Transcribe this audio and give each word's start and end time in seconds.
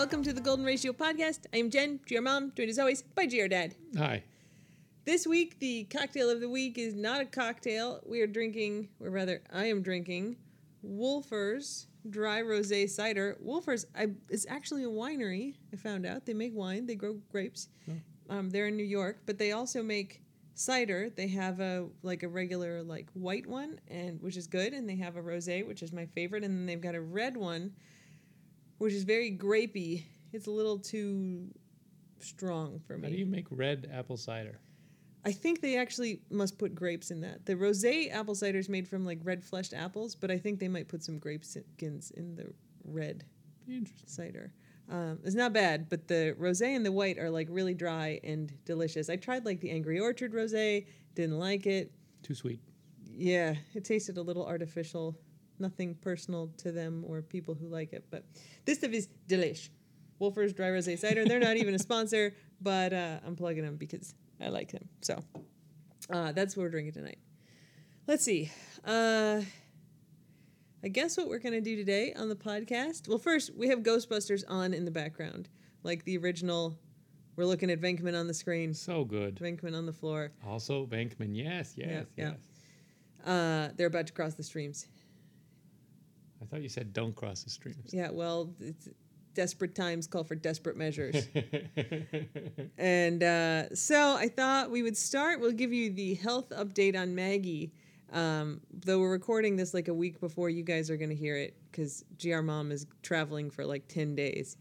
Welcome 0.00 0.22
to 0.22 0.32
the 0.32 0.40
Golden 0.40 0.64
Ratio 0.64 0.94
Podcast. 0.94 1.40
I 1.52 1.58
am 1.58 1.68
Jen, 1.68 2.00
GR 2.08 2.22
Mom, 2.22 2.52
joined 2.56 2.70
as 2.70 2.78
always 2.78 3.02
by 3.02 3.26
GR 3.26 3.48
Dad. 3.48 3.74
Hi. 3.98 4.22
This 5.04 5.26
week, 5.26 5.58
the 5.58 5.84
cocktail 5.84 6.30
of 6.30 6.40
the 6.40 6.48
week 6.48 6.78
is 6.78 6.94
not 6.94 7.20
a 7.20 7.26
cocktail. 7.26 8.00
We 8.06 8.22
are 8.22 8.26
drinking, 8.26 8.88
or 8.98 9.10
rather, 9.10 9.42
I 9.52 9.66
am 9.66 9.82
drinking 9.82 10.36
Wölffer's 10.82 11.86
Dry 12.08 12.40
Rosé 12.40 12.88
Cider. 12.88 13.36
Wölffer's 13.44 13.84
I, 13.94 14.06
is 14.30 14.46
actually 14.48 14.84
a 14.84 14.88
winery, 14.88 15.56
I 15.70 15.76
found 15.76 16.06
out. 16.06 16.24
They 16.24 16.32
make 16.32 16.56
wine, 16.56 16.86
they 16.86 16.94
grow 16.94 17.18
grapes. 17.30 17.68
Um, 18.30 18.48
they're 18.48 18.68
in 18.68 18.78
New 18.78 18.84
York, 18.84 19.18
but 19.26 19.36
they 19.36 19.52
also 19.52 19.82
make 19.82 20.22
cider. 20.54 21.10
They 21.10 21.28
have 21.28 21.60
a 21.60 21.88
like 22.02 22.22
a 22.22 22.28
regular 22.28 22.82
like 22.82 23.10
white 23.12 23.46
one 23.46 23.78
and 23.88 24.18
which 24.22 24.38
is 24.38 24.46
good 24.46 24.72
and 24.72 24.88
they 24.88 24.96
have 24.96 25.16
a 25.16 25.22
rosé 25.22 25.66
which 25.66 25.82
is 25.82 25.92
my 25.92 26.06
favorite 26.06 26.44
and 26.44 26.54
then 26.54 26.66
they've 26.66 26.80
got 26.80 26.94
a 26.94 27.00
red 27.00 27.36
one 27.36 27.72
which 28.80 28.94
is 28.94 29.04
very 29.04 29.30
grapey. 29.30 30.04
It's 30.32 30.46
a 30.46 30.50
little 30.50 30.78
too 30.78 31.48
strong 32.18 32.80
for 32.86 32.96
me. 32.96 33.08
How 33.08 33.12
do 33.12 33.18
you 33.18 33.26
make 33.26 33.46
red 33.50 33.90
apple 33.92 34.16
cider? 34.16 34.58
I 35.22 35.32
think 35.32 35.60
they 35.60 35.76
actually 35.76 36.22
must 36.30 36.58
put 36.58 36.74
grapes 36.74 37.10
in 37.10 37.20
that. 37.20 37.44
The 37.44 37.56
rosé 37.56 38.10
apple 38.10 38.34
cider 38.34 38.58
is 38.58 38.70
made 38.70 38.88
from 38.88 39.04
like 39.04 39.18
red 39.22 39.44
fleshed 39.44 39.74
apples, 39.74 40.14
but 40.14 40.30
I 40.30 40.38
think 40.38 40.60
they 40.60 40.68
might 40.68 40.88
put 40.88 41.04
some 41.04 41.18
grape 41.18 41.44
skins 41.44 42.10
in 42.12 42.34
the 42.36 42.54
red 42.82 43.24
cider. 44.06 44.54
Um, 44.88 45.18
it's 45.24 45.34
not 45.34 45.52
bad, 45.52 45.90
but 45.90 46.08
the 46.08 46.34
rosé 46.40 46.74
and 46.74 46.84
the 46.84 46.90
white 46.90 47.18
are 47.18 47.28
like 47.28 47.48
really 47.50 47.74
dry 47.74 48.18
and 48.24 48.50
delicious. 48.64 49.10
I 49.10 49.16
tried 49.16 49.44
like 49.44 49.60
the 49.60 49.70
Angry 49.70 50.00
Orchard 50.00 50.32
rosé, 50.32 50.86
didn't 51.14 51.38
like 51.38 51.66
it. 51.66 51.92
Too 52.22 52.34
sweet. 52.34 52.60
Yeah, 53.04 53.56
it 53.74 53.84
tasted 53.84 54.16
a 54.16 54.22
little 54.22 54.46
artificial. 54.46 55.18
Nothing 55.60 55.94
personal 55.94 56.50
to 56.58 56.72
them 56.72 57.04
or 57.06 57.22
people 57.22 57.54
who 57.54 57.68
like 57.68 57.92
it, 57.92 58.06
but 58.10 58.24
this 58.64 58.78
stuff 58.78 58.92
is 58.92 59.08
delish. 59.28 59.68
Wölffer's 60.20 60.52
Dry 60.52 60.68
Rosé 60.68 60.98
Cider. 60.98 61.24
They're 61.24 61.40
not 61.40 61.56
even 61.56 61.74
a 61.74 61.78
sponsor, 61.78 62.34
but 62.60 62.92
uh, 62.92 63.18
I'm 63.26 63.36
plugging 63.36 63.64
them 63.64 63.76
because 63.76 64.14
I 64.40 64.48
like 64.48 64.72
them. 64.72 64.88
So 65.02 65.22
uh, 66.10 66.32
that's 66.32 66.56
what 66.56 66.64
we're 66.64 66.70
drinking 66.70 66.94
tonight. 66.94 67.18
Let's 68.06 68.24
see. 68.24 68.50
Uh, 68.84 69.42
I 70.82 70.88
guess 70.88 71.16
what 71.16 71.28
we're 71.28 71.38
going 71.38 71.52
to 71.52 71.60
do 71.60 71.76
today 71.76 72.14
on 72.14 72.28
the 72.28 72.36
podcast. 72.36 73.06
Well, 73.06 73.18
first, 73.18 73.54
we 73.54 73.68
have 73.68 73.80
Ghostbusters 73.80 74.44
on 74.48 74.72
in 74.72 74.84
the 74.86 74.90
background, 74.90 75.48
like 75.82 76.04
the 76.04 76.16
original. 76.18 76.78
We're 77.36 77.44
looking 77.44 77.70
at 77.70 77.80
Venkman 77.80 78.18
on 78.18 78.26
the 78.26 78.34
screen, 78.34 78.74
So 78.74 79.04
good. 79.04 79.36
Venkman 79.36 79.76
on 79.76 79.86
the 79.86 79.92
floor. 79.92 80.32
Also, 80.46 80.86
Bankman. 80.86 81.36
Yes, 81.36 81.74
yes, 81.76 82.06
yeah. 82.16 82.32
yes. 82.32 83.26
Uh, 83.26 83.68
they're 83.76 83.86
about 83.86 84.06
to 84.06 84.12
cross 84.12 84.34
the 84.34 84.42
streams. 84.42 84.88
I 86.42 86.46
thought 86.46 86.62
you 86.62 86.68
said 86.68 86.92
don't 86.92 87.14
cross 87.14 87.42
the 87.42 87.50
streams. 87.50 87.92
Yeah, 87.92 88.10
well, 88.10 88.52
it's 88.60 88.88
desperate 89.34 89.74
times 89.74 90.06
call 90.06 90.24
for 90.24 90.34
desperate 90.34 90.76
measures. 90.76 91.28
and 92.78 93.22
uh, 93.22 93.74
so 93.74 94.16
I 94.16 94.28
thought 94.28 94.70
we 94.70 94.82
would 94.82 94.96
start. 94.96 95.40
We'll 95.40 95.52
give 95.52 95.72
you 95.72 95.92
the 95.92 96.14
health 96.14 96.50
update 96.50 96.98
on 96.98 97.14
Maggie. 97.14 97.72
Um, 98.12 98.60
though 98.72 98.98
we're 98.98 99.12
recording 99.12 99.54
this 99.54 99.72
like 99.72 99.86
a 99.88 99.94
week 99.94 100.18
before 100.20 100.50
you 100.50 100.64
guys 100.64 100.90
are 100.90 100.96
going 100.96 101.10
to 101.10 101.16
hear 101.16 101.36
it 101.36 101.56
because 101.70 102.04
GR 102.20 102.40
Mom 102.40 102.72
is 102.72 102.86
traveling 103.02 103.50
for 103.50 103.64
like 103.64 103.86
10 103.86 104.16
days. 104.16 104.56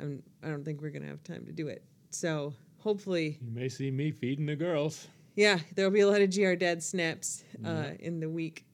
Um, 0.00 0.22
I 0.42 0.48
don't 0.48 0.64
think 0.64 0.80
we're 0.80 0.90
going 0.90 1.02
to 1.02 1.08
have 1.08 1.22
time 1.22 1.44
to 1.44 1.52
do 1.52 1.68
it. 1.68 1.84
So 2.10 2.54
hopefully, 2.78 3.38
you 3.42 3.50
may 3.52 3.68
see 3.68 3.90
me 3.90 4.12
feeding 4.12 4.46
the 4.46 4.56
girls. 4.56 5.08
yeah, 5.34 5.58
there'll 5.74 5.90
be 5.90 6.00
a 6.00 6.08
lot 6.08 6.22
of 6.22 6.34
GR 6.34 6.54
Dad 6.54 6.82
snaps 6.82 7.44
uh, 7.64 7.90
in 8.00 8.20
the 8.20 8.30
week. 8.30 8.64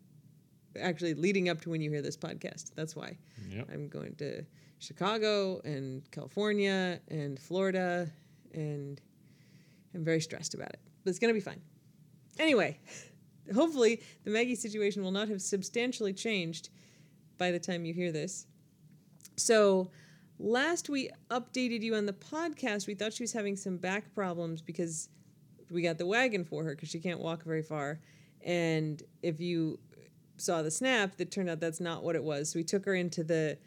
Actually, 0.80 1.14
leading 1.14 1.48
up 1.48 1.60
to 1.62 1.70
when 1.70 1.80
you 1.80 1.90
hear 1.90 2.02
this 2.02 2.16
podcast. 2.16 2.74
That's 2.74 2.96
why. 2.96 3.16
Yep. 3.50 3.68
I'm 3.72 3.88
going 3.88 4.14
to 4.16 4.44
Chicago 4.78 5.60
and 5.64 6.08
California 6.10 7.00
and 7.08 7.38
Florida, 7.38 8.10
and 8.52 9.00
I'm 9.94 10.04
very 10.04 10.20
stressed 10.20 10.54
about 10.54 10.70
it. 10.70 10.80
But 11.04 11.10
it's 11.10 11.18
going 11.18 11.32
to 11.32 11.38
be 11.38 11.44
fine. 11.44 11.60
Anyway, 12.38 12.80
hopefully 13.54 14.02
the 14.24 14.30
Maggie 14.30 14.54
situation 14.54 15.02
will 15.02 15.10
not 15.10 15.28
have 15.28 15.42
substantially 15.42 16.12
changed 16.12 16.70
by 17.38 17.50
the 17.50 17.58
time 17.58 17.84
you 17.84 17.94
hear 17.94 18.12
this. 18.12 18.46
So, 19.36 19.90
last 20.38 20.88
we 20.88 21.10
updated 21.30 21.82
you 21.82 21.94
on 21.94 22.06
the 22.06 22.12
podcast, 22.12 22.86
we 22.86 22.94
thought 22.94 23.12
she 23.12 23.22
was 23.22 23.32
having 23.32 23.56
some 23.56 23.76
back 23.76 24.14
problems 24.14 24.62
because 24.62 25.08
we 25.70 25.82
got 25.82 25.98
the 25.98 26.06
wagon 26.06 26.44
for 26.44 26.64
her 26.64 26.74
because 26.74 26.88
she 26.88 27.00
can't 27.00 27.20
walk 27.20 27.42
very 27.44 27.62
far. 27.62 28.00
And 28.44 29.02
if 29.22 29.40
you 29.40 29.78
saw 30.36 30.62
the 30.62 30.70
snap, 30.70 31.16
that 31.16 31.30
turned 31.30 31.50
out 31.50 31.60
that's 31.60 31.80
not 31.80 32.02
what 32.02 32.16
it 32.16 32.22
was. 32.22 32.50
So 32.50 32.58
we 32.58 32.64
took 32.64 32.84
her 32.84 32.94
into 32.94 33.22
the 33.24 33.58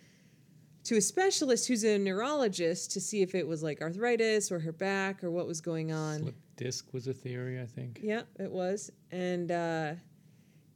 to 0.85 0.97
a 0.97 1.01
specialist 1.01 1.67
who's 1.67 1.83
a 1.83 1.97
neurologist 1.97 2.91
to 2.91 3.01
see 3.01 3.23
if 3.23 3.33
it 3.33 3.47
was 3.47 3.63
like 3.63 3.81
arthritis 3.81 4.51
or 4.51 4.59
her 4.59 4.71
back 4.71 5.23
or 5.23 5.31
what 5.31 5.47
was 5.47 5.59
going 5.59 5.91
on. 5.91 6.19
Slip 6.19 6.35
disc 6.57 6.93
was 6.93 7.07
a 7.07 7.13
theory, 7.13 7.59
I 7.59 7.65
think. 7.65 7.99
Yeah, 8.03 8.21
it 8.39 8.51
was. 8.51 8.91
And 9.11 9.51
uh 9.51 9.93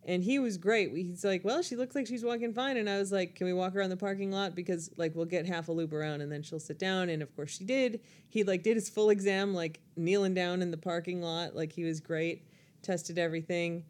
and 0.06 0.24
he 0.24 0.40
was 0.40 0.58
great. 0.58 0.92
He's 0.96 1.24
like, 1.24 1.44
"Well, 1.44 1.62
she 1.62 1.76
looks 1.76 1.94
like 1.94 2.08
she's 2.08 2.24
walking 2.24 2.54
fine." 2.54 2.78
And 2.78 2.90
I 2.90 2.98
was 2.98 3.12
like, 3.12 3.36
"Can 3.36 3.46
we 3.46 3.54
walk 3.54 3.76
around 3.76 3.92
the 3.92 3.98
parking 3.98 4.32
lot 4.32 4.56
because 4.56 4.90
like 4.98 5.14
we'll 5.14 5.26
get 5.26 5.46
half 5.46 5.68
a 5.68 5.72
loop 5.72 5.94
around 5.94 6.22
and 6.22 6.32
then 6.32 6.42
she'll 6.42 6.60
sit 6.60 6.80
down." 6.80 7.10
And 7.10 7.22
of 7.22 7.36
course 7.36 7.52
she 7.58 7.66
did. 7.66 8.00
He 8.28 8.44
like 8.44 8.64
did 8.64 8.76
his 8.76 8.90
full 8.90 9.10
exam 9.10 9.54
like 9.54 9.82
kneeling 9.96 10.34
down 10.34 10.62
in 10.62 10.72
the 10.72 10.78
parking 10.78 11.22
lot, 11.22 11.56
like 11.56 11.72
he 11.72 11.84
was 11.84 12.00
great. 12.00 12.48
Tested 12.82 13.20
everything. 13.20 13.84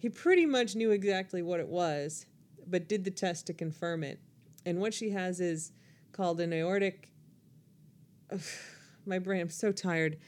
He 0.00 0.08
pretty 0.08 0.46
much 0.46 0.74
knew 0.74 0.90
exactly 0.90 1.42
what 1.42 1.60
it 1.60 1.68
was, 1.68 2.26
but 2.66 2.88
did 2.88 3.04
the 3.04 3.10
test 3.10 3.46
to 3.46 3.52
confirm 3.54 4.02
it. 4.02 4.18
And 4.66 4.80
what 4.80 4.92
she 4.92 5.10
has 5.10 5.40
is 5.40 5.72
called 6.12 6.40
an 6.40 6.52
aortic 6.52 7.12
my 9.06 9.18
brain, 9.18 9.42
I'm 9.42 9.50
so 9.50 9.70
tired 9.72 10.18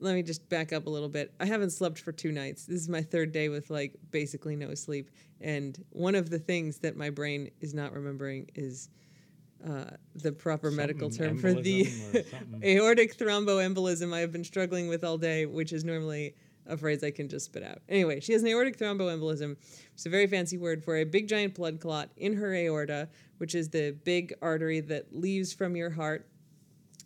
let 0.00 0.14
me 0.14 0.22
just 0.22 0.48
back 0.48 0.72
up 0.72 0.86
a 0.86 0.90
little 0.90 1.08
bit. 1.08 1.32
I 1.40 1.46
haven't 1.46 1.70
slept 1.70 1.98
for 1.98 2.12
two 2.12 2.32
nights. 2.32 2.66
This 2.66 2.80
is 2.80 2.88
my 2.88 3.02
third 3.02 3.32
day 3.32 3.48
with 3.48 3.70
like 3.70 3.94
basically 4.10 4.56
no 4.56 4.74
sleep. 4.74 5.10
And 5.40 5.82
one 5.90 6.14
of 6.14 6.30
the 6.30 6.38
things 6.38 6.78
that 6.78 6.96
my 6.96 7.10
brain 7.10 7.50
is 7.60 7.74
not 7.74 7.92
remembering 7.92 8.50
is 8.54 8.90
uh, 9.66 9.84
the 10.14 10.32
proper 10.32 10.70
medical 10.70 11.08
term 11.10 11.38
for 11.38 11.54
the 11.54 11.84
something. 12.30 12.62
aortic 12.62 13.16
thromboembolism 13.16 14.12
I 14.12 14.20
have 14.20 14.32
been 14.32 14.44
struggling 14.44 14.88
with 14.88 15.02
all 15.02 15.16
day, 15.16 15.46
which 15.46 15.72
is 15.72 15.82
normally 15.82 16.34
a 16.68 16.76
phrase 16.76 17.02
I 17.04 17.10
can 17.10 17.28
just 17.28 17.46
spit 17.46 17.62
out. 17.62 17.78
Anyway, 17.88 18.20
she 18.20 18.32
has 18.32 18.42
an 18.42 18.48
aortic 18.48 18.78
thromboembolism. 18.78 19.56
It's 19.94 20.06
a 20.06 20.10
very 20.10 20.26
fancy 20.26 20.58
word 20.58 20.84
for 20.84 20.96
a 20.96 21.04
big 21.04 21.28
giant 21.28 21.54
blood 21.54 21.80
clot 21.80 22.10
in 22.16 22.34
her 22.34 22.54
aorta, 22.54 23.08
which 23.38 23.54
is 23.54 23.68
the 23.68 23.96
big 24.04 24.34
artery 24.42 24.80
that 24.80 25.14
leaves 25.14 25.52
from 25.52 25.76
your 25.76 25.90
heart. 25.90 26.26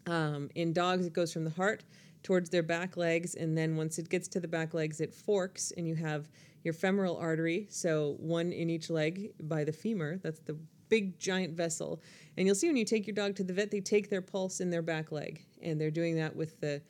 Um, 0.06 0.50
in 0.54 0.72
dogs, 0.72 1.06
it 1.06 1.12
goes 1.12 1.32
from 1.32 1.44
the 1.44 1.50
heart 1.50 1.84
towards 2.22 2.50
their 2.50 2.62
back 2.62 2.97
legs, 2.97 3.34
and 3.34 3.56
then 3.56 3.76
once 3.76 3.98
it 3.98 4.09
gets 4.09 4.28
to 4.28 4.41
the 4.41 4.48
back 4.48 4.75
legs, 4.75 5.00
it 5.00 5.15
forks, 5.15 5.72
and 5.77 5.87
you 5.87 5.94
have 5.94 6.28
your 6.62 6.75
femoral 6.75 7.16
artery, 7.16 7.66
so 7.71 8.16
one 8.19 8.53
in 8.53 8.69
each 8.69 8.91
leg 8.91 9.32
by 9.41 9.65
the 9.65 9.72
femur. 9.72 10.19
That's 10.22 10.41
the 10.41 10.59
big 10.88 11.19
giant 11.19 11.56
vessel. 11.56 12.00
And 12.37 12.47
you'll 12.47 12.56
see 12.56 12.66
when 12.66 12.77
you 12.77 12.84
take 12.84 13.06
your 13.06 13.15
dog 13.15 13.37
to 13.37 13.44
the 13.44 13.53
vet, 13.53 13.71
they 13.71 13.81
take 13.81 14.10
their 14.10 14.21
pulse 14.21 14.60
in 14.60 14.71
their 14.71 14.82
back 14.82 15.12
leg, 15.12 15.44
and 15.62 15.81
they're 15.81 15.91
doing 15.91 16.16
that 16.16 16.37
with 16.37 16.60
the 16.60 16.82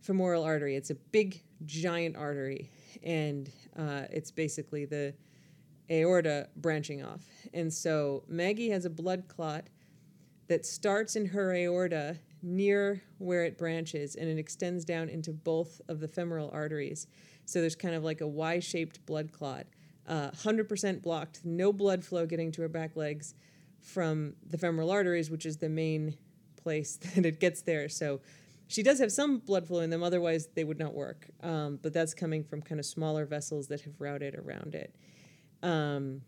femoral 0.00 0.44
artery. 0.44 0.76
It's 0.76 0.90
a 0.90 0.94
big 0.94 1.42
giant 1.66 2.16
artery, 2.16 2.70
and 3.02 3.50
uh, 3.76 4.02
it's 4.10 4.30
basically 4.30 4.84
the 4.84 5.14
aorta 5.90 6.48
branching 6.56 7.02
off. 7.02 7.24
And 7.52 7.72
so 7.72 8.24
Maggie 8.28 8.70
has 8.70 8.84
a 8.84 8.90
blood 8.90 9.24
clot 9.28 9.68
that 10.48 10.64
starts 10.66 11.16
in 11.16 11.26
her 11.26 11.54
aorta 11.54 12.16
near 12.42 13.02
where 13.18 13.44
it 13.44 13.56
branches 13.56 14.16
and 14.16 14.28
it 14.28 14.38
extends 14.38 14.84
down 14.84 15.08
into 15.08 15.32
both 15.32 15.80
of 15.88 16.00
the 16.00 16.08
femoral 16.08 16.50
arteries. 16.52 17.06
So 17.44 17.60
there's 17.60 17.76
kind 17.76 17.94
of 17.94 18.02
like 18.02 18.20
a 18.20 18.26
Y 18.26 18.58
shaped 18.58 19.04
blood 19.06 19.32
clot, 19.32 19.66
uh, 20.06 20.30
100% 20.30 21.02
blocked, 21.02 21.40
no 21.44 21.72
blood 21.72 22.04
flow 22.04 22.26
getting 22.26 22.50
to 22.52 22.62
her 22.62 22.68
back 22.68 22.96
legs 22.96 23.34
from 23.80 24.34
the 24.48 24.58
femoral 24.58 24.90
arteries, 24.90 25.30
which 25.30 25.46
is 25.46 25.58
the 25.58 25.68
main 25.68 26.16
place 26.56 26.96
that 27.14 27.26
it 27.26 27.40
gets 27.40 27.62
there. 27.62 27.88
So 27.88 28.20
she 28.72 28.82
does 28.82 28.98
have 29.00 29.12
some 29.12 29.38
blood 29.38 29.66
flow 29.66 29.80
in 29.80 29.90
them, 29.90 30.02
otherwise, 30.02 30.48
they 30.54 30.64
would 30.64 30.78
not 30.78 30.94
work. 30.94 31.28
Um, 31.42 31.78
but 31.82 31.92
that's 31.92 32.14
coming 32.14 32.42
from 32.42 32.62
kind 32.62 32.80
of 32.80 32.86
smaller 32.86 33.26
vessels 33.26 33.68
that 33.68 33.82
have 33.82 34.00
routed 34.00 34.34
around 34.34 34.74
it. 34.74 34.94
Um, 35.62 36.22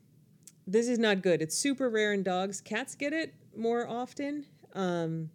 this 0.67 0.87
is 0.87 0.99
not 0.99 1.23
good. 1.23 1.41
It's 1.41 1.57
super 1.57 1.89
rare 1.89 2.13
in 2.13 2.23
dogs. 2.23 2.61
Cats 2.61 2.95
get 2.95 3.15
it 3.15 3.35
more 3.57 3.89
often, 3.89 4.45
um, 4.75 5.31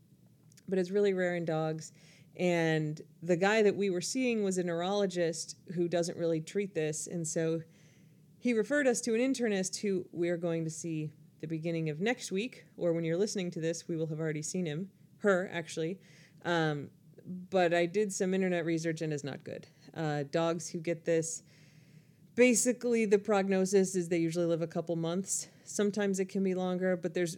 but 0.68 0.78
it's 0.78 0.92
really 0.92 1.14
rare 1.14 1.36
in 1.36 1.46
dogs. 1.46 1.94
And 2.36 3.02
the 3.24 3.36
guy 3.36 3.64
that 3.64 3.76
we 3.76 3.90
were 3.90 4.02
seeing 4.02 4.44
was 4.44 4.60
a 4.60 4.64
neurologist 4.64 5.58
who 5.74 5.88
doesn't 5.88 6.16
really 6.16 6.42
treat 6.42 6.76
this. 6.76 7.08
And 7.08 7.28
so 7.28 7.62
he 8.38 8.54
referred 8.54 8.86
us 8.86 9.02
to 9.02 9.16
an 9.16 9.20
internist 9.20 9.82
who 9.82 10.06
we 10.12 10.30
are 10.30 10.38
going 10.38 10.64
to 10.64 10.70
see 10.70 11.12
the 11.42 11.48
beginning 11.48 11.90
of 11.90 12.02
next 12.02 12.32
week, 12.32 12.66
or 12.78 12.94
when 12.94 13.04
you're 13.04 13.18
listening 13.18 13.50
to 13.50 13.60
this, 13.60 13.88
we 13.88 13.98
will 13.98 14.08
have 14.08 14.20
already 14.20 14.44
seen 14.44 14.68
him, 14.68 14.90
her 15.18 15.50
actually. 15.52 15.98
Um, 16.46 16.90
but 17.26 17.74
I 17.74 17.86
did 17.86 18.14
some 18.14 18.34
internet 18.34 18.66
research 18.66 19.02
and 19.02 19.12
it's 19.14 19.24
not 19.24 19.44
good. 19.44 19.68
Uh, 19.96 20.24
dogs 20.32 20.70
who 20.70 20.80
get 20.80 21.06
this, 21.06 21.44
basically 22.36 23.06
the 23.06 23.20
prognosis 23.20 23.96
is 23.96 24.10
they 24.10 24.18
usually 24.18 24.46
live 24.46 24.62
a 24.62 24.68
couple 24.68 24.96
months. 24.96 25.48
Sometimes 25.66 26.20
it 26.20 26.30
can 26.30 26.44
be 26.44 26.54
longer, 26.54 26.96
but 26.96 27.14
there's 27.14 27.38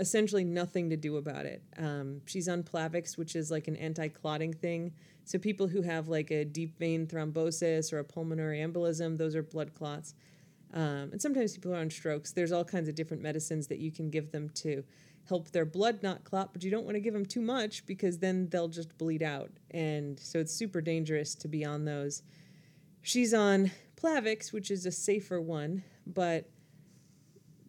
essentially 0.00 0.44
nothing 0.44 0.90
to 0.90 0.96
do 0.96 1.16
about 1.16 1.46
it. 1.46 1.62
Um, 1.78 2.22
she's 2.26 2.48
on 2.48 2.62
Plavix, 2.62 3.16
which 3.16 3.36
is 3.36 3.50
like 3.50 3.68
an 3.68 3.76
anti-clotting 3.76 4.52
thing. 4.52 4.92
So 5.24 5.38
people 5.38 5.68
who 5.68 5.82
have 5.82 6.08
like 6.08 6.30
a 6.30 6.44
deep 6.44 6.78
vein 6.78 7.06
thrombosis 7.06 7.92
or 7.92 8.00
a 8.00 8.04
pulmonary 8.04 8.58
embolism, 8.58 9.16
those 9.16 9.36
are 9.36 9.42
blood 9.42 9.74
clots. 9.74 10.14
Um, 10.74 11.10
and 11.12 11.20
sometimes 11.22 11.54
people 11.54 11.74
are 11.74 11.78
on 11.78 11.90
strokes. 11.90 12.32
There's 12.32 12.50
all 12.50 12.64
kinds 12.64 12.88
of 12.88 12.94
different 12.94 13.22
medicines 13.22 13.66
that 13.68 13.78
you 13.78 13.92
can 13.92 14.10
give 14.10 14.32
them 14.32 14.48
to 14.56 14.82
help 15.28 15.50
their 15.50 15.64
blood 15.64 16.02
not 16.02 16.24
clot, 16.24 16.52
but 16.52 16.64
you 16.64 16.70
don't 16.70 16.84
want 16.84 16.96
to 16.96 17.00
give 17.00 17.14
them 17.14 17.26
too 17.26 17.40
much 17.40 17.86
because 17.86 18.18
then 18.18 18.48
they'll 18.48 18.68
just 18.68 18.96
bleed 18.98 19.22
out. 19.22 19.50
And 19.70 20.18
so 20.18 20.38
it's 20.38 20.52
super 20.52 20.80
dangerous 20.80 21.34
to 21.36 21.48
be 21.48 21.64
on 21.64 21.84
those. 21.84 22.22
She's 23.02 23.32
on 23.32 23.70
Plavix, 23.96 24.52
which 24.52 24.70
is 24.70 24.86
a 24.86 24.92
safer 24.92 25.40
one, 25.40 25.84
but 26.06 26.48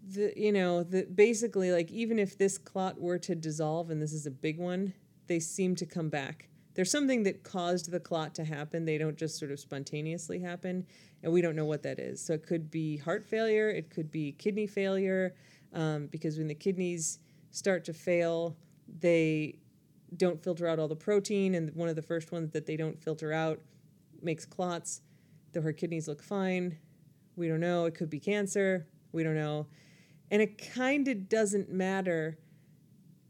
the 0.05 0.33
you 0.35 0.51
know 0.51 0.83
the 0.83 1.03
basically 1.03 1.71
like 1.71 1.89
even 1.89 2.19
if 2.19 2.37
this 2.37 2.57
clot 2.57 2.99
were 2.99 3.17
to 3.17 3.35
dissolve 3.35 3.89
and 3.89 4.01
this 4.01 4.13
is 4.13 4.25
a 4.25 4.31
big 4.31 4.57
one, 4.57 4.93
they 5.27 5.39
seem 5.39 5.75
to 5.75 5.85
come 5.85 6.09
back. 6.09 6.49
There's 6.75 6.91
something 6.91 7.23
that 7.23 7.43
caused 7.43 7.91
the 7.91 7.99
clot 7.99 8.33
to 8.35 8.43
happen. 8.43 8.83
They 8.83 8.97
don't 8.97 9.15
just 9.15 9.37
sort 9.37 9.51
of 9.51 9.59
spontaneously 9.59 10.39
happen, 10.39 10.85
and 11.21 11.31
we 11.31 11.41
don't 11.41 11.55
know 11.55 11.65
what 11.65 11.83
that 11.83 11.99
is. 11.99 12.19
So 12.19 12.33
it 12.33 12.45
could 12.45 12.71
be 12.71 12.97
heart 12.97 13.23
failure, 13.23 13.69
it 13.69 13.91
could 13.91 14.09
be 14.11 14.31
kidney 14.33 14.65
failure, 14.65 15.35
um, 15.73 16.07
because 16.07 16.37
when 16.37 16.47
the 16.47 16.55
kidneys 16.55 17.19
start 17.53 17.85
to 17.85 17.93
fail, 17.93 18.57
they 18.99 19.59
don't 20.17 20.43
filter 20.43 20.67
out 20.67 20.79
all 20.79 20.87
the 20.87 20.95
protein, 20.95 21.55
and 21.55 21.73
one 21.75 21.87
of 21.87 21.95
the 21.95 22.01
first 22.01 22.31
ones 22.31 22.51
that 22.51 22.65
they 22.65 22.75
don't 22.75 23.01
filter 23.01 23.31
out 23.31 23.61
makes 24.21 24.45
clots. 24.45 25.01
Though 25.53 25.61
her 25.61 25.71
kidneys 25.71 26.07
look 26.07 26.21
fine, 26.21 26.77
we 27.35 27.47
don't 27.47 27.59
know. 27.59 27.85
It 27.85 27.93
could 27.93 28.09
be 28.09 28.19
cancer. 28.19 28.87
We 29.11 29.23
don't 29.23 29.35
know. 29.35 29.67
And 30.31 30.41
it 30.41 30.73
kind 30.73 31.07
of 31.07 31.29
doesn't 31.29 31.69
matter 31.69 32.39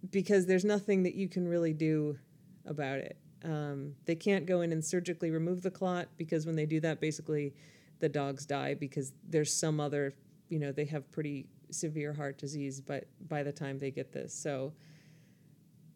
because 0.10 0.46
there's 0.46 0.64
nothing 0.64 1.04
that 1.04 1.16
you 1.16 1.28
can 1.28 1.48
really 1.48 1.74
do 1.74 2.18
about 2.66 3.00
it. 3.00 3.18
Um, 3.44 3.94
they 4.06 4.16
can't 4.16 4.46
go 4.46 4.62
in 4.62 4.72
and 4.72 4.84
surgically 4.84 5.32
remove 5.32 5.62
the 5.62 5.72
clot 5.72 6.08
because 6.18 6.46
when 6.46 6.56
they 6.56 6.66
do 6.66 6.80
that, 6.80 7.02
basically 7.02 7.54
the 8.00 8.08
dogs 8.08 8.46
die 8.46 8.74
because 8.74 9.12
there's 9.28 9.54
some 9.54 9.82
other, 9.82 10.14
you 10.48 10.60
know, 10.60 10.72
they 10.72 10.86
have 10.86 11.12
pretty 11.12 11.48
severe 11.74 12.14
heart 12.14 12.38
disease 12.38 12.80
but 12.80 13.06
by 13.28 13.44
the 13.44 13.52
time 13.52 13.80
they 13.80 13.92
get 13.92 14.12
this. 14.12 14.34
So 14.34 14.74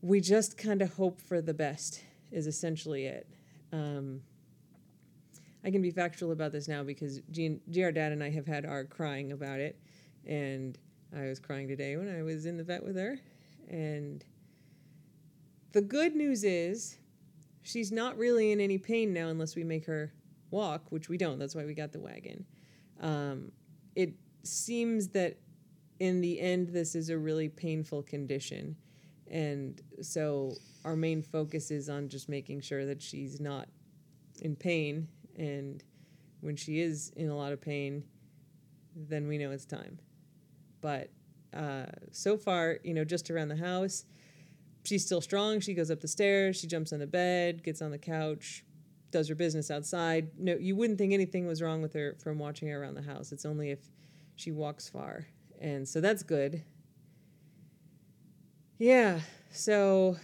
we 0.01 0.21
just 0.21 0.57
kind 0.57 0.81
of 0.81 0.94
hope 0.94 1.19
for 1.19 1.41
the 1.41 1.53
best 1.53 2.03
is 2.31 2.47
essentially 2.47 3.06
it. 3.06 3.27
Um, 3.71 4.21
I 5.63 5.71
can 5.71 5.81
be 5.81 5.91
factual 5.91 6.31
about 6.31 6.51
this 6.51 6.68
now 6.68 6.83
because 6.83 7.19
GR 7.19 7.89
Dad 7.89 8.12
and 8.12 8.24
I 8.24 8.29
have 8.29 8.45
had 8.45 8.65
our 8.65 8.85
crying 8.85 9.31
about 9.31 9.59
it, 9.59 9.77
and 10.25 10.77
I 11.15 11.25
was 11.25 11.39
crying 11.39 11.68
today 11.68 11.97
when 11.97 12.13
I 12.13 12.23
was 12.23 12.45
in 12.45 12.57
the 12.57 12.63
vet 12.63 12.83
with 12.83 12.95
her. 12.95 13.18
And 13.69 14.23
the 15.73 15.81
good 15.81 16.15
news 16.15 16.44
is 16.44 16.97
she's 17.63 17.91
not 17.91 18.18
really 18.18 18.51
in 18.51 18.62
any 18.62 18.77
pain 18.77 19.13
now 19.13 19.27
unless 19.27 19.56
we 19.56 19.63
make 19.63 19.85
her 19.88 20.13
walk, 20.51 20.83
which 20.89 21.09
we 21.09 21.18
don't. 21.18 21.39
That's 21.39 21.56
why 21.56 21.65
we 21.65 21.73
got 21.73 21.91
the 21.91 22.00
wagon. 22.00 22.45
Um, 23.01 23.51
it 23.95 24.13
seems 24.44 25.09
that 25.09 25.38
in 25.99 26.21
the 26.21 26.39
end, 26.39 26.69
this 26.69 26.95
is 26.95 27.09
a 27.09 27.17
really 27.17 27.49
painful 27.49 28.03
condition. 28.03 28.75
And 29.29 29.81
so 30.01 30.53
our 30.85 30.95
main 30.95 31.21
focus 31.21 31.71
is 31.71 31.89
on 31.89 32.09
just 32.09 32.29
making 32.29 32.61
sure 32.61 32.85
that 32.85 33.01
she's 33.01 33.39
not 33.39 33.67
in 34.41 34.55
pain. 34.55 35.07
And 35.38 35.83
when 36.41 36.55
she 36.55 36.79
is 36.79 37.11
in 37.15 37.29
a 37.29 37.35
lot 37.35 37.51
of 37.51 37.61
pain, 37.61 38.03
then 38.95 39.27
we 39.27 39.38
know 39.38 39.51
it's 39.51 39.65
time. 39.65 39.99
But 40.81 41.09
uh, 41.53 41.85
so 42.11 42.38
far, 42.38 42.77
you 42.83 42.94
know, 42.94 43.03
just 43.03 43.29
around 43.29 43.49
the 43.49 43.57
house, 43.57 44.05
she's 44.85 45.05
still 45.05 45.21
strong. 45.21 45.59
She 45.59 45.73
goes 45.73 45.91
up 45.91 45.99
the 45.99 46.07
stairs, 46.07 46.57
she 46.57 46.67
jumps 46.67 46.94
on 46.94 46.99
the 46.99 47.07
bed, 47.07 47.63
gets 47.63 47.81
on 47.81 47.91
the 47.91 47.97
couch, 47.97 48.63
does 49.11 49.27
her 49.27 49.35
business 49.35 49.71
outside. 49.71 50.29
No, 50.38 50.55
you 50.55 50.75
wouldn't 50.75 50.97
think 50.99 51.13
anything 51.13 51.47
was 51.47 51.61
wrong 51.61 51.81
with 51.81 51.94
her 51.94 52.15
from 52.21 52.39
watching 52.39 52.67
her 52.69 52.81
around 52.81 52.95
the 52.95 53.01
house. 53.01 53.31
It's 53.31 53.45
only 53.45 53.71
if 53.71 53.79
she 54.35 54.51
walks 54.51 54.88
far 54.88 55.25
and 55.59 55.88
so 55.88 56.01
that's 56.01 56.24
good. 56.24 56.63
Yeah, 58.77 59.21
so 59.51 60.18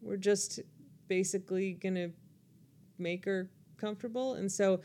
we're 0.00 0.16
just 0.16 0.60
basically 1.08 1.74
going 1.74 1.94
to 1.94 2.10
make 2.98 3.24
her 3.24 3.50
comfortable. 3.76 4.34
And 4.34 4.50
so 4.50 4.80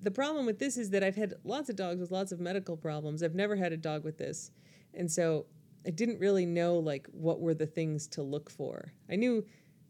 the 0.00 0.10
problem 0.10 0.46
with 0.46 0.58
this 0.58 0.76
is 0.76 0.90
that 0.90 1.02
I've 1.02 1.16
had 1.16 1.34
lots 1.44 1.68
of 1.68 1.76
dogs 1.76 2.00
with 2.00 2.10
lots 2.10 2.32
of 2.32 2.40
medical 2.40 2.76
problems. 2.76 3.22
I've 3.22 3.34
never 3.34 3.56
had 3.56 3.72
a 3.72 3.76
dog 3.76 4.04
with 4.04 4.18
this. 4.18 4.50
And 4.94 5.10
so 5.10 5.46
I 5.86 5.90
didn't 5.90 6.20
really 6.20 6.46
know 6.46 6.78
like 6.78 7.06
what 7.12 7.40
were 7.40 7.54
the 7.54 7.66
things 7.66 8.06
to 8.08 8.22
look 8.22 8.50
for. 8.50 8.92
I 9.10 9.16
knew 9.16 9.44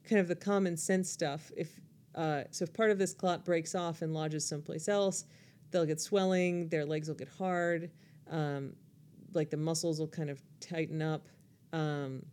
kind 0.08 0.20
of 0.20 0.28
the 0.28 0.36
common 0.36 0.76
sense 0.76 1.10
stuff. 1.10 1.50
If 1.56 1.80
uh, 2.14 2.44
so, 2.50 2.62
if 2.62 2.72
part 2.72 2.92
of 2.92 2.98
this 2.98 3.12
clot 3.12 3.44
breaks 3.44 3.74
off 3.74 4.02
and 4.02 4.14
lodges 4.14 4.46
someplace 4.46 4.88
else, 4.88 5.24
they'll 5.70 5.84
get 5.84 6.00
swelling, 6.00 6.68
their 6.68 6.86
legs 6.86 7.08
will 7.08 7.16
get 7.16 7.28
hard. 7.28 7.90
Um, 8.30 8.74
like 9.34 9.50
the 9.50 9.56
muscles 9.56 9.98
will 9.98 10.08
kind 10.08 10.30
of 10.30 10.42
tighten 10.60 11.02
up. 11.02 11.28
Um, 11.72 12.24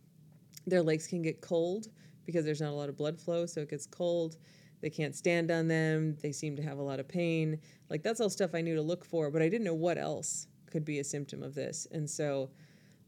their 0.66 0.82
legs 0.82 1.06
can 1.06 1.22
get 1.22 1.40
cold 1.40 1.88
because 2.24 2.44
there's 2.44 2.60
not 2.60 2.70
a 2.70 2.74
lot 2.74 2.88
of 2.88 2.96
blood 2.96 3.20
flow, 3.20 3.46
so 3.46 3.60
it 3.60 3.70
gets 3.70 3.86
cold. 3.86 4.36
They 4.80 4.90
can't 4.90 5.14
stand 5.14 5.50
on 5.50 5.68
them. 5.68 6.16
They 6.22 6.32
seem 6.32 6.56
to 6.56 6.62
have 6.62 6.78
a 6.78 6.82
lot 6.82 7.00
of 7.00 7.08
pain. 7.08 7.60
Like 7.88 8.02
that's 8.02 8.20
all 8.20 8.30
stuff 8.30 8.54
I 8.54 8.60
knew 8.60 8.74
to 8.74 8.82
look 8.82 9.04
for, 9.04 9.30
but 9.30 9.42
I 9.42 9.48
didn't 9.48 9.64
know 9.64 9.74
what 9.74 9.98
else 9.98 10.48
could 10.70 10.84
be 10.84 10.98
a 10.98 11.04
symptom 11.04 11.42
of 11.42 11.54
this. 11.54 11.86
And 11.92 12.08
so 12.08 12.50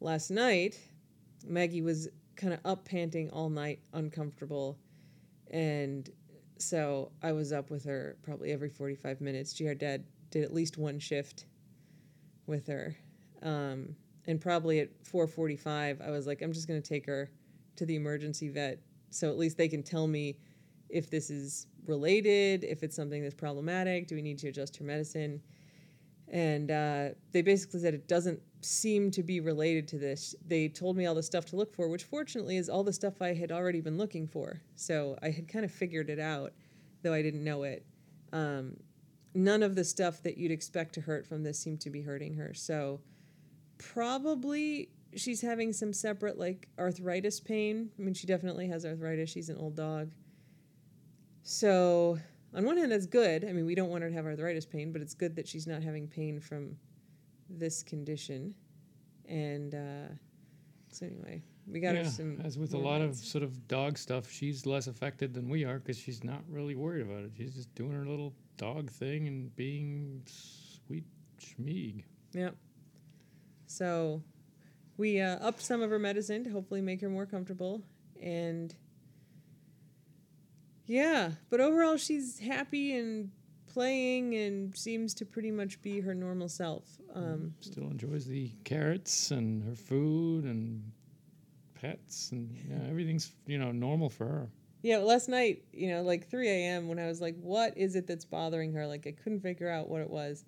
last 0.00 0.30
night, 0.30 0.78
Maggie 1.46 1.82
was 1.82 2.08
kind 2.36 2.52
of 2.52 2.60
up 2.64 2.84
panting 2.84 3.30
all 3.30 3.48
night, 3.48 3.80
uncomfortable. 3.92 4.78
And 5.50 6.08
so 6.58 7.10
I 7.22 7.32
was 7.32 7.52
up 7.52 7.70
with 7.70 7.84
her 7.84 8.16
probably 8.22 8.52
every 8.52 8.68
45 8.68 9.20
minutes. 9.20 9.58
GR 9.58 9.72
Dad 9.72 10.04
did 10.30 10.44
at 10.44 10.52
least 10.52 10.78
one 10.78 10.98
shift 10.98 11.46
with 12.46 12.66
her. 12.66 12.96
Um, 13.44 13.94
and 14.26 14.40
probably 14.40 14.80
at 14.80 14.88
4:45, 15.04 16.00
I 16.00 16.10
was 16.10 16.26
like, 16.26 16.42
I'm 16.42 16.52
just 16.52 16.66
going 16.66 16.80
to 16.80 16.88
take 16.88 17.06
her 17.06 17.30
to 17.76 17.86
the 17.86 17.94
emergency 17.94 18.48
vet, 18.48 18.80
so 19.10 19.28
at 19.28 19.38
least 19.38 19.56
they 19.56 19.68
can 19.68 19.82
tell 19.82 20.06
me 20.06 20.38
if 20.88 21.10
this 21.10 21.30
is 21.30 21.66
related, 21.86 22.64
if 22.64 22.82
it's 22.82 22.96
something 22.96 23.22
that's 23.22 23.34
problematic. 23.34 24.06
Do 24.06 24.14
we 24.14 24.22
need 24.22 24.38
to 24.38 24.48
adjust 24.48 24.76
her 24.78 24.84
medicine? 24.84 25.40
And 26.28 26.70
uh, 26.70 27.08
they 27.32 27.42
basically 27.42 27.80
said 27.80 27.94
it 27.94 28.08
doesn't 28.08 28.40
seem 28.62 29.10
to 29.10 29.22
be 29.22 29.40
related 29.40 29.86
to 29.88 29.98
this. 29.98 30.34
They 30.46 30.68
told 30.68 30.96
me 30.96 31.06
all 31.06 31.14
the 31.14 31.22
stuff 31.22 31.44
to 31.46 31.56
look 31.56 31.74
for, 31.74 31.88
which 31.88 32.04
fortunately 32.04 32.56
is 32.56 32.68
all 32.68 32.82
the 32.82 32.92
stuff 32.92 33.20
I 33.20 33.34
had 33.34 33.52
already 33.52 33.80
been 33.80 33.98
looking 33.98 34.26
for. 34.26 34.62
So 34.74 35.18
I 35.22 35.30
had 35.30 35.48
kind 35.48 35.64
of 35.64 35.70
figured 35.70 36.08
it 36.08 36.18
out, 36.18 36.52
though 37.02 37.12
I 37.12 37.22
didn't 37.22 37.44
know 37.44 37.64
it. 37.64 37.84
Um, 38.32 38.78
none 39.34 39.62
of 39.62 39.74
the 39.74 39.84
stuff 39.84 40.22
that 40.22 40.38
you'd 40.38 40.50
expect 40.50 40.94
to 40.94 41.02
hurt 41.02 41.26
from 41.26 41.42
this 41.42 41.58
seemed 41.58 41.80
to 41.82 41.90
be 41.90 42.02
hurting 42.02 42.34
her. 42.34 42.54
So 42.54 43.00
probably 43.78 44.90
she's 45.16 45.40
having 45.40 45.72
some 45.72 45.92
separate 45.92 46.38
like 46.38 46.68
arthritis 46.78 47.40
pain. 47.40 47.90
I 47.98 48.02
mean, 48.02 48.14
she 48.14 48.26
definitely 48.26 48.68
has 48.68 48.84
arthritis. 48.84 49.30
She's 49.30 49.48
an 49.48 49.56
old 49.56 49.76
dog. 49.76 50.12
So, 51.42 52.18
on 52.54 52.64
one 52.64 52.76
hand, 52.76 52.90
that's 52.90 53.06
good. 53.06 53.44
I 53.44 53.52
mean, 53.52 53.66
we 53.66 53.74
don't 53.74 53.90
want 53.90 54.02
her 54.02 54.08
to 54.08 54.14
have 54.14 54.24
arthritis 54.24 54.64
pain, 54.64 54.92
but 54.92 55.02
it's 55.02 55.14
good 55.14 55.36
that 55.36 55.46
she's 55.46 55.66
not 55.66 55.82
having 55.82 56.08
pain 56.08 56.40
from 56.40 56.76
this 57.50 57.82
condition. 57.82 58.54
And 59.28 59.74
uh, 59.74 60.14
so, 60.90 61.06
anyway, 61.06 61.42
we 61.66 61.80
got 61.80 61.94
yeah, 61.94 62.04
her 62.04 62.08
some. 62.08 62.40
As 62.42 62.58
with 62.58 62.72
a 62.72 62.78
lot 62.78 63.02
of 63.02 63.14
sort 63.14 63.44
of 63.44 63.68
dog 63.68 63.98
stuff, 63.98 64.30
she's 64.30 64.64
less 64.64 64.86
affected 64.86 65.34
than 65.34 65.48
we 65.48 65.64
are 65.64 65.78
because 65.78 65.98
she's 65.98 66.24
not 66.24 66.42
really 66.48 66.74
worried 66.74 67.02
about 67.02 67.24
it. 67.24 67.32
She's 67.36 67.54
just 67.54 67.74
doing 67.74 67.92
her 67.92 68.06
little 68.06 68.32
dog 68.56 68.90
thing 68.90 69.28
and 69.28 69.54
being 69.56 70.22
sweet 70.26 71.04
schmeeg. 71.38 72.04
Yeah. 72.32 72.50
So 73.74 74.22
we 74.96 75.20
uh, 75.20 75.36
upped 75.40 75.60
some 75.60 75.82
of 75.82 75.90
her 75.90 75.98
medicine 75.98 76.44
to 76.44 76.50
hopefully 76.50 76.80
make 76.80 77.00
her 77.00 77.08
more 77.08 77.26
comfortable. 77.26 77.82
And 78.22 78.74
yeah, 80.86 81.32
but 81.50 81.60
overall, 81.60 81.96
she's 81.96 82.38
happy 82.38 82.96
and 82.96 83.30
playing 83.66 84.36
and 84.36 84.76
seems 84.76 85.14
to 85.14 85.26
pretty 85.26 85.50
much 85.50 85.82
be 85.82 86.00
her 86.00 86.14
normal 86.14 86.48
self. 86.48 86.84
Um, 87.14 87.54
Still 87.60 87.84
enjoys 87.84 88.26
the 88.26 88.50
carrots 88.62 89.32
and 89.32 89.64
her 89.64 89.74
food 89.74 90.44
and 90.44 90.92
pets 91.74 92.30
and 92.30 92.56
yeah, 92.68 92.88
everything's 92.88 93.32
you 93.46 93.58
know 93.58 93.72
normal 93.72 94.08
for 94.08 94.26
her. 94.26 94.48
Yeah, 94.82 94.98
last 94.98 95.28
night, 95.30 95.64
you 95.72 95.88
know, 95.88 96.02
like 96.02 96.28
3 96.28 96.46
a.m. 96.46 96.88
when 96.88 96.98
I 96.98 97.06
was 97.06 97.20
like, 97.20 97.36
what 97.40 97.76
is 97.76 97.96
it 97.96 98.06
that's 98.06 98.26
bothering 98.26 98.74
her? 98.74 98.86
Like, 98.86 99.06
I 99.06 99.12
couldn't 99.12 99.40
figure 99.40 99.70
out 99.70 99.88
what 99.88 100.02
it 100.02 100.10
was 100.10 100.44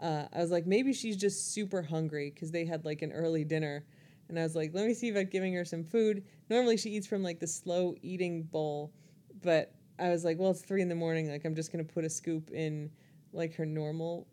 uh, 0.00 0.24
I 0.32 0.38
was 0.38 0.50
like, 0.50 0.66
maybe 0.66 0.92
she's 0.92 1.16
just 1.16 1.52
super 1.52 1.82
hungry 1.82 2.30
because 2.32 2.50
they 2.50 2.64
had 2.64 2.84
like 2.84 3.02
an 3.02 3.12
early 3.12 3.44
dinner. 3.44 3.84
And 4.28 4.38
I 4.38 4.42
was 4.42 4.54
like, 4.54 4.72
let 4.74 4.86
me 4.86 4.94
see 4.94 5.08
about 5.08 5.30
giving 5.30 5.54
her 5.54 5.64
some 5.64 5.84
food. 5.84 6.24
Normally 6.50 6.76
she 6.76 6.90
eats 6.90 7.06
from 7.06 7.22
like 7.22 7.40
the 7.40 7.46
slow 7.46 7.94
eating 8.02 8.42
bowl, 8.42 8.92
but 9.42 9.72
I 9.98 10.10
was 10.10 10.24
like, 10.24 10.38
well, 10.38 10.50
it's 10.50 10.60
three 10.60 10.82
in 10.82 10.88
the 10.88 10.94
morning. 10.94 11.30
Like, 11.30 11.44
I'm 11.44 11.54
just 11.54 11.72
going 11.72 11.84
to 11.84 11.92
put 11.92 12.04
a 12.04 12.10
scoop 12.10 12.50
in 12.50 12.90
like 13.32 13.54
her 13.56 13.66
normal, 13.66 14.26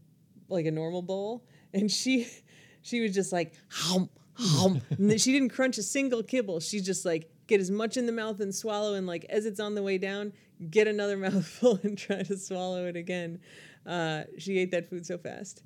like 0.50 0.66
a 0.66 0.72
normal 0.72 1.02
bowl. 1.02 1.46
And 1.74 1.90
she, 1.90 2.28
she 2.82 3.02
was 3.02 3.14
just 3.14 3.32
like, 3.32 3.54
hum. 3.70 4.10
And 4.38 5.20
she 5.20 5.32
didn't 5.32 5.50
crunch 5.50 5.78
a 5.78 5.84
single 5.84 6.22
kibble. 6.22 6.60
She 6.60 6.82
just 6.82 7.06
like 7.06 7.30
get 7.48 7.60
as 7.60 7.72
much 7.72 7.98
in 7.98 8.06
the 8.06 8.12
mouth 8.12 8.40
and 8.40 8.54
swallow, 8.54 8.96
and 8.96 9.08
like 9.08 9.26
as 9.30 9.46
it's 9.46 9.60
on 9.60 9.76
the 9.76 9.84
way 9.84 9.98
down, 9.98 10.34
get 10.70 10.88
another 10.88 11.18
mouthful 11.26 11.80
and 11.84 11.98
try 11.98 12.24
to 12.24 12.38
swallow 12.38 12.86
it 12.88 12.96
again. 12.96 13.40
Uh, 13.86 14.24
she 14.38 14.58
ate 14.58 14.72
that 14.72 14.90
food 14.90 15.06
so 15.06 15.18
fast. 15.18 15.64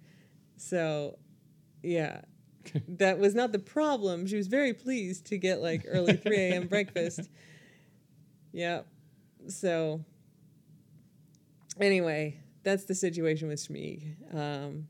So, 0.57 1.17
yeah, 1.81 2.21
that 2.87 3.17
was 3.19 3.33
not 3.33 3.51
the 3.51 3.59
problem. 3.59 4.27
She 4.27 4.35
was 4.35 4.47
very 4.47 4.73
pleased 4.73 5.25
to 5.27 5.37
get 5.37 5.61
like 5.61 5.85
early 5.87 6.17
3 6.17 6.35
a.m. 6.37 6.67
breakfast. 6.69 7.29
Yeah. 8.51 8.81
So, 9.47 10.03
anyway, 11.79 12.39
that's 12.63 12.85
the 12.85 12.95
situation 12.95 13.47
with 13.47 13.59
Shmeeg. 13.59 14.35
Um, 14.35 14.87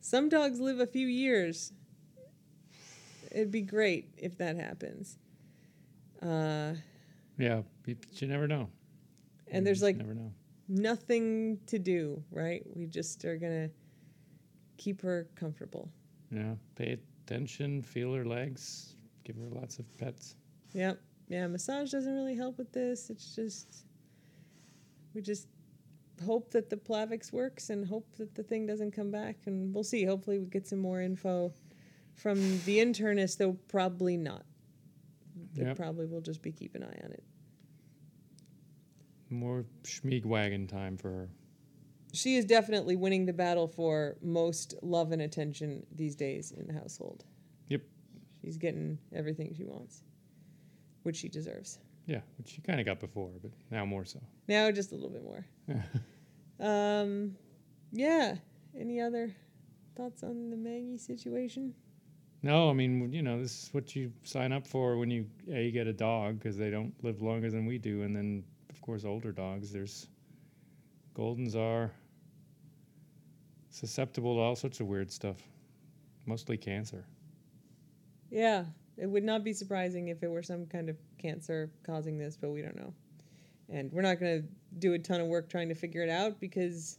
some 0.00 0.28
dogs 0.28 0.60
live 0.60 0.80
a 0.80 0.86
few 0.86 1.06
years. 1.06 1.72
It'd 3.30 3.50
be 3.50 3.62
great 3.62 4.10
if 4.16 4.38
that 4.38 4.56
happens. 4.56 5.18
Uh, 6.22 6.74
Yeah, 7.38 7.62
you 7.86 8.26
never 8.28 8.46
know. 8.46 8.68
And 9.48 9.58
You 9.58 9.64
there's 9.64 9.82
like 9.82 9.98
nothing 10.68 11.58
to 11.66 11.78
do, 11.78 12.22
right? 12.30 12.62
We 12.74 12.86
just 12.86 13.24
are 13.24 13.36
gonna 13.36 13.70
keep 14.76 15.00
her 15.02 15.28
comfortable. 15.34 15.90
Yeah, 16.30 16.54
pay 16.74 16.98
attention, 17.26 17.82
feel 17.82 18.12
her 18.14 18.24
legs, 18.24 18.96
give 19.24 19.36
her 19.36 19.48
lots 19.50 19.78
of 19.78 19.98
pets. 19.98 20.36
Yep. 20.72 21.00
Yeah, 21.28 21.46
massage 21.46 21.90
doesn't 21.90 22.12
really 22.14 22.34
help 22.36 22.58
with 22.58 22.72
this. 22.72 23.08
It's 23.10 23.34
just 23.34 23.86
we 25.14 25.22
just 25.22 25.48
hope 26.24 26.50
that 26.50 26.70
the 26.70 26.76
Plavix 26.76 27.32
works 27.32 27.70
and 27.70 27.86
hope 27.86 28.06
that 28.16 28.34
the 28.34 28.42
thing 28.42 28.66
doesn't 28.66 28.92
come 28.92 29.10
back 29.10 29.36
and 29.46 29.72
we'll 29.74 29.84
see. 29.84 30.04
Hopefully 30.04 30.38
we 30.38 30.46
get 30.46 30.66
some 30.66 30.78
more 30.78 31.00
info 31.00 31.52
from 32.14 32.38
the 32.64 32.78
internist, 32.78 33.38
though 33.38 33.56
probably 33.68 34.16
not. 34.16 34.44
They 35.54 35.64
Yep. 35.64 35.76
probably 35.76 36.06
will 36.06 36.20
just 36.20 36.42
be 36.42 36.52
keep 36.52 36.74
an 36.74 36.84
eye 36.84 37.00
on 37.04 37.10
it. 37.12 37.22
More 39.34 39.64
schmeeg 39.82 40.24
wagon 40.24 40.66
time 40.66 40.96
for 40.96 41.10
her. 41.10 41.28
She 42.12 42.36
is 42.36 42.44
definitely 42.44 42.94
winning 42.94 43.26
the 43.26 43.32
battle 43.32 43.66
for 43.66 44.16
most 44.22 44.74
love 44.82 45.10
and 45.10 45.22
attention 45.22 45.84
these 45.92 46.14
days 46.14 46.52
in 46.52 46.68
the 46.68 46.72
household. 46.72 47.24
Yep. 47.68 47.82
She's 48.40 48.56
getting 48.56 48.98
everything 49.12 49.52
she 49.56 49.64
wants, 49.64 50.04
which 51.02 51.16
she 51.16 51.28
deserves. 51.28 51.78
Yeah, 52.06 52.20
which 52.38 52.50
she 52.50 52.60
kind 52.60 52.78
of 52.78 52.86
got 52.86 53.00
before, 53.00 53.30
but 53.42 53.50
now 53.70 53.84
more 53.84 54.04
so. 54.04 54.20
Now 54.46 54.70
just 54.70 54.92
a 54.92 54.94
little 54.94 55.10
bit 55.10 55.24
more. 55.24 55.46
um, 56.60 57.34
yeah. 57.90 58.36
Any 58.78 59.00
other 59.00 59.34
thoughts 59.96 60.22
on 60.22 60.50
the 60.50 60.56
Maggie 60.56 60.98
situation? 60.98 61.74
No, 62.42 62.68
I 62.68 62.74
mean, 62.74 63.10
you 63.10 63.22
know, 63.22 63.40
this 63.40 63.64
is 63.64 63.68
what 63.72 63.96
you 63.96 64.12
sign 64.22 64.52
up 64.52 64.66
for 64.66 64.98
when 64.98 65.10
you 65.10 65.26
a 65.50 65.70
get 65.70 65.86
a 65.86 65.92
dog 65.92 66.38
because 66.38 66.58
they 66.58 66.70
don't 66.70 66.92
live 67.02 67.22
longer 67.22 67.50
than 67.50 67.64
we 67.64 67.78
do, 67.78 68.02
and 68.02 68.14
then 68.14 68.44
course 68.84 69.06
older 69.06 69.32
dogs. 69.32 69.72
There's 69.72 70.08
Goldens 71.16 71.56
are 71.56 71.90
susceptible 73.70 74.34
to 74.34 74.40
all 74.40 74.56
sorts 74.56 74.80
of 74.80 74.86
weird 74.86 75.10
stuff, 75.10 75.38
mostly 76.26 76.58
cancer. 76.58 77.06
Yeah, 78.30 78.64
it 78.98 79.06
would 79.06 79.24
not 79.24 79.42
be 79.42 79.54
surprising 79.54 80.08
if 80.08 80.22
it 80.22 80.30
were 80.30 80.42
some 80.42 80.66
kind 80.66 80.90
of 80.90 80.96
cancer 81.18 81.70
causing 81.86 82.18
this, 82.18 82.36
but 82.36 82.50
we 82.50 82.60
don't 82.60 82.76
know. 82.76 82.92
And 83.70 83.90
we're 83.90 84.02
not 84.02 84.20
going 84.20 84.42
to 84.42 84.48
do 84.78 84.92
a 84.92 84.98
ton 84.98 85.20
of 85.20 85.28
work 85.28 85.48
trying 85.48 85.70
to 85.70 85.74
figure 85.74 86.02
it 86.02 86.10
out 86.10 86.38
because, 86.38 86.98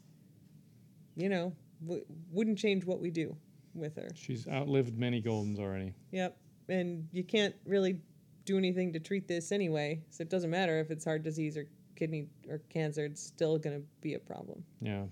you 1.15 1.30
know, 1.30 1.54
w- 1.84 2.06
wouldn't 2.32 2.58
change 2.58 2.84
what 2.84 3.00
we 3.00 3.12
do 3.12 3.36
with 3.75 3.96
her. 3.98 4.10
She's 4.15 4.48
outlived 4.48 4.98
many 4.98 5.22
Goldens 5.22 5.60
already. 5.60 5.94
Yep. 6.12 6.36
And 6.68 7.08
you 7.12 7.24
can't 7.24 7.54
really 7.65 8.00
do 8.45 8.57
anything 8.57 8.93
to 8.93 8.99
treat 8.99 9.27
this 9.27 9.51
anyway. 9.51 10.01
So 10.09 10.21
it 10.21 10.29
doesn't 10.29 10.49
matter 10.49 10.79
if 10.79 10.91
it's 10.91 11.03
heart 11.05 11.23
disease 11.23 11.57
or 11.57 11.67
kidney 11.95 12.27
or 12.49 12.59
cancer, 12.69 13.05
it's 13.05 13.21
still 13.21 13.57
going 13.57 13.79
to 13.79 13.85
be 14.01 14.13
a 14.13 14.19
problem. 14.19 14.63
Yeah, 14.81 15.05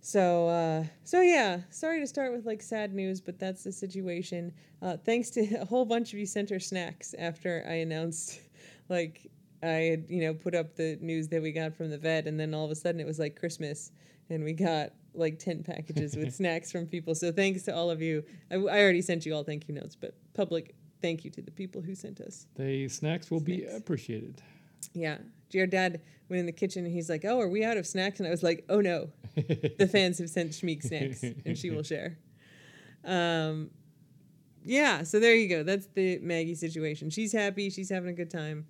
So, 0.00 0.48
uh, 0.48 0.84
so 1.04 1.20
yeah, 1.20 1.60
sorry 1.70 2.00
to 2.00 2.06
start 2.06 2.32
with 2.32 2.46
like 2.46 2.62
sad 2.62 2.94
news, 2.94 3.20
but 3.20 3.38
that's 3.38 3.64
the 3.64 3.72
situation. 3.72 4.52
Uh, 4.82 4.96
thanks 4.96 5.30
to 5.30 5.54
a 5.60 5.64
whole 5.64 5.84
bunch 5.84 6.12
of 6.12 6.18
you 6.18 6.26
sent 6.26 6.50
her 6.50 6.60
snacks 6.60 7.14
after 7.18 7.64
I 7.68 7.74
announced, 7.74 8.40
like, 8.88 9.30
I 9.62 9.66
had, 9.66 10.06
you 10.08 10.22
know, 10.22 10.32
put 10.32 10.54
up 10.54 10.74
the 10.74 10.96
news 11.02 11.28
that 11.28 11.42
we 11.42 11.52
got 11.52 11.74
from 11.74 11.90
the 11.90 11.98
vet, 11.98 12.26
and 12.26 12.40
then 12.40 12.54
all 12.54 12.64
of 12.64 12.70
a 12.70 12.74
sudden 12.74 12.98
it 12.98 13.06
was 13.06 13.18
like 13.18 13.38
Christmas, 13.38 13.92
and 14.30 14.42
we 14.42 14.54
got 14.54 14.92
like 15.14 15.38
10 15.38 15.62
packages 15.64 16.16
with 16.16 16.34
snacks 16.34 16.72
from 16.72 16.86
people. 16.86 17.14
So 17.14 17.30
thanks 17.30 17.62
to 17.64 17.74
all 17.74 17.90
of 17.90 18.00
you. 18.00 18.24
I, 18.50 18.54
I 18.54 18.80
already 18.80 19.02
sent 19.02 19.26
you 19.26 19.34
all 19.34 19.44
thank 19.44 19.68
you 19.68 19.74
notes, 19.74 19.96
but 19.96 20.14
public 20.32 20.74
thank 21.02 21.24
you 21.24 21.30
to 21.32 21.42
the 21.42 21.50
people 21.50 21.80
who 21.82 21.94
sent 21.94 22.20
us. 22.20 22.46
the 22.56 22.88
snacks 22.88 23.30
will 23.30 23.40
be 23.40 23.64
appreciated. 23.64 24.42
Yeah. 24.94 25.18
Your 25.50 25.66
dad 25.66 26.00
went 26.28 26.40
in 26.40 26.46
the 26.46 26.52
kitchen 26.52 26.84
and 26.84 26.94
he's 26.94 27.08
like, 27.10 27.24
Oh, 27.24 27.40
are 27.40 27.48
we 27.48 27.64
out 27.64 27.76
of 27.76 27.86
snacks? 27.86 28.18
And 28.20 28.26
I 28.26 28.30
was 28.30 28.42
like, 28.42 28.64
Oh 28.68 28.80
no, 28.80 29.10
the 29.34 29.88
fans 29.92 30.18
have 30.18 30.30
sent 30.30 30.50
Shmeeg 30.52 30.82
snacks 30.82 31.22
and 31.22 31.56
she 31.58 31.70
will 31.70 31.82
share. 31.92 32.18
Um, 33.04 33.70
yeah, 34.64 35.02
so 35.04 35.18
there 35.20 35.34
you 35.34 35.48
go. 35.48 35.62
That's 35.62 35.86
the 35.94 36.18
Maggie 36.18 36.54
situation. 36.54 37.10
She's 37.10 37.32
happy, 37.32 37.70
she's 37.70 37.88
having 37.88 38.10
a 38.10 38.12
good 38.12 38.30
time, 38.30 38.66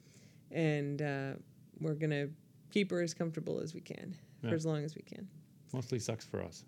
and 0.52 1.02
uh, 1.02 1.32
we're 1.80 1.94
going 1.94 2.10
to 2.10 2.30
keep 2.70 2.90
her 2.92 3.02
as 3.02 3.12
comfortable 3.12 3.58
as 3.60 3.74
we 3.74 3.80
can 3.80 4.14
Yeah. 4.42 4.50
for 4.50 4.54
as 4.56 4.64
long 4.64 4.84
as 4.84 4.94
we 4.94 5.02
can. 5.02 5.26
Mostly 5.72 5.98
sucks 5.98 6.24
for 6.24 6.42
us. 6.42 6.64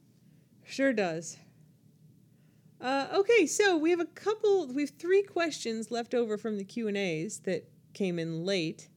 Sure 0.65 0.93
does. 0.93 1.37
Uh, 2.83 3.07
okay, 3.15 3.47
so 3.47 3.77
we 3.77 3.91
have 3.91 4.01
a 4.01 4.07
couple. 4.07 4.67
We 4.67 4.83
have 4.83 4.91
three 4.99 5.23
questions 5.23 5.93
left 5.93 6.15
over 6.15 6.37
from 6.37 6.59
the 6.59 6.65
Q 6.65 6.89
and 6.89 6.97
A's 6.97 7.41
that 7.45 7.69
came 7.95 8.19
in 8.19 8.45
late, 8.45 8.89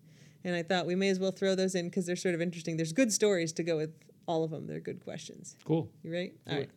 and 0.43 0.55
I 0.55 0.63
thought 0.63 0.87
we 0.87 0.95
may 0.95 1.09
as 1.09 1.19
well 1.19 1.31
throw 1.31 1.53
those 1.53 1.75
in 1.75 1.89
because 1.89 2.07
they're 2.07 2.15
sort 2.15 2.33
of 2.33 2.41
interesting. 2.41 2.77
There's 2.77 2.93
good 2.93 3.13
stories 3.13 3.53
to 3.53 3.63
go 3.63 3.77
with 3.77 3.93
all 4.25 4.43
of 4.43 4.49
them. 4.49 4.65
They're 4.65 4.79
good 4.79 5.03
questions. 5.03 5.55
Cool. 5.65 5.91
You 6.03 6.11
ready? 6.11 6.33
Do 6.47 6.55
All 6.55 6.61
it. 6.61 6.71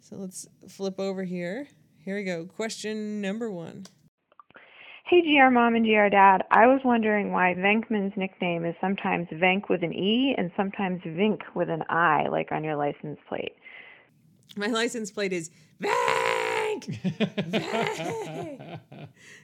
So 0.00 0.16
let's 0.16 0.46
flip 0.68 1.00
over 1.00 1.24
here. 1.24 1.68
Here 2.04 2.16
we 2.16 2.24
go. 2.24 2.44
Question 2.44 3.22
number 3.22 3.50
one. 3.50 3.86
Hey, 5.06 5.22
GR 5.22 5.50
Mom 5.50 5.74
and 5.74 5.84
GR 5.84 6.08
Dad. 6.10 6.42
I 6.50 6.66
was 6.66 6.80
wondering 6.84 7.32
why 7.32 7.54
Venkman's 7.56 8.16
nickname 8.16 8.64
is 8.64 8.74
sometimes 8.80 9.26
Venk 9.32 9.70
with 9.70 9.82
an 9.82 9.92
E 9.94 10.34
and 10.36 10.50
sometimes 10.56 11.00
Vink 11.02 11.40
with 11.54 11.70
an 11.70 11.82
I, 11.88 12.28
like 12.28 12.52
on 12.52 12.62
your 12.62 12.76
license 12.76 13.18
plate. 13.28 13.54
My 14.56 14.66
license 14.66 15.10
plate 15.10 15.32
is 15.32 15.50
Vank. 15.80 16.98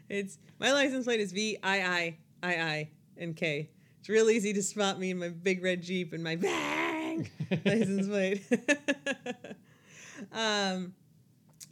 It's 0.09 0.39
my 0.59 0.73
license 0.73 1.05
plate 1.05 1.21
is 1.21 1.33
V 1.33 1.59
I 1.63 1.83
I 1.83 2.17
I 2.43 2.55
I 2.55 2.91
and 3.17 3.35
K. 3.37 3.71
It's 4.01 4.09
real 4.09 4.31
easy 4.31 4.53
to 4.53 4.63
spot 4.63 4.99
me 4.99 5.11
in 5.11 5.19
my 5.19 5.29
big 5.31 5.63
red 5.65 5.83
Jeep 5.83 6.13
and 6.13 6.23
my 6.23 6.37
bang 6.37 7.29
license 7.65 8.07
plate. 8.07 8.45
um, 10.33 10.95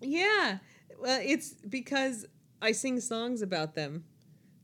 yeah, 0.00 0.58
well, 1.00 1.20
it's 1.22 1.54
because 1.68 2.26
I 2.60 2.72
sing 2.72 3.00
songs 3.00 3.42
about 3.42 3.74
them 3.74 4.04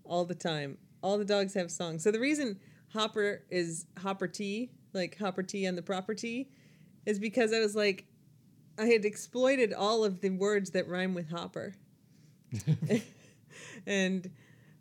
all 0.05 0.25
the 0.25 0.35
time. 0.35 0.79
All 1.03 1.17
the 1.17 1.25
dogs 1.25 1.55
have 1.55 1.71
songs. 1.71 2.03
So 2.03 2.11
the 2.11 2.21
reason 2.21 2.59
Hopper 2.93 3.43
is 3.51 3.87
Hopper 3.99 4.27
T, 4.27 4.71
like 4.93 5.17
Hopper 5.19 5.43
T 5.43 5.67
on 5.67 5.77
the 5.77 5.83
property, 5.83 6.51
is 7.07 7.19
because 7.19 7.53
I 7.53 7.61
was 7.61 7.77
like, 7.77 8.07
I 8.81 8.87
had 8.87 9.05
exploited 9.05 9.75
all 9.75 10.05
of 10.05 10.23
the 10.23 10.31
words 10.31 10.71
that 10.71 10.89
rhyme 10.89 11.13
with 11.13 11.29
Hopper. 11.29 11.75
and 13.87 14.31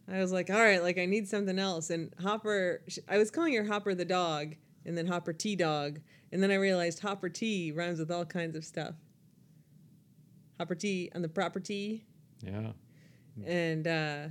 I 0.07 0.19
was 0.19 0.31
like, 0.31 0.49
all 0.49 0.61
right, 0.61 0.81
like 0.81 0.97
I 0.97 1.05
need 1.05 1.27
something 1.27 1.59
else. 1.59 1.89
And 1.89 2.13
Hopper, 2.21 2.81
I 3.09 3.17
was 3.17 3.29
calling 3.29 3.53
her 3.55 3.65
Hopper 3.65 3.93
the 3.93 4.05
dog, 4.05 4.55
and 4.85 4.97
then 4.97 5.05
Hopper 5.05 5.33
T 5.33 5.57
dog, 5.57 5.99
and 6.31 6.41
then 6.41 6.49
I 6.49 6.55
realized 6.55 6.99
Hopper 7.01 7.27
T 7.27 7.73
rhymes 7.73 7.99
with 7.99 8.09
all 8.09 8.25
kinds 8.25 8.55
of 8.55 8.63
stuff. 8.63 8.95
Hopper 10.57 10.75
T 10.75 11.11
on 11.13 11.21
the 11.21 11.29
property, 11.29 12.05
yeah. 12.41 12.71
and 13.45 13.85
uh, 13.85 14.27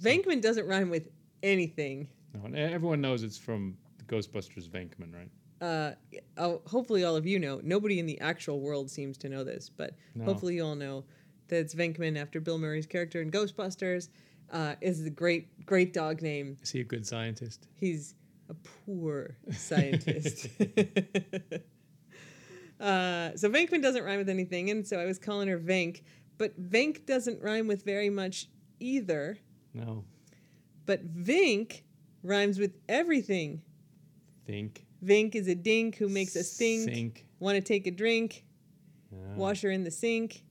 Venkman 0.00 0.40
doesn't 0.40 0.66
rhyme 0.66 0.90
with 0.90 1.08
anything. 1.42 2.08
No, 2.34 2.44
and 2.44 2.56
everyone 2.56 3.00
knows 3.00 3.22
it's 3.22 3.38
from 3.38 3.76
Ghostbusters 4.06 4.68
Venkman, 4.68 5.12
right? 5.12 5.30
Uh, 5.60 5.92
hopefully, 6.36 7.04
all 7.04 7.16
of 7.16 7.26
you 7.26 7.38
know. 7.38 7.60
Nobody 7.64 7.98
in 7.98 8.06
the 8.06 8.20
actual 8.20 8.60
world 8.60 8.90
seems 8.90 9.18
to 9.18 9.28
know 9.28 9.42
this, 9.44 9.68
but 9.68 9.94
No. 10.14 10.24
hopefully, 10.24 10.54
you 10.56 10.64
all 10.64 10.74
know 10.76 11.04
that 11.48 11.58
it's 11.58 11.74
Venkman 11.74 12.16
after 12.16 12.40
Bill 12.40 12.58
Murray's 12.58 12.86
character 12.86 13.20
in 13.20 13.30
Ghostbusters. 13.30 14.08
Uh, 14.50 14.76
is 14.80 15.04
a 15.04 15.10
great, 15.10 15.66
great 15.66 15.92
dog 15.92 16.22
name. 16.22 16.56
Is 16.62 16.70
he 16.70 16.80
a 16.80 16.84
good 16.84 17.06
scientist? 17.06 17.66
He's 17.74 18.14
a 18.48 18.54
poor 18.86 19.36
scientist. 19.50 20.46
uh, 22.80 23.36
so 23.36 23.50
Venkman 23.50 23.82
doesn't 23.82 24.04
rhyme 24.04 24.18
with 24.18 24.28
anything, 24.28 24.70
and 24.70 24.86
so 24.86 24.98
I 24.98 25.04
was 25.04 25.18
calling 25.18 25.48
her 25.48 25.58
Venk, 25.58 26.02
but 26.38 26.58
Venk 26.70 27.04
doesn't 27.04 27.42
rhyme 27.42 27.66
with 27.66 27.84
very 27.84 28.10
much 28.10 28.46
either. 28.80 29.38
No. 29.74 30.04
But 30.86 31.06
Vink 31.14 31.82
rhymes 32.22 32.58
with 32.58 32.74
everything. 32.88 33.60
Think. 34.46 34.86
Vink 35.04 35.34
is 35.34 35.48
a 35.48 35.54
dink 35.54 35.96
who 35.96 36.08
makes 36.08 36.36
us 36.36 36.56
think. 36.56 36.84
Sink. 36.84 37.26
Want 37.38 37.56
to 37.56 37.60
take 37.60 37.86
a 37.86 37.90
drink? 37.90 38.44
Yeah. 39.12 39.34
Wash 39.36 39.62
her 39.62 39.70
in 39.70 39.84
the 39.84 39.90
sink. 39.90 40.42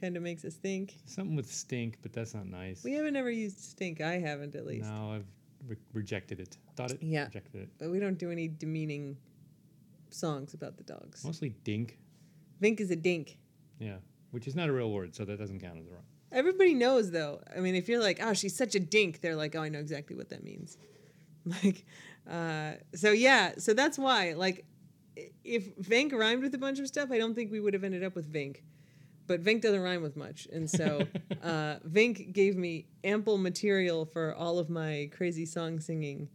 kind 0.00 0.16
of 0.16 0.22
makes 0.22 0.44
us 0.44 0.54
think. 0.54 0.96
Something 1.06 1.34
with 1.36 1.52
stink, 1.52 1.98
but 2.02 2.12
that's 2.12 2.34
not 2.34 2.46
nice. 2.46 2.84
We 2.84 2.92
haven't 2.92 3.16
ever 3.16 3.30
used 3.30 3.58
stink. 3.60 4.00
I 4.00 4.18
haven't, 4.18 4.54
at 4.54 4.66
least. 4.66 4.88
No, 4.88 5.12
I've 5.12 5.26
re- 5.66 5.76
rejected 5.92 6.38
it. 6.40 6.56
Thought 6.76 6.92
it. 6.92 7.02
Yeah. 7.02 7.24
Rejected 7.24 7.62
it. 7.62 7.68
But 7.78 7.90
we 7.90 7.98
don't 7.98 8.18
do 8.18 8.30
any 8.30 8.48
demeaning 8.48 9.16
songs 10.10 10.54
about 10.54 10.76
the 10.76 10.84
dogs. 10.84 11.24
Mostly 11.24 11.50
dink. 11.64 11.98
Vink 12.62 12.80
is 12.80 12.90
a 12.90 12.96
dink. 12.96 13.38
Yeah. 13.78 13.96
Which 14.30 14.46
is 14.46 14.54
not 14.54 14.68
a 14.68 14.72
real 14.72 14.90
word, 14.90 15.14
so 15.14 15.24
that 15.24 15.38
doesn't 15.38 15.60
count 15.60 15.78
as 15.78 15.86
a 15.86 15.90
wrong. 15.90 16.02
Everybody 16.30 16.74
knows, 16.74 17.10
though. 17.10 17.40
I 17.56 17.60
mean, 17.60 17.74
if 17.74 17.88
you're 17.88 18.02
like, 18.02 18.18
oh, 18.22 18.34
she's 18.34 18.54
such 18.54 18.74
a 18.74 18.80
dink, 18.80 19.22
they're 19.22 19.36
like, 19.36 19.56
oh, 19.56 19.62
I 19.62 19.70
know 19.70 19.78
exactly 19.78 20.14
what 20.14 20.28
that 20.28 20.44
means. 20.44 20.76
Like, 21.64 21.86
uh, 22.30 22.72
so 22.94 23.10
yeah, 23.12 23.52
so 23.58 23.72
that's 23.74 23.98
why, 23.98 24.34
like, 24.34 24.64
if 25.44 25.74
Vink 25.76 26.12
rhymed 26.12 26.42
with 26.42 26.54
a 26.54 26.58
bunch 26.58 26.78
of 26.78 26.86
stuff, 26.86 27.10
I 27.10 27.18
don't 27.18 27.34
think 27.34 27.50
we 27.50 27.60
would 27.60 27.74
have 27.74 27.84
ended 27.84 28.04
up 28.04 28.14
with 28.14 28.32
Vink. 28.32 28.58
But 29.26 29.42
Vink 29.42 29.60
doesn't 29.62 29.80
rhyme 29.80 30.02
with 30.02 30.16
much. 30.16 30.46
And 30.52 30.70
so 30.70 31.00
uh, 31.42 31.76
Vink 31.86 32.32
gave 32.32 32.56
me 32.56 32.86
ample 33.04 33.36
material 33.38 34.04
for 34.06 34.34
all 34.34 34.58
of 34.58 34.70
my 34.70 35.10
crazy 35.16 35.44
song 35.44 35.80
singing. 35.80 36.28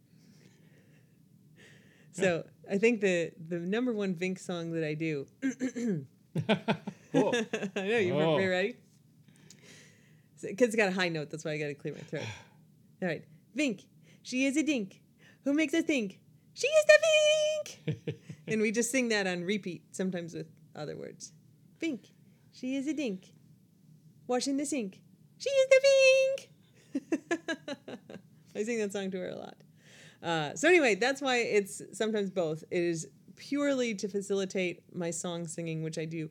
So 2.12 2.46
I 2.70 2.78
think 2.78 3.02
the, 3.02 3.32
the 3.48 3.58
number 3.60 3.94
one 3.94 4.14
Vink 4.14 4.40
song 4.40 4.72
that 4.74 4.84
I 4.84 4.94
do. 4.94 5.26
I 6.50 6.66
know 7.14 7.98
you 7.98 8.14
Oh. 8.14 8.36
weren't 8.36 8.50
ready. 8.50 8.76
Because 10.42 10.68
it's 10.68 10.76
got 10.76 10.90
a 10.90 10.92
high 10.92 11.10
note, 11.10 11.30
that's 11.30 11.46
why 11.46 11.52
I 11.52 11.58
got 11.58 11.68
to 11.68 11.74
clear 11.74 11.94
my 11.94 12.02
throat. 12.02 12.24
All 13.02 13.08
right, 13.08 13.24
Vink, 13.58 13.86
she 14.24 14.46
is 14.46 14.58
a 14.58 14.64
dink. 14.64 15.00
Who 15.44 15.54
makes 15.54 15.74
us 15.74 15.84
think? 15.84 16.20
She 16.54 16.68
is 16.68 16.86
the 16.86 17.00
Vink. 17.06 18.16
and 18.48 18.62
we 18.62 18.72
just 18.72 18.92
sing 18.92 19.10
that 19.10 19.28
on 19.28 19.44
repeat, 19.44 19.84
sometimes 19.92 20.34
with 20.34 20.48
other 20.76 20.96
words. 20.96 21.34
Vink, 21.82 22.12
she 22.52 22.76
is 22.76 22.88
a 22.88 22.94
dink. 22.94 23.34
Washing 24.28 24.58
the 24.58 24.66
sink. 24.66 25.02
She 25.38 25.50
is 25.50 25.68
the 25.70 25.82
Vink. 26.96 28.00
I 28.56 28.64
sing 28.64 28.80
that 28.80 28.94
song 28.94 29.12
to 29.12 29.18
her 29.18 29.30
a 29.30 29.36
lot. 29.36 29.58
Uh, 30.22 30.56
so 30.56 30.70
anyway, 30.70 30.96
that's 30.96 31.22
why 31.22 31.38
it's 31.38 31.82
sometimes 31.92 32.30
both. 32.30 32.64
It 32.72 32.84
is 32.84 33.08
purely 33.36 33.96
to 33.96 34.08
facilitate 34.08 34.84
my 34.94 35.12
song 35.12 35.48
singing, 35.48 35.84
which 35.84 35.98
I 35.98 36.06
do 36.06 36.30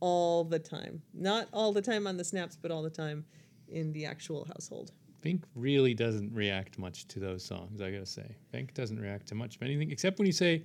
all 0.00 0.44
the 0.44 0.58
time. 0.58 1.02
Not 1.14 1.48
all 1.52 1.72
the 1.72 1.82
time 1.82 2.06
on 2.06 2.16
the 2.16 2.24
snaps, 2.24 2.58
but 2.60 2.70
all 2.70 2.82
the 2.82 2.90
time 2.90 3.24
in 3.68 3.92
the 3.92 4.06
actual 4.06 4.46
household. 4.46 4.92
Vink 5.24 5.42
really 5.54 5.94
doesn't 5.94 6.32
react 6.32 6.78
much 6.78 7.06
to 7.08 7.20
those 7.20 7.44
songs, 7.44 7.80
I 7.80 7.90
gotta 7.90 8.06
say. 8.06 8.36
Vink 8.54 8.72
doesn't 8.74 8.98
react 8.98 9.26
to 9.28 9.34
much 9.34 9.56
of 9.56 9.62
anything, 9.62 9.90
except 9.90 10.18
when 10.18 10.26
you 10.26 10.32
say 10.32 10.64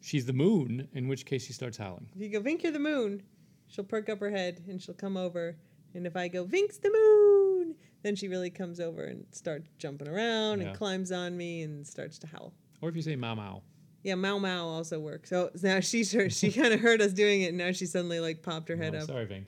she's 0.00 0.26
the 0.26 0.32
moon, 0.32 0.88
in 0.94 1.06
which 1.08 1.24
case 1.24 1.44
she 1.44 1.52
starts 1.52 1.76
howling. 1.76 2.08
If 2.16 2.20
you 2.22 2.28
go, 2.28 2.40
Vink, 2.40 2.62
you're 2.62 2.72
the 2.72 2.78
moon, 2.78 3.22
she'll 3.68 3.84
perk 3.84 4.08
up 4.08 4.18
her 4.20 4.30
head 4.30 4.62
and 4.68 4.82
she'll 4.82 4.94
come 4.94 5.16
over. 5.16 5.56
And 5.94 6.06
if 6.06 6.16
I 6.16 6.28
go, 6.28 6.44
Vink's 6.44 6.78
the 6.78 6.90
moon, 6.90 7.74
then 8.02 8.16
she 8.16 8.28
really 8.28 8.50
comes 8.50 8.80
over 8.80 9.04
and 9.04 9.24
starts 9.32 9.68
jumping 9.78 10.08
around 10.08 10.60
Yeah. 10.60 10.68
and 10.68 10.76
climbs 10.76 11.12
on 11.12 11.36
me 11.36 11.62
and 11.62 11.86
starts 11.86 12.18
to 12.20 12.26
howl. 12.26 12.52
Or 12.80 12.88
if 12.88 12.96
you 12.96 13.02
say 13.02 13.16
mau 13.16 13.34
mau. 13.34 13.62
Yeah, 14.02 14.14
Mau 14.14 14.38
Mau 14.38 14.66
also 14.66 14.98
works. 14.98 15.28
So 15.28 15.50
now 15.62 15.80
she's 15.80 16.10
heard, 16.10 16.32
she 16.32 16.50
kind 16.60 16.72
of 16.72 16.80
heard 16.80 17.02
us 17.02 17.12
doing 17.12 17.42
it, 17.42 17.48
and 17.48 17.58
now 17.58 17.70
she 17.72 17.84
suddenly 17.84 18.18
like 18.18 18.42
popped 18.42 18.70
her 18.70 18.76
head 18.76 18.94
up. 18.94 19.02
Sorry, 19.06 19.26
Vink. 19.26 19.44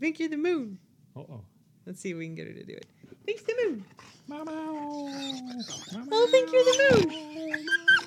Vink, 0.00 0.18
you're 0.18 0.28
the 0.28 0.36
moon. 0.36 0.78
Oh. 1.14 1.42
Let's 1.86 2.00
see 2.00 2.10
if 2.10 2.16
we 2.16 2.26
can 2.26 2.34
get 2.34 2.48
her 2.48 2.54
to 2.54 2.64
do 2.64 2.72
it. 2.74 2.86
Vink's 3.26 3.42
the 3.42 3.54
moon. 3.64 3.84
Mau. 4.28 4.44
Oh, 4.48 6.28
Vink, 6.32 6.52
you're 6.52 6.64
the 6.64 7.06
moon. 7.08 8.01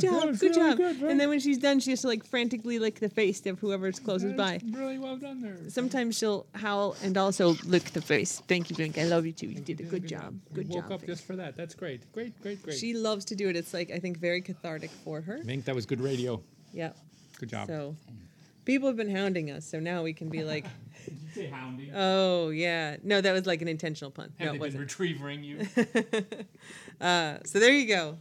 Good 0.00 0.10
good. 0.10 0.10
job. 0.10 0.30
That 0.30 0.38
Good 0.40 0.56
really 0.56 0.68
job. 0.70 0.76
good, 0.78 0.96
Vink. 1.00 1.10
and 1.10 1.20
then 1.20 1.28
when 1.28 1.40
she's 1.40 1.58
done, 1.58 1.80
she 1.80 1.90
has 1.90 2.00
to 2.02 2.08
like 2.08 2.24
frantically 2.24 2.78
lick 2.78 3.00
the 3.00 3.08
face 3.08 3.44
of 3.46 3.58
whoever's 3.58 3.98
closest 4.00 4.36
by. 4.36 4.60
Really 4.70 4.98
well 4.98 5.16
done 5.16 5.40
there. 5.40 5.56
Sometimes 5.68 6.16
she'll 6.18 6.46
howl 6.54 6.96
and 7.02 7.16
also 7.16 7.54
lick 7.66 7.84
the 7.92 8.00
face. 8.02 8.42
Thank 8.48 8.70
you, 8.70 8.76
Vink. 8.76 8.98
I 8.98 9.04
love 9.04 9.26
you 9.26 9.32
too. 9.32 9.46
You 9.48 9.60
did 9.60 9.80
a 9.80 9.84
good 9.84 10.06
job. 10.06 10.38
Good 10.54 10.68
you 10.68 10.76
woke 10.76 10.84
job. 10.84 10.92
up 10.92 11.02
Vink. 11.02 11.06
just 11.06 11.24
for 11.26 11.36
that. 11.36 11.56
That's 11.56 11.74
great. 11.74 12.10
Great, 12.12 12.40
great, 12.42 12.62
great. 12.62 12.76
She 12.78 12.94
loves 12.94 13.24
to 13.26 13.34
do 13.36 13.48
it. 13.48 13.56
It's 13.56 13.72
like 13.74 13.90
I 13.90 13.98
think 13.98 14.18
very 14.18 14.40
cathartic 14.40 14.90
for 15.04 15.20
her. 15.20 15.40
Vink, 15.44 15.64
that 15.64 15.74
was 15.74 15.86
good 15.86 16.00
radio. 16.00 16.42
Yeah. 16.72 16.92
Good 17.38 17.48
job. 17.48 17.66
So 17.68 17.96
people 18.64 18.86
have 18.88 18.96
been 18.96 19.14
hounding 19.14 19.50
us, 19.50 19.64
so 19.66 19.80
now 19.80 20.02
we 20.02 20.12
can 20.12 20.28
be 20.28 20.44
like, 20.44 20.66
Say 21.34 21.46
hounding. 21.46 21.90
oh 21.94 22.50
yeah, 22.50 22.96
no, 23.02 23.20
that 23.20 23.32
was 23.32 23.46
like 23.46 23.62
an 23.62 23.68
intentional 23.68 24.10
pun. 24.10 24.32
Have 24.38 24.46
no, 24.46 24.46
they 24.46 24.48
it 24.68 24.72
been 24.72 24.80
wasn't. 24.80 24.80
retrieving 24.82 25.42
you? 25.44 25.66
uh, 27.00 27.38
so 27.44 27.58
there 27.58 27.72
you 27.72 27.86
go. 27.86 28.18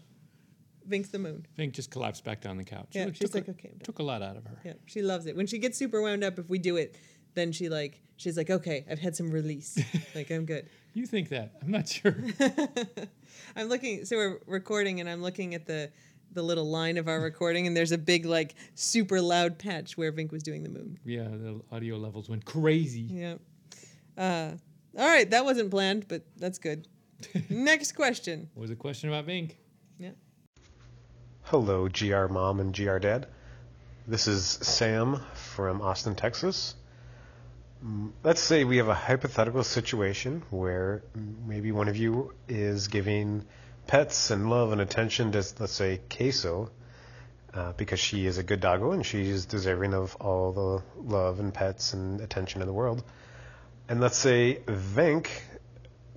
Vink's 0.90 1.10
the 1.10 1.20
moon. 1.20 1.46
Vink 1.58 1.74
just 1.74 1.92
collapsed 1.92 2.24
back 2.24 2.42
down 2.42 2.58
the 2.58 2.64
couch. 2.64 2.90
Yeah, 2.92 3.08
she's 3.08 3.30
took, 3.30 3.36
like, 3.36 3.48
a, 3.48 3.52
okay, 3.52 3.74
took 3.84 4.00
a 4.00 4.04
lot 4.04 4.22
out 4.22 4.38
of 4.38 4.46
her. 4.46 4.58
Yeah, 4.64 4.74
she 4.86 5.02
loves 5.02 5.26
it. 5.26 5.36
When 5.36 5.48
she 5.48 5.60
gets 5.60 5.78
super 5.78 6.02
wound 6.02 6.24
up, 6.24 6.40
if 6.40 6.50
we 6.50 6.60
do 6.60 6.78
it, 6.78 6.96
then 7.36 7.52
she 7.52 7.70
like 7.70 8.02
she's 8.18 8.38
like, 8.38 8.50
okay, 8.50 8.86
I've 8.90 9.00
had 9.00 9.16
some 9.16 9.32
release. 9.32 9.78
like 10.16 10.30
I'm 10.32 10.46
good. 10.46 10.70
You 10.94 11.06
think 11.06 11.30
that? 11.30 11.54
I'm 11.62 11.72
not 11.72 11.88
sure. 11.88 12.16
I'm 13.56 13.70
looking. 13.70 14.06
So 14.06 14.18
we're 14.18 14.40
recording, 14.48 15.00
and 15.00 15.10
I'm 15.10 15.22
looking 15.22 15.56
at 15.56 15.66
the 15.66 15.92
the 16.32 16.44
little 16.44 16.70
line 16.70 16.98
of 16.98 17.08
our 17.08 17.20
recording, 17.20 17.68
and 17.68 17.76
there's 17.76 17.92
a 17.92 17.98
big 17.98 18.26
like 18.26 18.56
super 18.76 19.22
loud 19.22 19.58
patch 19.58 19.98
where 19.98 20.12
Vink 20.12 20.32
was 20.32 20.44
doing 20.44 20.64
the 20.64 20.70
moon. 20.70 21.00
yeah, 21.06 21.24
the 21.24 21.62
audio 21.72 21.98
levels 21.98 22.30
went 22.30 22.46
crazy. 22.46 23.02
Yeah. 23.02 23.36
Uh, 24.18 24.52
all 24.98 25.08
right, 25.08 25.30
that 25.30 25.46
wasn't 25.46 25.72
planned, 25.72 26.08
but 26.08 26.24
that's 26.38 26.58
good. 26.58 26.88
Next 27.50 27.94
question. 27.94 28.50
What 28.54 28.64
was 28.64 28.72
a 28.72 28.76
question 28.76 29.10
about 29.10 29.28
Vink? 29.28 29.52
Hello, 31.50 31.88
GR 31.88 32.28
Mom 32.28 32.60
and 32.60 32.76
GR 32.76 33.00
Dad. 33.00 33.26
This 34.08 34.28
is 34.28 34.46
Sam 34.46 35.20
from 35.34 35.82
Austin, 35.82 36.14
Texas. 36.14 36.76
Mm, 37.84 38.12
Let's 38.24 38.40
say 38.40 38.66
we 38.66 38.78
have 38.78 38.88
a 38.88 38.94
hypothetical 38.94 39.64
situation 39.64 40.44
where 40.52 41.02
maybe 41.48 41.72
one 41.72 41.88
of 41.88 41.98
you 41.98 42.36
is 42.48 42.88
giving 42.88 43.48
pets 43.88 44.30
and 44.30 44.52
love 44.52 44.74
and 44.74 44.80
attention 44.80 45.32
to, 45.32 45.38
let's 45.60 45.72
say, 45.72 46.02
Queso, 46.16 46.70
uh, 47.56 47.74
because 47.74 48.00
she 48.00 48.28
is 48.28 48.38
a 48.38 48.44
good 48.44 48.60
doggo 48.60 48.92
and 48.92 49.04
she's 49.04 49.48
deserving 49.48 49.96
of 49.96 50.16
all 50.18 50.52
the 50.52 50.84
love 51.02 51.40
and 51.40 51.52
pets 51.52 51.94
and 51.94 52.22
attention 52.22 52.62
in 52.62 52.68
the 52.68 52.74
world. 52.74 53.04
And 53.88 54.00
let's 54.00 54.20
say 54.20 54.60
Venk 54.68 55.30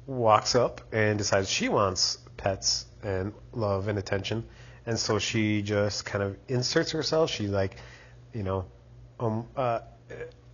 walks 0.05 0.55
up 0.55 0.83
and 0.93 1.17
decides 1.17 1.49
she 1.49 1.71
wants 1.71 2.19
pets 2.37 2.85
and 3.03 3.33
love 3.55 3.89
and 3.89 3.99
attention, 3.99 4.45
and 4.87 4.99
so 4.99 5.19
she 5.19 5.63
just 5.63 6.05
kind 6.05 6.23
of 6.25 6.37
inserts 6.49 6.93
herself. 6.93 7.31
She 7.31 7.47
like, 7.47 7.77
you 8.33 8.43
know, 8.43 8.67
um, 9.21 9.47
uh, 9.57 9.81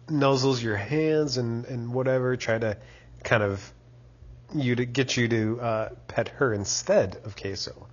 nuzzles 0.07 0.63
your 0.63 0.77
hands 0.77 1.39
and 1.39 1.65
and 1.67 1.93
whatever, 1.93 2.37
try 2.37 2.59
to 2.59 2.77
kind 3.25 3.43
of 3.43 3.73
you 4.55 4.77
to 4.77 4.85
get 4.85 5.17
you 5.17 5.29
to 5.29 5.61
uh, 5.61 5.89
pet 6.07 6.29
her 6.29 6.53
instead 6.53 7.17
of 7.25 7.37
queso. 7.37 7.87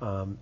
Um, 0.00 0.38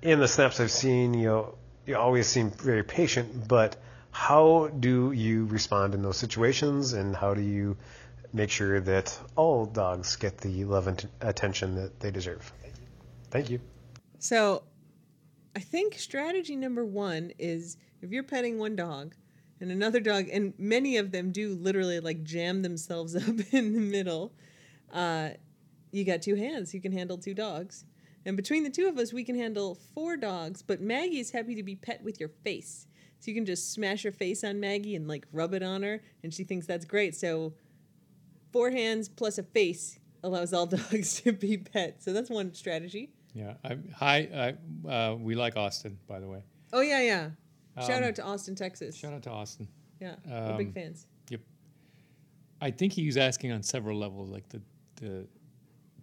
in 0.00 0.18
the 0.18 0.28
snaps 0.28 0.60
I've 0.60 0.70
seen, 0.70 1.14
you 1.14 1.26
know, 1.26 1.54
you 1.86 1.96
always 1.96 2.26
seem 2.26 2.50
very 2.50 2.84
patient, 2.84 3.48
but 3.48 3.76
how 4.10 4.68
do 4.68 5.12
you 5.12 5.46
respond 5.46 5.94
in 5.94 6.02
those 6.02 6.18
situations, 6.18 6.92
and 6.92 7.16
how 7.16 7.34
do 7.34 7.40
you 7.40 7.76
make 8.32 8.50
sure 8.50 8.80
that 8.80 9.18
all 9.36 9.64
dogs 9.66 10.16
get 10.16 10.38
the 10.38 10.64
love 10.64 10.86
and 10.86 11.08
attention 11.20 11.76
that 11.76 11.98
they 12.00 12.10
deserve? 12.10 12.52
Thank 13.30 13.50
you. 13.50 13.60
So, 14.22 14.62
I 15.56 15.58
think 15.58 15.98
strategy 15.98 16.54
number 16.54 16.84
one 16.84 17.32
is 17.40 17.76
if 18.02 18.12
you're 18.12 18.22
petting 18.22 18.56
one 18.56 18.76
dog 18.76 19.16
and 19.60 19.72
another 19.72 19.98
dog, 19.98 20.28
and 20.32 20.54
many 20.58 20.96
of 20.96 21.10
them 21.10 21.32
do 21.32 21.56
literally 21.56 21.98
like 21.98 22.22
jam 22.22 22.62
themselves 22.62 23.16
up 23.28 23.52
in 23.52 23.72
the 23.72 23.80
middle, 23.80 24.32
uh, 24.92 25.30
you 25.90 26.04
got 26.04 26.22
two 26.22 26.36
hands. 26.36 26.72
You 26.72 26.80
can 26.80 26.92
handle 26.92 27.18
two 27.18 27.34
dogs. 27.34 27.84
And 28.24 28.36
between 28.36 28.62
the 28.62 28.70
two 28.70 28.86
of 28.86 28.96
us, 28.96 29.12
we 29.12 29.24
can 29.24 29.34
handle 29.34 29.76
four 29.92 30.16
dogs, 30.16 30.62
but 30.62 30.80
Maggie 30.80 31.18
is 31.18 31.32
happy 31.32 31.56
to 31.56 31.64
be 31.64 31.74
pet 31.74 32.00
with 32.04 32.20
your 32.20 32.30
face. 32.44 32.86
So 33.18 33.28
you 33.28 33.34
can 33.34 33.44
just 33.44 33.72
smash 33.72 34.04
your 34.04 34.12
face 34.12 34.44
on 34.44 34.60
Maggie 34.60 34.94
and 34.94 35.08
like 35.08 35.26
rub 35.32 35.52
it 35.52 35.64
on 35.64 35.82
her, 35.82 36.00
and 36.22 36.32
she 36.32 36.44
thinks 36.44 36.64
that's 36.64 36.84
great. 36.84 37.16
So 37.16 37.54
four 38.52 38.70
hands 38.70 39.08
plus 39.08 39.38
a 39.38 39.42
face 39.42 39.98
allows 40.22 40.52
all 40.52 40.66
dogs 40.76 41.20
to 41.22 41.32
be 41.32 41.56
pet. 41.56 42.00
So 42.00 42.12
that's 42.12 42.30
one 42.30 42.54
strategy. 42.54 43.10
Yeah. 43.34 43.54
I, 43.64 43.78
hi. 43.94 44.54
I, 44.86 44.88
uh, 44.88 45.14
we 45.14 45.34
like 45.34 45.56
Austin, 45.56 45.98
by 46.06 46.20
the 46.20 46.28
way. 46.28 46.42
Oh 46.72 46.80
yeah, 46.80 47.00
yeah. 47.02 47.30
Shout 47.86 48.02
Um, 48.02 48.08
out 48.08 48.14
to 48.16 48.22
Austin, 48.24 48.54
Texas. 48.54 48.94
Shout 48.96 49.12
out 49.14 49.22
to 49.22 49.30
Austin. 49.30 49.66
Yeah, 50.00 50.16
we're 50.26 50.58
big 50.58 50.74
fans. 50.74 51.06
Yep. 51.30 51.40
I 52.60 52.70
think 52.70 52.92
he 52.92 53.06
was 53.06 53.16
asking 53.16 53.52
on 53.52 53.62
several 53.62 53.98
levels, 53.98 54.28
like 54.30 54.48
the 54.48 54.60
the 54.96 55.26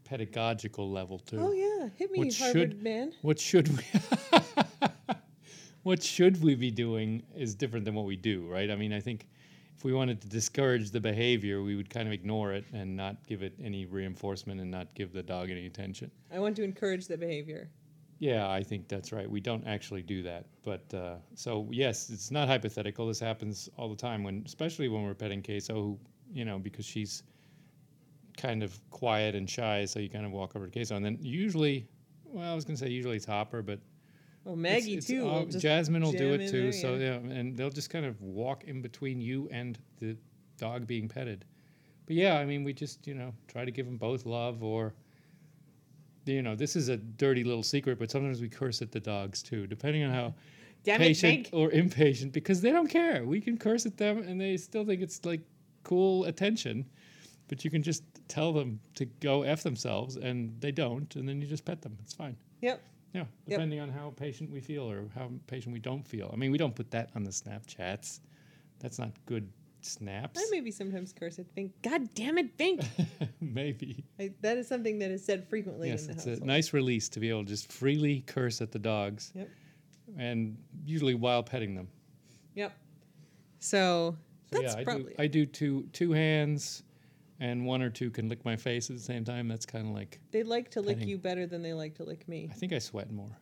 pedagogical 0.06 0.90
level 0.90 1.20
too. 1.20 1.38
Oh 1.40 1.52
yeah, 1.52 1.90
hit 1.96 2.12
me, 2.12 2.20
what 2.20 2.36
Harvard 2.38 2.72
should- 2.72 2.84
man. 2.84 3.14
What 3.22 3.40
should 3.40 3.68
we? 3.78 3.84
what 5.84 6.02
should 6.04 6.42
we 6.44 6.56
be 6.56 6.72
doing 6.72 7.24
is 7.36 7.56
different 7.56 7.86
than 7.86 7.94
what 7.96 8.06
we 8.06 8.16
do, 8.16 8.48
right? 8.48 8.70
I 8.72 8.76
mean, 8.76 8.94
I 8.94 9.00
think 9.00 9.28
if 9.80 9.86
we 9.86 9.94
wanted 9.94 10.20
to 10.20 10.28
discourage 10.28 10.92
the 10.92 11.00
behavior, 11.00 11.64
we 11.64 11.78
would 11.78 11.90
kind 11.90 12.06
of 12.06 12.14
ignore 12.14 12.52
it 12.52 12.66
and 12.74 12.98
not 12.98 13.26
give 13.26 13.42
it 13.42 13.54
any 13.64 13.86
reinforcement 13.86 14.60
and 14.60 14.70
not 14.70 14.94
give 14.94 15.14
the 15.14 15.24
dog 15.24 15.50
any 15.50 15.68
attention. 15.68 16.12
I 16.34 16.40
want 16.40 16.58
to 16.58 16.64
encourage 16.64 17.08
the 17.08 17.18
behavior. 17.18 17.70
Yeah, 18.18 18.50
I 18.50 18.62
think 18.62 18.90
that's 18.90 19.14
right. 19.14 19.32
We 19.32 19.40
don't 19.40 19.66
actually 19.66 20.02
do 20.02 20.22
that, 20.24 20.48
but 20.66 20.94
uh, 20.94 21.16
so 21.34 21.66
yes, 21.72 22.10
it's 22.10 22.30
not 22.30 22.50
hypothetical. 22.50 23.08
This 23.08 23.22
happens 23.22 23.70
all 23.78 23.88
the 23.88 23.96
time 23.96 24.22
when, 24.22 24.44
especially 24.46 24.90
when 24.90 25.04
we're 25.04 25.14
petting 25.14 25.42
Queso, 25.42 25.74
who 25.74 26.00
you 26.30 26.44
know, 26.44 26.60
because 26.60 26.86
she's 26.86 27.24
kind 28.36 28.64
of 28.64 28.78
quiet 28.90 29.34
and 29.34 29.50
shy, 29.50 29.86
so 29.86 30.02
you 30.02 30.10
kind 30.10 30.26
of 30.26 30.34
walk 30.34 30.58
over 30.58 30.66
to 30.66 30.72
Queso, 30.74 30.98
and 30.98 31.06
then 31.06 31.18
usually, 31.22 31.88
well, 32.26 32.52
I 32.52 32.54
was 32.54 32.66
gonna 32.66 32.76
say 32.76 32.90
usually 32.90 33.16
it's 33.16 33.26
Hopper, 33.26 33.62
but 33.62 33.80
Well, 34.44 34.56
Maggie 34.56 34.96
it's 34.96 35.08
too. 35.08 35.28
all- 35.28 35.46
will 35.46 35.60
Jasmine 35.60 36.02
will 36.02 36.12
do 36.12 36.34
it 36.34 36.50
too. 36.50 36.64
there, 36.64 36.72
so 36.72 36.96
yeah. 36.96 37.20
yeah, 37.20 37.34
and 37.38 37.56
they'll 37.56 37.70
just 37.70 37.90
kind 37.90 38.06
of 38.06 38.20
walk 38.22 38.64
in 38.64 38.82
between 38.82 39.22
you 39.22 39.48
and 39.52 39.78
the 40.00 40.18
dog 40.58 40.88
being 40.88 41.08
petted. 41.08 41.46
But 42.06 42.16
yeah, 42.16 42.40
I 42.40 42.46
mean, 42.46 42.64
we 42.64 42.74
just 42.74 43.06
you 43.06 43.14
know 43.14 43.34
try 43.48 43.66
to 43.66 43.72
give 43.72 43.86
them 43.86 43.98
both 43.98 44.26
love, 44.26 44.64
or 44.64 44.94
you 46.26 46.42
know, 46.42 46.56
this 46.56 46.76
is 46.76 46.90
a 46.90 46.98
dirty 46.98 47.44
little 47.44 47.64
secret, 47.64 48.00
but 48.00 48.12
sometimes 48.12 48.42
we 48.42 48.50
curse 48.50 48.82
at 48.82 48.92
the 48.92 49.00
dogs 49.00 49.42
too, 49.44 49.68
depending 49.68 50.04
on 50.04 50.14
how 50.14 50.34
Damn 50.84 51.00
patient 51.00 51.34
Hank. 51.34 51.50
or 51.54 51.72
impatient, 51.72 52.32
because 52.32 52.62
they 52.62 52.72
don't 52.72 52.88
care. 52.88 53.26
We 53.26 53.42
can 53.42 53.58
curse 53.58 53.86
at 53.86 53.98
them, 53.98 54.20
and 54.20 54.40
they 54.40 54.58
still 54.58 54.86
think 54.86 55.02
it's 55.02 55.26
like 55.26 55.42
cool 55.84 56.26
attention. 56.26 56.86
But 57.48 57.66
you 57.66 57.72
can 57.72 57.82
just 57.82 58.04
tell 58.28 58.54
them 58.54 58.80
to 58.96 59.06
go 59.06 59.42
f 59.42 59.64
themselves, 59.64 60.18
and 60.18 60.60
they 60.62 60.72
don't, 60.72 61.14
and 61.16 61.28
then 61.28 61.42
you 61.42 61.48
just 61.48 61.66
pet 61.66 61.82
them. 61.82 61.98
It's 62.04 62.14
fine. 62.14 62.38
Yep. 62.62 62.82
Yeah, 63.14 63.26
depending 63.48 63.80
on 63.80 63.90
how 63.90 64.14
patient 64.16 64.52
we 64.52 64.62
feel 64.62 64.90
or 64.90 65.06
how 65.16 65.32
patient 65.48 65.74
we 65.74 65.80
don't 65.80 66.08
feel. 66.08 66.30
I 66.32 66.36
mean, 66.36 66.52
we 66.52 66.58
don't 66.58 66.76
put 66.76 66.92
that 66.92 67.10
on 67.16 67.24
the 67.24 67.32
Snapchats. 67.32 68.20
That's 68.80 69.00
not 69.00 69.12
good 69.26 69.50
snaps. 69.82 70.40
I 70.40 70.46
maybe 70.52 70.72
sometimes 70.72 71.12
curse 71.14 71.40
at 71.40 71.54
Vink. 71.56 71.72
God 71.82 72.08
damn 72.14 72.38
it, 72.38 72.56
Vink! 72.58 72.86
Maybe. 73.42 74.04
I, 74.20 74.32
that 74.42 74.58
is 74.58 74.68
something 74.68 75.00
that 75.00 75.10
is 75.10 75.24
said 75.26 75.48
frequently 75.50 75.90
Yes, 75.90 76.02
in 76.02 76.08
the 76.08 76.14
it's 76.14 76.26
household. 76.26 76.44
a 76.44 76.46
nice 76.46 76.74
release 76.74 77.10
to 77.10 77.20
be 77.20 77.30
able 77.30 77.44
to 77.44 77.50
just 77.50 77.72
freely 77.72 78.22
curse 78.28 78.62
at 78.62 78.72
the 78.72 78.80
dogs. 78.80 79.32
Yep. 79.36 79.50
And 80.18 80.58
usually 80.86 81.16
while 81.16 81.44
petting 81.44 81.76
them. 81.76 81.88
Yep. 82.56 82.74
So, 83.60 84.18
So 84.52 84.62
that's 84.62 84.74
yeah, 84.76 84.82
I 84.82 84.84
probably 84.84 85.14
do. 85.14 85.16
I 85.24 85.28
do 85.28 85.46
two 85.46 85.84
two 85.94 86.12
hands, 86.12 86.84
and 87.40 87.66
one 87.66 87.82
or 87.82 87.90
two 87.90 88.10
can 88.10 88.28
lick 88.30 88.44
my 88.46 88.56
face 88.56 88.90
at 88.90 88.96
the 88.96 89.02
same 89.02 89.24
time. 89.24 89.48
That's 89.48 89.66
kind 89.66 89.88
of 89.88 89.94
like 89.94 90.20
they 90.32 90.44
like 90.44 90.70
to 90.72 90.82
lick 90.82 91.06
you 91.06 91.18
better 91.18 91.46
than 91.46 91.62
they 91.62 91.74
like 91.74 91.96
to 91.96 92.04
lick 92.04 92.28
me. 92.28 92.50
I 92.52 92.54
think 92.54 92.74
I 92.74 92.80
sweat 92.80 93.12
more. 93.12 93.38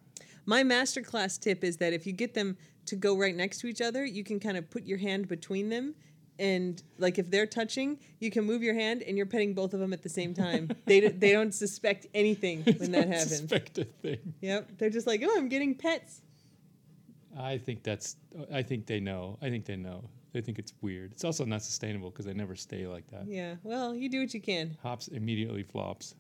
My 0.46 0.64
masterclass 0.64 1.40
tip 1.40 1.64
is 1.64 1.78
that 1.78 1.94
if 1.94 2.08
you 2.08 2.14
get 2.14 2.34
them 2.34 2.58
to 2.86 2.96
go 2.96 3.18
right 3.18 3.36
next 3.36 3.60
to 3.60 3.68
each 3.68 3.82
other, 3.82 4.06
you 4.06 4.24
can 4.24 4.40
kind 4.40 4.56
of 4.58 4.70
put 4.70 4.86
your 4.86 4.98
hand 4.98 5.28
between 5.28 5.70
them. 5.70 5.94
And 6.40 6.82
like 6.98 7.18
if 7.18 7.30
they're 7.30 7.48
touching, 7.48 8.00
you 8.20 8.32
can 8.32 8.46
move 8.46 8.62
your 8.64 8.76
hand 8.76 9.02
and 9.02 9.18
you're 9.18 9.26
petting 9.26 9.54
both 9.54 9.74
of 9.74 9.80
them 9.80 9.92
at 9.92 10.04
the 10.04 10.10
same 10.10 10.34
time. 10.34 10.70
they, 10.86 11.02
d- 11.02 11.08
they 11.08 11.32
don't 11.32 11.54
suspect 11.54 12.06
anything 12.14 12.62
when 12.64 12.92
that 12.92 13.04
Don't 13.04 13.12
happens. 13.12 13.38
Suspect 13.38 13.78
a 13.80 13.84
thing. 13.86 14.34
Yep. 14.42 14.78
They're 14.78 14.90
just 14.90 15.08
like, 15.08 15.22
oh, 15.26 15.36
I'm 15.36 15.50
getting 15.50 15.76
pets. 15.76 16.22
I 17.38 17.58
think 17.58 17.84
that's. 17.84 18.16
I 18.52 18.64
think 18.64 18.88
they 18.88 19.00
know. 19.00 19.38
I 19.42 19.50
think 19.50 19.66
they 19.66 19.76
know. 19.76 20.10
They 20.34 20.42
think 20.42 20.60
it's 20.60 20.74
weird. 20.82 21.12
It's 21.14 21.24
also 21.24 21.46
not 21.46 21.62
sustainable 21.64 22.10
because 22.12 22.26
they 22.26 22.34
never 22.34 22.56
stay 22.56 22.86
like 22.88 23.08
that. 23.12 23.28
Yeah. 23.28 23.56
Well, 23.64 23.96
you 23.96 24.10
do 24.10 24.22
what 24.22 24.34
you 24.34 24.42
can. 24.42 24.78
Hops 24.84 25.08
immediately 25.08 25.64
flops. 25.64 26.16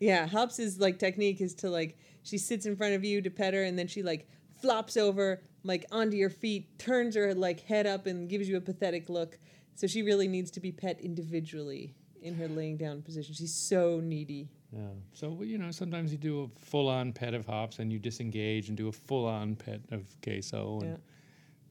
Yeah. 0.00 0.26
Hops' 0.26 0.78
like 0.78 0.98
technique 0.98 1.40
is 1.40 1.54
to 1.56 1.70
like, 1.70 1.98
she 2.22 2.38
sits 2.38 2.66
in 2.66 2.76
front 2.76 2.94
of 2.94 3.04
you 3.04 3.20
to 3.22 3.30
pet 3.30 3.54
her 3.54 3.64
and 3.64 3.78
then 3.78 3.88
she 3.88 4.02
like 4.02 4.28
flops 4.60 4.96
over 4.96 5.40
like 5.64 5.86
onto 5.90 6.16
your 6.16 6.30
feet, 6.30 6.78
turns 6.78 7.14
her 7.16 7.34
like 7.34 7.60
head 7.60 7.86
up 7.86 8.06
and 8.06 8.28
gives 8.28 8.48
you 8.48 8.56
a 8.56 8.60
pathetic 8.60 9.08
look. 9.08 9.38
So 9.74 9.86
she 9.86 10.02
really 10.02 10.28
needs 10.28 10.50
to 10.52 10.60
be 10.60 10.72
pet 10.72 11.00
individually 11.00 11.94
in 12.20 12.34
her 12.34 12.48
laying 12.48 12.76
down 12.76 13.02
position. 13.02 13.34
She's 13.34 13.54
so 13.54 14.00
needy. 14.00 14.48
Yeah. 14.72 14.80
So 15.12 15.30
well, 15.30 15.44
you 15.46 15.56
know, 15.56 15.70
sometimes 15.70 16.12
you 16.12 16.18
do 16.18 16.42
a 16.42 16.60
full-on 16.60 17.12
pet 17.12 17.32
of 17.32 17.46
hops, 17.46 17.78
and 17.78 17.92
you 17.92 17.98
disengage 17.98 18.68
and 18.68 18.76
do 18.76 18.88
a 18.88 18.92
full-on 18.92 19.54
pet 19.56 19.80
of 19.92 20.04
queso, 20.22 20.80
and 20.80 20.90
Yeah. 20.90 20.96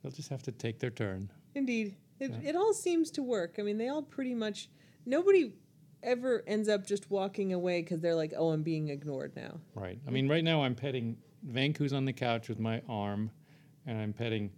they'll 0.01 0.11
just 0.11 0.29
have 0.29 0.41
to 0.43 0.51
take 0.51 0.79
their 0.79 0.89
turn. 0.89 1.29
Indeed. 1.57 1.95
It, 2.19 2.31
Yeah. 2.31 2.49
it 2.51 2.55
all 2.55 2.73
seems 2.73 3.11
to 3.11 3.23
work. 3.23 3.55
I 3.59 3.61
mean, 3.63 3.77
they 3.77 3.89
all 3.89 4.01
pretty 4.03 4.33
much, 4.33 4.69
nobody 5.05 5.53
ever 6.03 6.43
ends 6.47 6.69
up 6.69 6.85
just 6.85 7.09
walking 7.11 7.53
away 7.53 7.81
because 7.81 7.99
they're 7.99 8.15
like, 8.15 8.33
oh, 8.37 8.51
I'm 8.51 8.63
being 8.63 8.89
ignored 8.89 9.35
now. 9.35 9.59
Right. 9.75 9.99
I 10.07 10.11
mean, 10.11 10.27
right 10.29 10.43
now 10.43 10.63
I'm 10.63 10.75
petting 10.75 11.17
Vank, 11.47 11.77
who's 11.77 11.93
on 11.93 12.05
the 12.05 12.13
couch 12.13 12.49
with 12.49 12.59
my 12.59 12.81
arm, 12.87 13.29
and 13.85 13.99
I'm 13.99 14.13
petting 14.13 14.51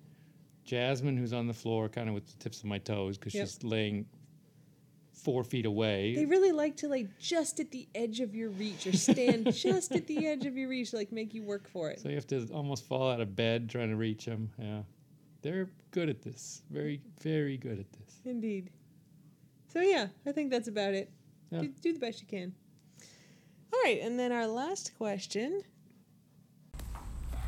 Jasmine, 0.63 1.17
who's 1.17 1.33
on 1.33 1.47
the 1.47 1.53
floor, 1.53 1.89
kind 1.89 2.07
of 2.09 2.15
with 2.15 2.27
the 2.27 2.37
tips 2.37 2.59
of 2.59 2.65
my 2.65 2.77
toes, 2.77 3.17
because 3.17 3.33
Yep. 3.33 3.47
she's 3.47 3.63
laying 3.63 4.05
four 5.13 5.43
feet 5.43 5.65
away. 5.65 6.15
They 6.15 6.25
really 6.25 6.51
like 6.53 6.77
to 6.77 6.87
lay 6.87 7.07
just 7.19 7.59
at 7.59 7.71
the 7.71 7.87
edge 7.93 8.21
of 8.21 8.33
your 8.35 8.49
reach 8.51 8.87
or 8.87 8.93
stand 8.93 9.53
just 9.53 9.91
at 9.91 10.07
the 10.07 10.25
edge 10.27 10.45
of 10.45 10.55
your 10.57 10.69
reach, 10.69 10.93
like 10.93 11.11
make 11.11 11.33
you 11.33 11.43
work 11.43 11.67
for 11.67 11.89
it. 11.89 11.99
so 11.99 12.07
you 12.09 12.15
have 12.15 12.27
to 12.27 12.47
almost 12.53 12.85
fall 12.85 13.09
out 13.11 13.19
of 13.19 13.35
bed 13.35 13.69
trying 13.69 13.89
to 13.89 13.95
reach 13.97 14.25
them. 14.25 14.49
Yeah. 14.57 14.81
They're 15.41 15.69
good 15.91 16.09
at 16.09 16.21
this. 16.21 16.63
Very, 16.69 17.01
very 17.21 17.57
good 17.57 17.79
at 17.79 17.91
this. 17.93 18.19
Indeed. 18.25 18.69
So, 19.71 19.81
yeah, 19.81 20.07
I 20.25 20.31
think 20.31 20.51
that's 20.51 20.67
about 20.67 20.93
it. 20.93 21.11
Yeah. 21.51 21.61
Do, 21.61 21.67
do 21.81 21.93
the 21.93 21.99
best 21.99 22.21
you 22.21 22.27
can. 22.27 22.53
All 23.71 23.79
right, 23.83 23.99
and 24.01 24.19
then 24.19 24.31
our 24.31 24.47
last 24.47 24.91
question. 24.97 25.61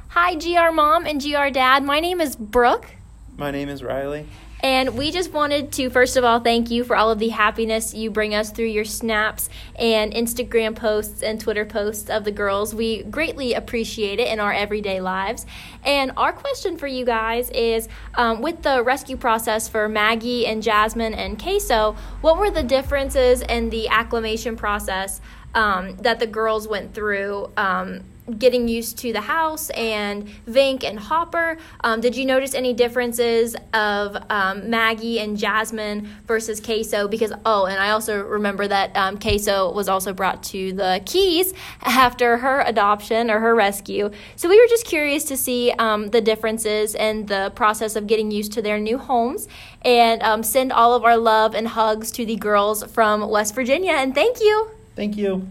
Hi, 0.10 0.36
GR 0.36 0.74
Mom 0.74 1.06
and 1.06 1.22
GR 1.22 1.50
Dad. 1.50 1.84
My 1.84 2.00
name 2.00 2.22
is 2.22 2.36
Brooke, 2.36 2.92
My 3.38 3.50
name 3.50 3.70
is 3.70 3.82
Riley. 3.82 4.28
And 4.62 4.96
we 4.98 5.12
just 5.12 5.34
wanted 5.34 5.72
to, 5.74 5.90
first 5.90 6.18
of 6.18 6.24
all, 6.24 6.40
thank 6.40 6.70
you 6.70 6.84
for 6.84 6.96
all 6.96 7.10
of 7.10 7.20
the 7.20 7.30
happiness 7.30 7.94
you 7.94 8.12
bring 8.12 8.36
us 8.36 8.52
through 8.52 8.66
your 8.66 8.86
snaps 8.86 9.50
and 9.76 10.14
Instagram 10.14 10.76
posts 10.76 11.24
and 11.24 11.40
Twitter 11.40 11.66
posts 11.66 12.10
of 12.10 12.24
the 12.24 12.32
girls. 12.32 12.76
We 12.76 13.04
greatly 13.04 13.54
appreciate 13.54 14.20
it 14.20 14.28
in 14.28 14.40
our 14.40 14.54
everyday 14.54 15.02
lives. 15.02 15.46
And 15.84 16.12
our 16.16 16.32
question 16.32 16.78
for 16.78 16.88
you 16.88 17.06
guys 17.06 17.50
is 17.50 17.90
um, 18.16 18.42
with 18.42 18.62
the 18.62 18.84
rescue 18.84 19.18
process 19.18 19.68
for 19.68 19.90
Maggie 19.90 20.46
and 20.46 20.62
Jasmine 20.62 21.16
and 21.16 21.42
Queso, 21.42 21.96
what 22.22 22.38
were 22.38 22.52
the 22.52 22.64
differences 22.64 23.42
in 23.42 23.72
the 23.72 23.88
acclimation 23.88 24.56
process 24.56 25.22
um, 25.56 25.98
that 25.98 26.20
the 26.20 26.28
girls 26.28 26.68
went 26.68 26.94
through? 26.94 27.52
Um, 27.58 28.04
getting 28.38 28.68
used 28.68 28.98
to 29.00 29.14
the 29.14 29.22
house 29.22 29.70
and 29.72 30.28
Vink 30.48 30.84
and 30.84 31.00
Hopper. 31.00 31.58
Um, 31.84 32.02
did 32.02 32.16
you 32.16 32.26
notice 32.26 32.54
any 32.54 32.74
differences 32.74 33.56
of 33.74 34.18
um, 34.30 34.70
Maggie 34.70 35.20
and 35.20 35.38
Jasmine 35.38 36.08
versus 36.28 36.60
Queso? 36.60 37.08
Because, 37.08 37.34
oh, 37.46 37.66
and 37.66 37.80
I 37.80 37.92
also 37.92 38.24
remember 38.24 38.68
that 38.68 38.96
um, 38.96 39.18
Queso 39.18 39.72
was 39.72 39.90
also 39.90 40.14
brought 40.14 40.44
to 40.44 40.74
the 40.74 41.02
Keys 41.06 41.54
after 41.84 42.38
her 42.38 42.62
adoption 42.62 43.30
or 43.30 43.40
her 43.40 43.56
rescue. 43.56 44.10
So 44.36 44.50
we 44.50 44.60
were 44.60 44.68
just 44.68 44.86
curious 44.86 45.24
to 45.26 45.38
see 45.38 45.72
um, 45.78 46.10
the 46.10 46.22
differences 46.22 46.96
in 46.96 47.26
the 47.26 47.52
process 47.56 47.96
of 47.96 48.08
getting 48.08 48.32
used 48.32 48.54
to 48.54 48.62
their 48.62 48.80
new 48.80 48.98
homes 48.98 49.48
and 49.84 50.22
um, 50.24 50.44
send 50.44 50.72
all 50.72 50.94
of 50.94 51.04
our 51.04 51.18
love 51.18 51.56
and 51.56 51.68
hugs 51.68 52.12
to 52.12 52.26
the 52.26 52.36
girls 52.36 52.84
from 52.92 53.28
West 53.30 53.56
Virginia. 53.56 53.94
And 53.94 54.14
thank 54.14 54.40
you. 54.40 54.70
Thank 54.96 55.18
you. 55.18 55.48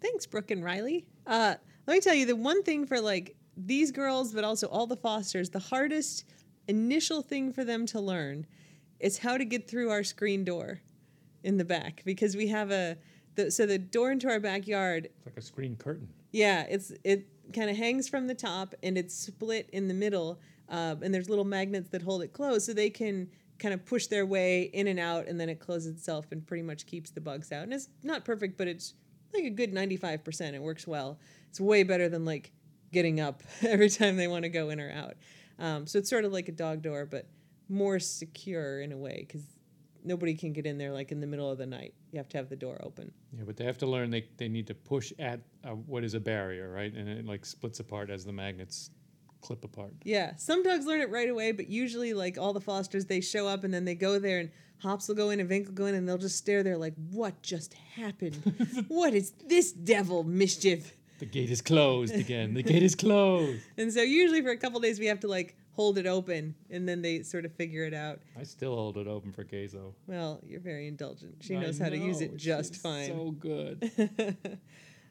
Thanks, 0.00 0.26
Brooke 0.26 0.50
and 0.50 0.64
Riley. 0.64 1.06
Uh, 1.30 1.54
let 1.86 1.94
me 1.94 2.00
tell 2.00 2.14
you 2.14 2.26
the 2.26 2.36
one 2.36 2.62
thing 2.62 2.84
for 2.86 3.00
like 3.00 3.36
these 3.56 3.90
girls, 3.92 4.34
but 4.34 4.44
also 4.44 4.66
all 4.66 4.86
the 4.86 4.96
fosters, 4.96 5.48
the 5.50 5.58
hardest 5.58 6.24
initial 6.68 7.22
thing 7.22 7.52
for 7.52 7.64
them 7.64 7.86
to 7.86 8.00
learn 8.00 8.46
is 8.98 9.18
how 9.18 9.38
to 9.38 9.44
get 9.44 9.68
through 9.68 9.90
our 9.90 10.04
screen 10.04 10.44
door 10.44 10.80
in 11.42 11.56
the 11.56 11.64
back 11.64 12.02
because 12.04 12.36
we 12.36 12.48
have 12.48 12.70
a 12.70 12.96
the, 13.36 13.50
so 13.50 13.64
the 13.64 13.78
door 13.78 14.10
into 14.10 14.28
our 14.28 14.40
backyard 14.40 15.06
It's 15.06 15.26
like 15.26 15.36
a 15.36 15.40
screen 15.40 15.76
curtain. 15.76 16.08
yeah, 16.32 16.66
it's 16.68 16.92
it 17.04 17.28
kind 17.54 17.70
of 17.70 17.76
hangs 17.76 18.08
from 18.08 18.26
the 18.26 18.34
top 18.34 18.74
and 18.82 18.98
it's 18.98 19.14
split 19.14 19.70
in 19.72 19.88
the 19.88 19.94
middle, 19.94 20.40
um, 20.68 21.02
and 21.02 21.14
there's 21.14 21.28
little 21.30 21.44
magnets 21.44 21.88
that 21.90 22.02
hold 22.02 22.22
it 22.22 22.32
closed, 22.32 22.66
so 22.66 22.72
they 22.74 22.90
can 22.90 23.28
kind 23.58 23.72
of 23.72 23.84
push 23.86 24.06
their 24.08 24.26
way 24.26 24.62
in 24.62 24.88
and 24.88 24.98
out, 24.98 25.26
and 25.28 25.38
then 25.40 25.48
it 25.48 25.60
closes 25.60 25.92
itself 25.94 26.26
and 26.32 26.46
pretty 26.46 26.62
much 26.62 26.86
keeps 26.86 27.10
the 27.10 27.20
bugs 27.20 27.52
out. 27.52 27.62
And 27.64 27.72
it's 27.72 27.88
not 28.02 28.24
perfect, 28.24 28.56
but 28.58 28.66
it's 28.68 28.94
like 29.34 29.44
a 29.44 29.50
good 29.50 29.72
95%. 29.72 30.54
It 30.54 30.62
works 30.62 30.86
well. 30.86 31.18
It's 31.48 31.60
way 31.60 31.82
better 31.82 32.08
than 32.08 32.24
like 32.24 32.52
getting 32.92 33.20
up 33.20 33.42
every 33.62 33.90
time 33.90 34.16
they 34.16 34.28
want 34.28 34.44
to 34.44 34.48
go 34.48 34.70
in 34.70 34.80
or 34.80 34.90
out. 34.90 35.14
Um, 35.58 35.86
so 35.86 35.98
it's 35.98 36.08
sort 36.08 36.24
of 36.24 36.32
like 36.32 36.48
a 36.48 36.52
dog 36.52 36.82
door, 36.82 37.06
but 37.06 37.26
more 37.68 37.98
secure 37.98 38.80
in 38.80 38.92
a 38.92 38.96
way 38.96 39.24
because 39.26 39.46
nobody 40.02 40.34
can 40.34 40.52
get 40.52 40.66
in 40.66 40.78
there 40.78 40.92
like 40.92 41.12
in 41.12 41.20
the 41.20 41.26
middle 41.26 41.50
of 41.50 41.58
the 41.58 41.66
night. 41.66 41.94
You 42.12 42.18
have 42.18 42.28
to 42.30 42.38
have 42.38 42.48
the 42.48 42.56
door 42.56 42.80
open. 42.82 43.12
Yeah, 43.36 43.44
but 43.46 43.56
they 43.56 43.64
have 43.64 43.78
to 43.78 43.86
learn 43.86 44.10
they, 44.10 44.26
they 44.38 44.48
need 44.48 44.66
to 44.68 44.74
push 44.74 45.12
at 45.18 45.40
uh, 45.64 45.70
what 45.70 46.04
is 46.04 46.14
a 46.14 46.20
barrier, 46.20 46.70
right? 46.70 46.92
And 46.92 47.08
it 47.08 47.26
like 47.26 47.44
splits 47.44 47.80
apart 47.80 48.10
as 48.10 48.24
the 48.24 48.32
magnets 48.32 48.90
clip 49.40 49.64
apart. 49.64 49.94
Yeah, 50.04 50.36
some 50.36 50.62
dogs 50.62 50.86
learn 50.86 51.00
it 51.00 51.10
right 51.10 51.28
away, 51.28 51.52
but 51.52 51.68
usually, 51.68 52.12
like 52.12 52.38
all 52.38 52.52
the 52.52 52.60
fosters, 52.60 53.06
they 53.06 53.20
show 53.20 53.46
up 53.46 53.64
and 53.64 53.72
then 53.72 53.84
they 53.84 53.94
go 53.94 54.18
there, 54.18 54.38
and 54.38 54.50
Hops 54.82 55.08
will 55.08 55.14
go 55.14 55.30
in 55.30 55.40
and 55.40 55.48
Vink 55.48 55.66
will 55.66 55.74
go 55.74 55.86
in, 55.86 55.94
and 55.94 56.08
they'll 56.08 56.18
just 56.18 56.36
stare 56.36 56.62
there 56.62 56.76
like, 56.76 56.94
"What 57.10 57.42
just 57.42 57.74
happened? 57.74 58.36
what 58.88 59.14
is 59.14 59.32
this 59.46 59.72
devil 59.72 60.24
mischief?" 60.24 60.96
The 61.20 61.26
gate 61.26 61.50
is 61.50 61.60
closed 61.60 62.14
again. 62.14 62.54
The 62.54 62.62
gate 62.62 62.82
is 62.82 62.94
closed. 62.94 63.60
And 63.76 63.92
so 63.92 64.00
usually 64.00 64.40
for 64.40 64.50
a 64.50 64.56
couple 64.56 64.80
days 64.80 64.98
we 64.98 65.04
have 65.06 65.20
to 65.20 65.28
like 65.28 65.54
hold 65.72 65.98
it 65.98 66.06
open 66.06 66.54
and 66.70 66.88
then 66.88 67.02
they 67.02 67.22
sort 67.22 67.44
of 67.44 67.52
figure 67.52 67.84
it 67.84 67.92
out. 67.92 68.20
I 68.38 68.42
still 68.42 68.74
hold 68.74 68.96
it 68.96 69.06
open 69.06 69.30
for 69.30 69.44
queso. 69.44 69.94
Well, 70.06 70.40
you're 70.46 70.60
very 70.60 70.88
indulgent. 70.88 71.36
She 71.40 71.56
knows 71.56 71.78
how 71.78 71.90
to 71.90 71.96
use 71.96 72.22
it 72.22 72.36
just 72.36 72.74
she's 72.74 72.82
fine. 72.82 73.06
So 73.06 73.30
good. 73.32 73.90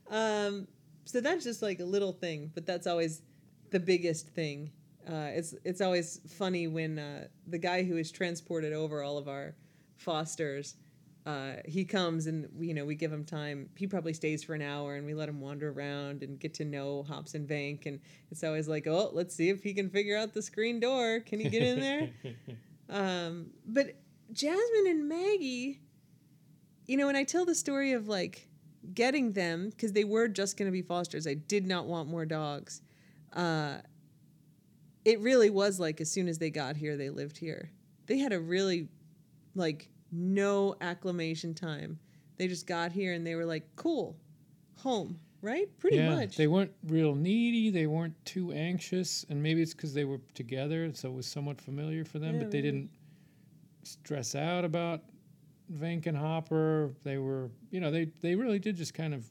um, 0.09 0.67
so 1.05 1.21
that's 1.21 1.43
just 1.43 1.61
like 1.61 1.79
a 1.79 1.85
little 1.85 2.11
thing, 2.11 2.51
but 2.55 2.65
that's 2.65 2.87
always 2.87 3.21
the 3.69 3.79
biggest 3.79 4.29
thing. 4.29 4.71
Uh, 5.07 5.29
it's 5.31 5.55
it's 5.63 5.81
always 5.81 6.21
funny 6.27 6.67
when 6.67 6.99
uh, 6.99 7.27
the 7.47 7.57
guy 7.57 7.83
who 7.83 7.97
is 7.97 8.11
transported 8.11 8.73
over 8.73 9.01
all 9.01 9.17
of 9.17 9.27
our 9.27 9.55
fosters, 9.97 10.75
uh, 11.25 11.53
he 11.65 11.83
comes 11.85 12.27
and 12.27 12.47
we, 12.55 12.67
you 12.67 12.73
know 12.73 12.85
we 12.85 12.95
give 12.95 13.11
him 13.11 13.23
time. 13.25 13.69
He 13.75 13.87
probably 13.87 14.13
stays 14.13 14.43
for 14.43 14.53
an 14.53 14.61
hour 14.61 14.95
and 14.95 15.05
we 15.05 15.13
let 15.13 15.29
him 15.29 15.39
wander 15.39 15.71
around 15.71 16.23
and 16.23 16.39
get 16.39 16.53
to 16.55 16.65
know 16.65 17.03
Hops 17.03 17.33
and 17.33 17.47
Vank. 17.47 17.85
And 17.85 17.99
it's 18.29 18.43
always 18.43 18.67
like, 18.67 18.87
oh, 18.87 19.09
let's 19.13 19.35
see 19.35 19.49
if 19.49 19.63
he 19.63 19.73
can 19.73 19.89
figure 19.89 20.17
out 20.17 20.33
the 20.33 20.41
screen 20.41 20.79
door. 20.79 21.21
Can 21.21 21.39
he 21.39 21.49
get 21.49 21.63
in 21.63 21.79
there? 21.79 22.09
um, 22.89 23.47
but 23.65 23.95
Jasmine 24.31 24.87
and 24.87 25.09
Maggie, 25.09 25.81
you 26.85 26.97
know, 26.97 27.07
when 27.07 27.15
I 27.15 27.23
tell 27.23 27.45
the 27.45 27.55
story 27.55 27.93
of 27.93 28.07
like 28.07 28.49
getting 28.93 29.33
them 29.33 29.69
because 29.69 29.93
they 29.93 30.03
were 30.03 30.27
just 30.27 30.57
going 30.57 30.67
to 30.67 30.71
be 30.71 30.81
fosters. 30.81 31.27
I 31.27 31.33
did 31.33 31.65
not 31.65 31.85
want 31.85 32.09
more 32.09 32.25
dogs. 32.25 32.81
It 35.09 35.19
really 35.21 35.49
was 35.49 35.79
like 35.79 35.99
as 36.01 36.11
soon 36.11 36.27
as 36.27 36.37
they 36.37 36.51
got 36.51 36.75
here, 36.77 36.95
they 36.95 37.09
lived 37.09 37.35
here. 37.35 37.71
They 38.05 38.19
had 38.19 38.31
a 38.31 38.39
really 38.39 38.89
like 39.55 39.89
no 40.11 40.75
acclimation 40.81 41.55
time. 41.55 41.97
They 42.37 42.47
just 42.47 42.67
got 42.67 42.91
here 42.91 43.13
and 43.13 43.25
they 43.25 43.33
were 43.33 43.45
like, 43.45 43.67
cool, 43.75 44.15
home, 44.75 45.19
right? 45.41 45.67
Pretty 45.79 45.97
yeah, 45.97 46.15
much. 46.15 46.37
They 46.37 46.45
weren't 46.45 46.71
real 46.87 47.15
needy. 47.15 47.71
They 47.71 47.87
weren't 47.87 48.13
too 48.23 48.51
anxious, 48.51 49.25
and 49.29 49.41
maybe 49.41 49.63
it's 49.63 49.73
because 49.73 49.95
they 49.95 50.05
were 50.05 50.21
together, 50.35 50.91
so 50.93 51.09
it 51.09 51.15
was 51.15 51.25
somewhat 51.25 51.59
familiar 51.59 52.05
for 52.05 52.19
them. 52.19 52.35
Yeah, 52.35 52.43
but 52.43 52.51
they 52.51 52.61
didn't 52.61 52.91
stress 53.81 54.35
out 54.35 54.63
about 54.63 55.01
Vank 55.73 56.05
and 56.05 56.17
Hopper. 56.17 56.93
They 57.03 57.17
were, 57.17 57.49
you 57.71 57.79
know, 57.79 57.89
they 57.89 58.11
they 58.21 58.35
really 58.35 58.59
did 58.59 58.75
just 58.75 58.93
kind 58.93 59.13
of 59.13 59.25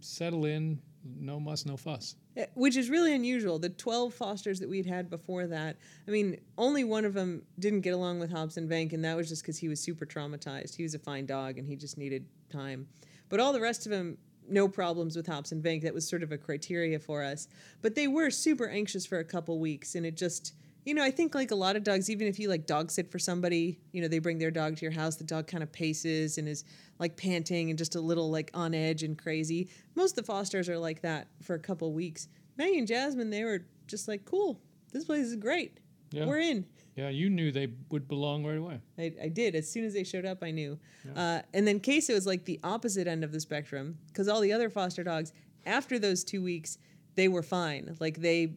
settle 0.00 0.44
in. 0.44 0.80
No 1.04 1.38
muss, 1.38 1.66
no 1.66 1.76
fuss. 1.76 2.16
Uh, 2.38 2.44
which 2.54 2.76
is 2.76 2.88
really 2.88 3.14
unusual. 3.14 3.58
The 3.58 3.68
12 3.68 4.14
fosters 4.14 4.58
that 4.60 4.68
we'd 4.68 4.86
had 4.86 5.10
before 5.10 5.46
that, 5.48 5.76
I 6.08 6.10
mean, 6.10 6.40
only 6.56 6.84
one 6.84 7.04
of 7.04 7.14
them 7.14 7.42
didn't 7.58 7.82
get 7.82 7.92
along 7.92 8.20
with 8.20 8.30
Hops 8.30 8.56
and 8.56 8.68
Vank, 8.70 8.92
and 8.92 9.04
that 9.04 9.16
was 9.16 9.28
just 9.28 9.42
because 9.42 9.58
he 9.58 9.68
was 9.68 9.80
super 9.80 10.06
traumatized. 10.06 10.74
He 10.74 10.82
was 10.82 10.94
a 10.94 10.98
fine 10.98 11.26
dog 11.26 11.58
and 11.58 11.68
he 11.68 11.76
just 11.76 11.98
needed 11.98 12.26
time. 12.50 12.88
But 13.28 13.40
all 13.40 13.52
the 13.52 13.60
rest 13.60 13.86
of 13.86 13.90
them, 13.90 14.16
no 14.48 14.68
problems 14.68 15.16
with 15.16 15.26
Hops 15.26 15.52
and 15.52 15.62
Vank. 15.62 15.82
That 15.82 15.94
was 15.94 16.08
sort 16.08 16.22
of 16.22 16.32
a 16.32 16.38
criteria 16.38 16.98
for 16.98 17.22
us. 17.22 17.48
But 17.82 17.94
they 17.94 18.08
were 18.08 18.30
super 18.30 18.68
anxious 18.68 19.04
for 19.04 19.18
a 19.18 19.24
couple 19.24 19.58
weeks, 19.58 19.94
and 19.94 20.06
it 20.06 20.16
just, 20.16 20.54
you 20.84 20.94
know, 20.94 21.02
I 21.02 21.10
think 21.10 21.34
like 21.34 21.50
a 21.50 21.54
lot 21.56 21.76
of 21.76 21.84
dogs, 21.84 22.10
even 22.10 22.26
if 22.26 22.38
you 22.38 22.48
like 22.48 22.66
dog 22.66 22.90
sit 22.90 23.10
for 23.10 23.18
somebody, 23.18 23.78
you 23.92 24.02
know, 24.02 24.08
they 24.08 24.18
bring 24.18 24.38
their 24.38 24.50
dog 24.50 24.76
to 24.76 24.82
your 24.82 24.92
house, 24.92 25.16
the 25.16 25.24
dog 25.24 25.46
kind 25.46 25.62
of 25.62 25.72
paces 25.72 26.38
and 26.38 26.48
is 26.48 26.64
like 26.98 27.16
panting 27.16 27.70
and 27.70 27.78
just 27.78 27.94
a 27.94 28.00
little 28.00 28.30
like 28.30 28.50
on 28.54 28.74
edge 28.74 29.02
and 29.02 29.18
crazy. 29.18 29.68
Most 29.94 30.12
of 30.12 30.16
the 30.24 30.32
fosters 30.32 30.68
are 30.68 30.78
like 30.78 31.00
that 31.02 31.28
for 31.42 31.54
a 31.54 31.58
couple 31.58 31.92
weeks. 31.92 32.28
Maggie 32.56 32.78
and 32.78 32.86
Jasmine, 32.86 33.30
they 33.30 33.44
were 33.44 33.64
just 33.86 34.08
like, 34.08 34.24
cool, 34.24 34.60
this 34.92 35.04
place 35.04 35.24
is 35.24 35.36
great. 35.36 35.80
Yeah. 36.10 36.26
We're 36.26 36.40
in. 36.40 36.66
Yeah, 36.96 37.08
you 37.08 37.28
knew 37.28 37.50
they 37.50 37.68
would 37.90 38.06
belong 38.06 38.44
right 38.44 38.58
away. 38.58 38.80
I, 38.98 39.12
I 39.24 39.28
did. 39.28 39.56
As 39.56 39.68
soon 39.68 39.84
as 39.84 39.94
they 39.94 40.04
showed 40.04 40.24
up, 40.24 40.44
I 40.44 40.52
knew. 40.52 40.78
Uh, 41.16 41.40
and 41.52 41.66
then 41.66 41.80
Queso 41.80 42.14
was 42.14 42.24
like 42.24 42.44
the 42.44 42.60
opposite 42.62 43.08
end 43.08 43.24
of 43.24 43.32
the 43.32 43.40
spectrum 43.40 43.98
because 44.08 44.28
all 44.28 44.40
the 44.40 44.52
other 44.52 44.70
foster 44.70 45.02
dogs, 45.02 45.32
after 45.66 45.98
those 45.98 46.22
two 46.22 46.40
weeks, 46.40 46.78
they 47.16 47.26
were 47.26 47.42
fine. 47.42 47.96
Like 47.98 48.18
they 48.20 48.54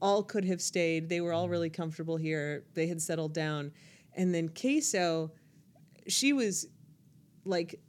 all 0.00 0.22
could 0.22 0.44
have 0.44 0.60
stayed. 0.60 1.08
They 1.08 1.20
were 1.20 1.32
all 1.32 1.44
mm-hmm. 1.44 1.52
really 1.52 1.70
comfortable 1.70 2.16
here. 2.16 2.64
They 2.74 2.86
had 2.86 3.00
settled 3.00 3.34
down. 3.34 3.72
And 4.14 4.34
then 4.34 4.48
Queso, 4.48 5.30
she 6.06 6.32
was 6.32 6.66
like 7.44 7.80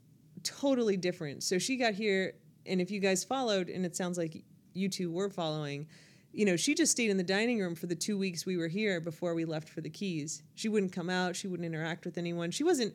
totally 0.42 0.96
different. 0.96 1.42
So 1.42 1.58
she 1.58 1.76
got 1.76 1.94
here, 1.94 2.34
and 2.66 2.80
if 2.80 2.90
you 2.90 3.00
guys 3.00 3.24
followed, 3.24 3.68
and 3.68 3.84
it 3.84 3.96
sounds 3.96 4.18
like 4.18 4.44
you 4.72 4.88
two 4.88 5.10
were 5.10 5.30
following, 5.30 5.86
you 6.32 6.44
know, 6.44 6.56
she 6.56 6.74
just 6.74 6.92
stayed 6.92 7.10
in 7.10 7.16
the 7.16 7.24
dining 7.24 7.58
room 7.58 7.74
for 7.74 7.86
the 7.86 7.94
two 7.94 8.16
weeks 8.16 8.46
we 8.46 8.56
were 8.56 8.68
here 8.68 9.00
before 9.00 9.34
we 9.34 9.44
left 9.44 9.68
for 9.68 9.80
the 9.80 9.90
keys. 9.90 10.42
She 10.54 10.68
wouldn't 10.68 10.92
come 10.92 11.10
out. 11.10 11.34
She 11.34 11.48
wouldn't 11.48 11.66
interact 11.66 12.04
with 12.04 12.18
anyone. 12.18 12.50
She 12.50 12.62
wasn't 12.62 12.94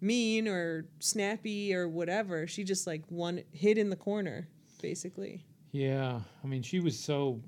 mean 0.00 0.46
or 0.46 0.86
snappy 0.98 1.74
or 1.74 1.88
whatever. 1.88 2.46
She 2.46 2.64
just 2.64 2.86
like 2.86 3.02
one 3.08 3.42
hid 3.52 3.78
in 3.78 3.88
the 3.88 3.96
corner, 3.96 4.48
basically. 4.82 5.44
Yeah, 5.72 6.20
I 6.42 6.46
mean, 6.46 6.62
she 6.62 6.80
was 6.80 6.98
so, 6.98 7.40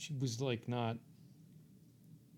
she 0.00 0.14
was 0.14 0.40
like 0.40 0.66
not 0.68 0.96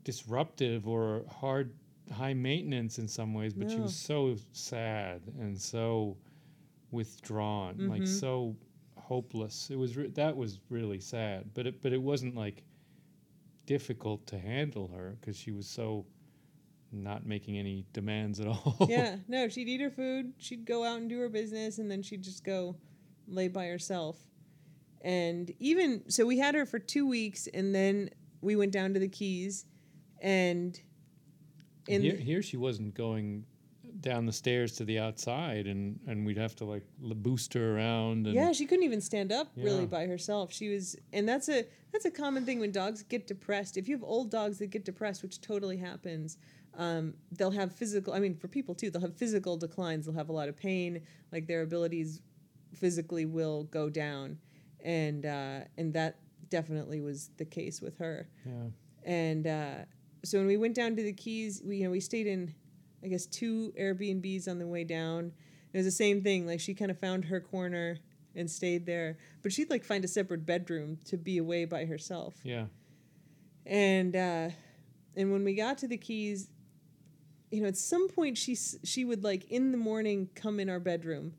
disruptive 0.05 0.89
or 0.89 1.25
hard, 1.29 1.73
high 2.13 2.35
maintenance 2.35 2.99
in 2.99 3.07
some 3.09 3.35
ways, 3.35 3.55
but 3.55 3.71
she 3.71 3.81
was 3.81 3.95
so 3.95 4.37
sad 4.53 5.23
and 5.39 5.59
so 5.61 6.17
withdrawn, 6.91 7.89
like 7.89 8.03
Mhm. 8.03 8.09
so 8.21 8.57
hopeless. 8.97 9.71
It 9.71 9.77
was 9.77 9.97
re- 9.97 10.09
that 10.09 10.37
was 10.37 10.61
really 10.69 11.01
sad, 11.01 11.53
but 11.55 11.67
it 11.67 11.81
but 11.81 11.93
it 11.93 12.03
wasn't 12.03 12.35
like 12.35 12.65
difficult 13.67 14.27
to 14.27 14.39
handle 14.39 14.89
her 14.89 15.17
because 15.21 15.37
she 15.37 15.53
was 15.53 15.67
so 15.69 16.05
not 16.91 17.25
making 17.25 17.57
any 17.57 17.87
demands 17.93 18.41
at 18.41 18.47
all. 18.49 18.87
yeah, 18.91 19.17
no, 19.29 19.49
she'd 19.49 19.69
eat 19.69 19.81
her 19.81 19.91
food, 19.91 20.33
she'd 20.37 20.67
go 20.67 20.85
out 20.85 20.99
and 20.99 21.09
do 21.09 21.19
her 21.21 21.29
business, 21.29 21.79
and 21.79 21.91
then 21.91 22.03
she'd 22.03 22.23
just 22.23 22.45
go 22.45 22.77
lay 23.29 23.49
by 23.49 23.67
herself. 23.69 24.19
And 25.03 25.53
even 25.59 26.09
so, 26.09 26.25
we 26.25 26.39
had 26.39 26.55
her 26.55 26.65
for 26.65 26.79
two 26.79 27.07
weeks, 27.07 27.49
and 27.53 27.75
then 27.75 28.11
we 28.41 28.57
went 28.57 28.73
down 28.73 28.95
to 28.95 29.01
the 29.01 29.09
Keys, 29.09 29.67
and 30.21 30.81
in 31.89 32.03
here, 32.03 32.17
here 32.17 32.43
she 32.43 32.57
wasn't 32.57 32.95
going 32.95 33.45
down 34.01 34.27
the 34.27 34.33
stairs 34.33 34.73
to 34.77 34.85
the 34.85 34.99
outside, 34.99 35.67
and 35.67 35.99
and 36.07 36.27
we'd 36.27 36.39
have 36.39 36.55
to 36.57 36.65
like 36.65 36.85
boost 37.01 37.55
her 37.55 37.77
around. 37.77 38.27
And 38.27 38.35
yeah, 38.35 38.53
she 38.53 38.67
couldn't 38.67 38.85
even 38.85 39.01
stand 39.01 39.33
up 39.33 39.49
really 39.57 39.87
by 39.87 40.07
herself. 40.07 40.53
She 40.53 40.69
was, 40.69 40.97
and 41.13 41.29
that's 41.29 41.49
a 41.49 41.65
that's 41.93 42.05
a 42.05 42.11
common 42.11 42.45
thing 42.45 42.61
when 42.61 42.73
dogs 42.73 43.03
get 43.03 43.27
depressed. 43.27 43.77
If 43.77 43.89
you 43.89 43.97
have 43.97 44.05
old 44.05 44.31
dogs 44.31 44.59
that 44.59 44.69
get 44.69 44.85
depressed, 44.85 45.23
which 45.23 45.41
totally 45.41 45.77
happens, 45.77 46.39
um, 46.77 47.15
they'll 47.33 47.51
have 47.51 47.75
physical. 47.75 48.13
I 48.13 48.19
mean, 48.19 48.37
for 48.37 48.49
people 48.49 48.75
too, 48.75 48.91
they'll 48.91 49.03
have 49.03 49.17
physical 49.17 49.57
declines. 49.57 50.07
They'll 50.07 50.15
have 50.15 50.29
a 50.29 50.33
lot 50.33 50.49
of 50.49 50.57
pain. 50.57 51.03
Like 51.31 51.47
their 51.47 51.63
abilities 51.63 52.21
physically 52.75 53.27
will 53.27 53.65
go 53.65 53.89
down, 53.89 54.39
and 54.83 55.27
uh, 55.27 55.61
and 55.77 55.93
that 55.95 56.19
definitely 56.49 57.01
was 57.01 57.31
the 57.39 57.45
case 57.45 57.81
with 57.81 57.99
her. 57.99 58.29
yeah. 58.45 58.69
And 59.05 59.47
uh, 59.47 59.75
so 60.25 60.39
when 60.39 60.47
we 60.47 60.57
went 60.57 60.75
down 60.75 60.95
to 60.97 61.03
the 61.03 61.13
Keys, 61.13 61.63
we 61.65 61.79
you 61.79 61.85
know 61.85 61.91
we 61.91 62.01
stayed 62.01 62.27
in, 62.27 62.55
I 63.03 63.09
guess 63.09 63.27
two 63.27 63.73
Airbnbs 63.79 64.49
on 64.49 64.59
the 64.59 64.67
way 64.67 64.85
down. 64.85 65.33
It 65.73 65.79
was 65.79 65.87
the 65.87 65.91
same 65.91 66.23
thing. 66.23 66.47
Like 66.47 66.61
she 66.61 66.75
kind 66.75 66.91
of 66.91 66.99
found 66.99 67.25
her 67.25 67.41
corner 67.41 67.99
and 68.35 68.51
stayed 68.51 68.87
there, 68.87 69.19
but 69.43 69.53
she'd 69.53 69.71
like 69.71 69.85
find 69.85 70.05
a 70.05 70.09
separate 70.09 70.47
bedroom 70.47 70.99
to 71.07 71.17
be 71.17 71.39
away 71.39 71.65
by 71.65 71.85
herself. 71.85 72.35
Yeah. 72.43 72.67
And 73.67 74.15
uh, 74.15 74.51
and 75.17 75.33
when 75.33 75.45
we 75.45 75.55
got 75.55 75.79
to 75.79 75.89
the 75.89 75.97
Keys, 75.97 76.49
you 77.51 77.61
know, 77.63 77.69
at 77.69 77.77
some 77.77 78.09
point 78.09 78.39
she 78.39 78.55
she 78.55 79.05
would 79.05 79.25
like 79.25 79.51
in 79.51 79.73
the 79.73 79.79
morning 79.79 80.29
come 80.35 80.61
in 80.61 80.69
our 80.69 80.81
bedroom. 80.81 81.35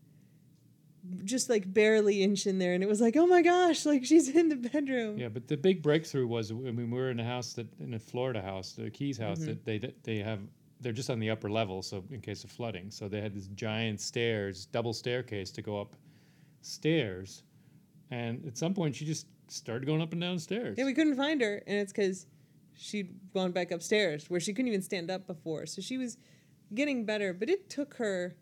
Just 1.26 1.50
like 1.50 1.72
barely 1.74 2.24
inch 2.24 2.48
in 2.48 2.60
there, 2.60 2.74
and 2.74 2.82
it 2.82 2.88
was 2.88 3.02
like, 3.02 3.18
oh 3.18 3.28
my 3.28 3.42
gosh, 3.42 3.86
like 3.92 4.06
she's 4.06 4.30
in 4.30 4.48
the 4.50 4.56
bedroom. 4.56 5.18
Yeah, 5.18 5.28
but 5.28 5.48
the 5.48 5.58
big 5.58 5.82
breakthrough 5.82 6.28
was 6.28 6.50
I 6.52 6.54
mean 6.54 6.90
we 6.90 6.98
were 6.98 7.12
in 7.12 7.20
a 7.20 7.26
house 7.26 7.54
that 7.54 7.68
in 7.80 7.94
a 7.96 8.00
Florida 8.00 8.42
house, 8.42 8.72
the 8.72 8.90
Keys 8.90 9.18
house 9.18 9.40
Mm-hmm. 9.40 9.48
that 9.48 9.66
they 9.66 9.94
they 10.04 10.18
have 10.20 10.40
they're 10.80 10.94
just 10.94 11.10
on 11.10 11.20
the 11.20 11.30
upper 11.30 11.50
level, 11.50 11.82
so 11.82 12.04
in 12.12 12.22
case 12.22 12.44
of 12.44 12.52
flooding, 12.52 12.90
so 12.92 13.08
they 13.08 13.22
had 13.22 13.34
this 13.34 13.48
giant 13.48 14.00
stairs, 14.02 14.66
double 14.66 14.94
staircase 14.94 15.50
to 15.52 15.62
go 15.62 15.80
up 15.80 15.96
stairs, 16.62 17.44
and 18.12 18.46
at 18.46 18.58
some 18.58 18.74
point 18.74 18.96
she 18.96 19.06
just 19.06 19.28
started 19.48 19.86
going 19.86 20.02
up 20.02 20.12
and 20.14 20.22
down 20.22 20.40
stairs. 20.40 20.76
Yeah, 20.78 20.86
we 20.86 20.94
couldn't 20.94 21.16
find 21.16 21.42
her, 21.42 21.62
and 21.68 21.78
it's 21.78 21.92
because 21.92 22.26
she'd 22.76 23.14
gone 23.34 23.52
back 23.52 23.72
upstairs 23.72 24.30
where 24.30 24.40
she 24.40 24.54
couldn't 24.54 24.68
even 24.70 24.82
stand 24.82 25.12
up 25.12 25.28
before. 25.28 25.66
So 25.66 25.82
she 25.82 25.98
was 25.98 26.18
getting 26.74 27.06
better, 27.06 27.34
but 27.34 27.50
it 27.50 27.70
took 27.70 27.96
her. 27.96 28.36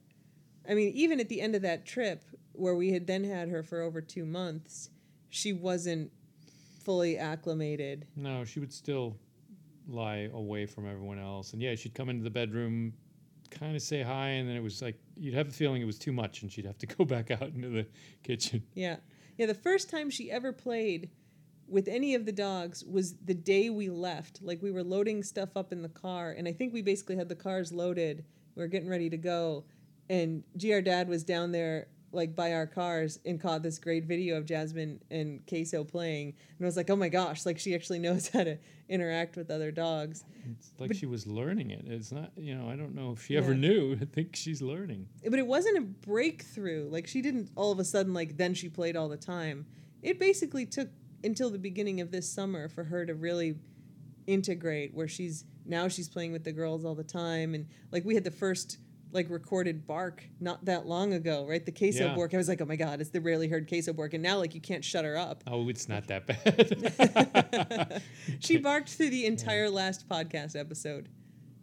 I 0.70 0.74
mean, 0.76 0.92
even 0.94 1.20
at 1.20 1.28
the 1.28 1.42
end 1.42 1.56
of 1.56 1.64
that 1.64 1.86
trip, 1.86 2.24
where 2.62 2.76
we 2.76 2.92
had 2.92 3.08
then 3.08 3.24
had 3.24 3.50
her 3.50 3.64
for 3.64 3.82
over 3.82 4.00
two 4.00 4.26
months, 4.26 4.90
she 5.30 5.52
wasn't 5.52 6.12
fully 6.84 7.18
acclimated. 7.18 8.06
No, 8.16 8.46
she 8.46 8.60
would 8.60 8.72
still 8.72 9.18
lie 9.88 10.30
away 10.34 10.66
from 10.68 10.88
everyone 10.88 11.20
else. 11.20 11.54
And 11.54 11.62
yeah, 11.62 11.76
she'd 11.76 11.96
come 11.96 12.10
into 12.10 12.24
the 12.24 12.30
bedroom, 12.30 12.94
kind 13.50 13.76
of 13.76 13.82
say 13.82 14.04
hi, 14.04 14.30
and 14.30 14.48
then 14.48 14.56
it 14.56 14.64
was 14.64 14.82
like 14.82 15.00
you'd 15.18 15.34
have 15.34 15.48
a 15.48 15.52
feeling 15.52 15.82
it 15.82 15.86
was 15.86 15.98
too 15.98 16.12
much, 16.12 16.44
and 16.44 16.52
she'd 16.52 16.66
have 16.66 16.78
to 16.78 16.86
go 16.86 17.04
back 17.06 17.32
out 17.32 17.42
into 17.42 17.70
the 17.70 17.88
kitchen. 18.24 18.64
Yeah. 18.76 18.98
Yeah, 19.38 19.48
the 19.48 19.56
first 19.56 19.90
time 19.90 20.10
she 20.10 20.30
ever 20.30 20.54
played 20.54 21.10
with 21.68 21.88
any 21.88 22.14
of 22.14 22.26
the 22.26 22.32
dogs 22.32 22.84
was 22.84 23.16
the 23.16 23.34
day 23.34 23.70
we 23.70 23.90
left. 23.90 24.42
Like 24.44 24.62
we 24.62 24.72
were 24.72 24.84
loading 24.84 25.24
stuff 25.24 25.56
up 25.56 25.72
in 25.72 25.82
the 25.82 25.90
car, 25.90 26.32
and 26.32 26.48
I 26.48 26.54
think 26.54 26.74
we 26.74 26.84
basically 26.84 27.16
had 27.16 27.28
the 27.28 27.36
cars 27.36 27.72
loaded. 27.72 28.24
We 28.56 28.62
were 28.62 28.68
getting 28.68 28.90
ready 28.90 29.10
to 29.10 29.18
go, 29.18 29.64
and 30.10 30.44
GR 30.60 30.82
Dad 30.82 31.08
was 31.08 31.24
down 31.24 31.52
there 31.54 31.88
like 32.12 32.36
by 32.36 32.54
our 32.54 32.68
cars 32.68 33.20
and 33.26 33.40
caught 33.42 33.64
this 33.64 33.80
great 33.80 34.06
video 34.06 34.38
of 34.38 34.46
Jasmine 34.46 35.02
and 35.10 35.46
Queso 35.48 35.84
playing, 35.84 36.34
and 36.58 36.66
I 36.66 36.66
was 36.66 36.78
like, 36.78 36.90
oh 36.90 36.96
my 36.96 37.10
gosh, 37.10 37.46
like 37.46 37.60
she 37.60 37.74
actually 37.74 38.00
knows 38.08 38.30
how 38.30 38.44
to 38.44 38.58
interact 38.90 39.38
with 39.38 39.50
other 39.50 39.72
dogs. 39.72 40.26
It's 40.52 40.72
like 40.78 40.94
she 40.94 41.06
was 41.06 41.26
learning 41.26 41.72
it. 41.72 41.86
It's 41.88 42.12
not, 42.12 42.32
you 42.36 42.56
know, 42.56 42.70
I 42.70 42.76
don't 42.76 42.94
know 42.94 43.12
if 43.12 43.26
she 43.26 43.38
ever 43.38 43.54
knew. 43.54 43.98
I 44.02 44.06
think 44.06 44.36
she's 44.36 44.62
learning. 44.62 45.08
But 45.24 45.40
it 45.40 45.48
wasn't 45.48 45.78
a 45.78 45.82
breakthrough. 45.82 46.90
Like 46.90 47.08
she 47.08 47.22
didn't 47.22 47.50
all 47.56 47.72
of 47.72 47.80
a 47.80 47.86
sudden 47.86 48.14
like 48.14 48.38
then 48.38 48.54
she 48.54 48.70
played 48.70 48.96
all 48.96 49.10
the 49.10 49.18
time. 49.18 49.66
It 50.02 50.20
basically 50.20 50.66
took 50.66 50.90
until 51.24 51.50
the 51.50 51.60
beginning 51.60 52.02
of 52.02 52.12
this 52.12 52.30
summer 52.30 52.68
for 52.68 52.84
her 52.86 53.06
to 53.06 53.14
really 53.14 53.56
integrate 54.28 54.94
where 54.94 55.08
she's 55.08 55.46
now 55.66 55.88
she's 55.88 56.10
playing 56.10 56.32
with 56.32 56.44
the 56.44 56.52
girls 56.52 56.86
all 56.86 56.96
the 56.96 57.04
time 57.04 57.54
and 57.54 57.68
like 57.92 58.06
we 58.06 58.16
had 58.16 58.24
the 58.24 58.32
first 58.32 58.78
like 59.14 59.30
recorded 59.30 59.86
bark 59.88 60.24
not 60.40 60.64
that 60.66 60.86
long 60.86 61.14
ago, 61.14 61.46
right? 61.48 61.66
The 61.66 61.72
queso 61.72 62.06
Yeah. 62.08 62.16
bark. 62.16 62.34
I 62.34 62.38
was 62.38 62.48
like, 62.48 62.62
oh 62.62 62.66
my 62.66 62.76
god, 62.76 63.02
it's 63.02 63.10
the 63.10 63.20
rarely 63.22 63.48
heard 63.48 63.68
queso 63.68 63.94
bark, 63.94 64.14
and 64.14 64.24
now 64.24 64.38
like 64.38 64.56
you 64.56 64.62
can't 64.62 64.84
shut 64.86 65.04
her 65.06 65.18
up. 65.18 65.44
Oh, 65.48 65.68
it's 65.70 65.88
not 65.90 66.08
that 66.08 66.28
bad. 66.28 68.02
She 68.40 68.58
barked 68.58 68.90
through 68.90 69.10
the 69.10 69.26
entire 69.26 69.70
last 69.70 70.08
podcast 70.08 70.60
episode 70.60 71.10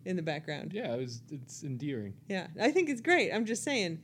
in 0.04 0.16
the 0.16 0.22
background. 0.22 0.72
yeah, 0.72 0.94
it 0.94 0.98
was, 0.98 1.22
it's 1.30 1.64
endearing. 1.64 2.14
Yeah, 2.28 2.46
I 2.61 2.70
think 2.70 2.88
it's 2.88 3.00
great. 3.00 3.32
I'm 3.32 3.44
just 3.44 3.62
saying, 3.64 4.00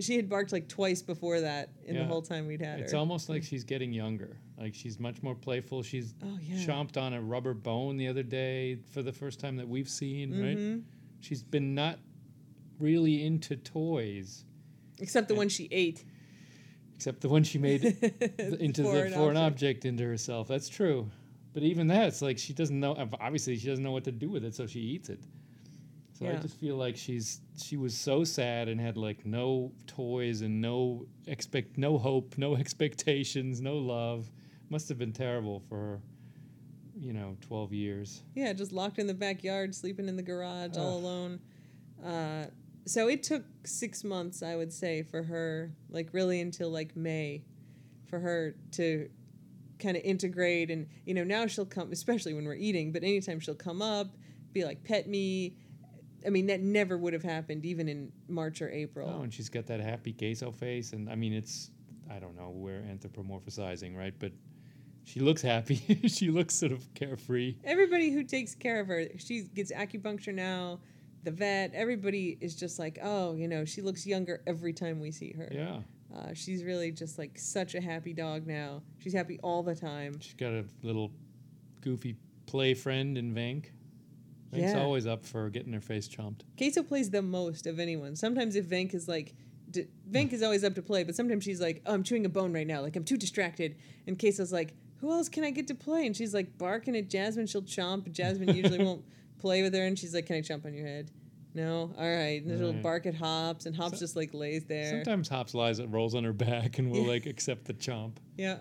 she 0.00 0.16
had 0.16 0.28
barked 0.28 0.50
like 0.52 0.66
twice 0.68 1.02
before 1.02 1.40
that 1.40 1.70
in 1.84 1.96
the 1.96 2.04
whole 2.04 2.22
time 2.22 2.46
we'd 2.46 2.60
had 2.62 2.74
It's 2.74 2.80
her. 2.80 2.84
It's 2.84 2.94
almost 2.94 3.28
like 3.28 3.42
she's 3.42 3.64
getting 3.64 3.92
younger. 3.92 4.38
Like 4.58 4.74
she's 4.74 4.98
much 4.98 5.22
more 5.22 5.34
playful. 5.34 5.82
She's 5.82 6.14
Oh, 6.24 6.38
yeah. 6.40 6.56
chomped 6.64 6.96
on 7.00 7.12
a 7.12 7.20
rubber 7.20 7.52
bone 7.54 7.96
the 7.98 8.08
other 8.08 8.22
day 8.22 8.78
for 8.90 9.02
the 9.02 9.12
first 9.12 9.40
time 9.40 9.56
that 9.56 9.68
we've 9.68 9.88
seen, 9.88 10.30
Mm-hmm. 10.32 10.42
right? 10.72 10.82
She's 11.20 11.42
been 11.42 11.74
not 11.74 11.98
really 12.80 13.24
into 13.24 13.56
toys, 13.56 14.44
Except 14.98 15.28
the 15.28 15.34
one 15.34 15.48
she 15.48 15.68
ate. 15.70 16.04
except 16.96 17.20
the 17.20 17.28
one 17.28 17.42
she 17.44 17.58
made 17.58 17.84
into 18.38 18.82
the 18.82 18.88
Foreign 19.14 19.36
object. 19.36 19.36
object 19.36 19.84
into 19.84 20.04
herself. 20.04 20.48
That's 20.48 20.68
true. 20.68 21.10
But 21.52 21.62
even 21.62 21.88
that, 21.88 22.08
it's 22.08 22.22
like 22.22 22.38
she 22.38 22.52
doesn't 22.52 22.78
know. 22.78 22.94
Obviously, 23.20 23.56
she 23.56 23.66
doesn't 23.68 23.82
know 23.82 23.92
what 23.92 24.04
to 24.04 24.12
do 24.12 24.28
with 24.30 24.44
it, 24.44 24.54
so 24.54 24.66
she 24.66 24.80
eats 24.80 25.08
it. 25.08 25.20
So 26.12 26.28
I 26.28 26.34
just 26.34 26.60
feel 26.60 26.76
like 26.76 26.98
she's 26.98 27.40
she 27.56 27.78
was 27.78 27.96
so 27.96 28.24
sad 28.24 28.68
and 28.68 28.78
had 28.78 28.98
like 28.98 29.24
no 29.24 29.72
toys 29.86 30.42
and 30.42 30.60
no 30.60 31.06
expect 31.26 31.78
no 31.78 31.96
hope, 31.96 32.36
no 32.36 32.56
expectations, 32.64 33.60
no 33.62 33.76
love. 33.78 34.30
Must 34.68 34.86
have 34.90 34.98
been 34.98 35.12
terrible 35.14 35.60
for 35.68 35.76
her, 35.76 36.00
you 37.00 37.14
know, 37.14 37.36
twelve 37.40 37.72
years. 37.72 38.22
Yeah, 38.34 38.52
just 38.52 38.70
locked 38.70 38.98
in 38.98 39.06
the 39.06 39.14
backyard, 39.14 39.74
sleeping 39.74 40.08
in 40.08 40.16
the 40.16 40.22
garage, 40.22 40.76
all 40.76 40.98
alone. 40.98 41.40
Uh, 42.04 42.44
so 42.86 43.08
it 43.08 43.22
took 43.22 43.44
six 43.64 44.04
months, 44.04 44.42
I 44.42 44.56
would 44.56 44.72
say, 44.72 45.02
for 45.02 45.22
her, 45.22 45.72
like 45.90 46.08
really 46.12 46.40
until 46.40 46.70
like 46.70 46.96
May, 46.96 47.44
for 48.06 48.18
her 48.18 48.56
to 48.72 49.08
kind 49.78 49.96
of 49.96 50.02
integrate. 50.02 50.70
And, 50.70 50.86
you 51.04 51.14
know, 51.14 51.24
now 51.24 51.46
she'll 51.46 51.66
come, 51.66 51.92
especially 51.92 52.34
when 52.34 52.44
we're 52.44 52.54
eating, 52.54 52.92
but 52.92 53.02
anytime 53.02 53.40
she'll 53.40 53.54
come 53.54 53.82
up, 53.82 54.08
be 54.52 54.64
like, 54.64 54.84
pet 54.84 55.08
me. 55.08 55.54
I 56.26 56.28
mean, 56.28 56.46
that 56.48 56.60
never 56.60 56.98
would 56.98 57.14
have 57.14 57.22
happened 57.22 57.64
even 57.64 57.88
in 57.88 58.12
March 58.28 58.60
or 58.60 58.70
April. 58.70 59.10
Oh, 59.10 59.22
and 59.22 59.32
she's 59.32 59.48
got 59.48 59.66
that 59.66 59.80
happy 59.80 60.12
queso 60.12 60.50
face, 60.50 60.92
and 60.92 61.08
I 61.08 61.14
mean, 61.14 61.32
it's 61.32 61.70
I 62.10 62.18
don't 62.18 62.36
know, 62.36 62.50
we're 62.50 62.82
anthropomorphizing, 62.82 63.96
right? 63.96 64.12
But 64.18 64.32
she 65.04 65.20
looks 65.20 65.42
happy. 65.42 65.76
she 66.08 66.30
looks 66.30 66.54
sort 66.54 66.72
of 66.72 66.92
carefree. 66.94 67.56
everybody 67.64 68.10
who 68.10 68.24
takes 68.24 68.54
care 68.54 68.80
of 68.80 68.88
her, 68.88 69.06
she 69.16 69.42
gets 69.42 69.72
acupuncture 69.72 70.34
now, 70.34 70.80
the 71.24 71.30
vet, 71.30 71.72
everybody 71.74 72.36
is 72.40 72.54
just 72.54 72.78
like, 72.78 72.98
oh, 73.02 73.34
you 73.34 73.46
know, 73.48 73.64
she 73.64 73.82
looks 73.82 74.06
younger 74.06 74.42
every 74.46 74.72
time 74.72 75.00
we 75.00 75.10
see 75.10 75.32
her. 75.32 75.48
Yeah, 75.52 75.80
Uh, 76.14 76.32
she's 76.34 76.64
really 76.64 76.90
just 76.92 77.18
like 77.18 77.38
such 77.38 77.74
a 77.74 77.80
happy 77.80 78.12
dog 78.12 78.46
now. 78.46 78.82
She's 78.98 79.12
happy 79.12 79.38
all 79.42 79.62
the 79.62 79.74
time. 79.74 80.18
she's 80.20 80.34
got 80.34 80.52
a 80.52 80.64
little 80.82 81.10
goofy 81.82 82.16
play 82.46 82.74
friend 82.74 83.16
in 83.18 83.34
Venk. 83.34 83.66
Venk's 84.52 84.72
Yeah. 84.72 84.82
always 84.82 85.06
up 85.06 85.24
for 85.24 85.48
getting 85.50 85.72
her 85.72 85.80
face 85.80 86.08
chomped. 86.08 86.40
Queso 86.56 86.82
plays 86.82 87.10
the 87.10 87.22
most 87.22 87.66
of 87.66 87.78
anyone. 87.78 88.16
Sometimes 88.16 88.56
if 88.56 88.66
Venk 88.66 88.94
is 88.94 89.06
like, 89.06 89.34
d- 89.70 89.86
Venk 90.10 90.32
is 90.32 90.42
always 90.42 90.64
up 90.64 90.74
to 90.74 90.82
play, 90.82 91.04
but 91.04 91.14
sometimes 91.14 91.44
she's 91.44 91.60
like, 91.60 91.82
oh, 91.86 91.94
I'm 91.94 92.02
chewing 92.02 92.26
a 92.26 92.28
bone 92.28 92.52
right 92.52 92.66
now. 92.66 92.80
Like, 92.80 92.96
I'm 92.96 93.04
too 93.04 93.16
distracted. 93.16 93.76
And 94.08 94.18
Queso's 94.18 94.52
like, 94.52 94.74
who 94.96 95.12
else 95.12 95.28
can 95.28 95.44
I 95.44 95.50
get 95.52 95.68
to 95.68 95.74
play? 95.74 96.04
And 96.06 96.16
she's 96.16 96.34
like 96.34 96.58
barking 96.58 96.96
at 96.96 97.08
Jasmine. 97.08 97.46
She'll 97.46 97.62
chomp. 97.62 98.10
Jasmine 98.10 98.54
usually 98.56 98.84
won't 98.84 99.04
play 99.40 99.62
with 99.62 99.74
her. 99.74 99.84
And 99.84 99.98
she's 99.98 100.14
like, 100.14 100.26
can 100.26 100.36
I 100.36 100.40
chomp 100.42 100.64
on 100.64 100.74
your 100.74 100.86
head? 100.86 101.10
No? 101.54 101.92
All 101.98 102.08
right. 102.08 102.42
And 102.44 102.58
she'll 102.58 102.72
Right. 102.72 102.82
bark 102.82 103.06
at 103.06 103.14
Hops, 103.14 103.66
and 103.66 103.74
Hops 103.74 103.94
So- 103.98 104.04
just 104.04 104.16
like 104.16 104.32
lays 104.34 104.64
there. 104.66 104.90
Sometimes 104.90 105.28
Hops 105.28 105.54
lies, 105.54 105.78
and 105.78 105.92
rolls 105.92 106.14
on 106.14 106.22
her 106.24 106.32
back, 106.32 106.78
and 106.78 106.90
will 106.90 107.04
like 107.04 107.26
accept 107.26 107.64
the 107.64 107.74
chomp. 107.74 108.12
Yeah. 108.36 108.58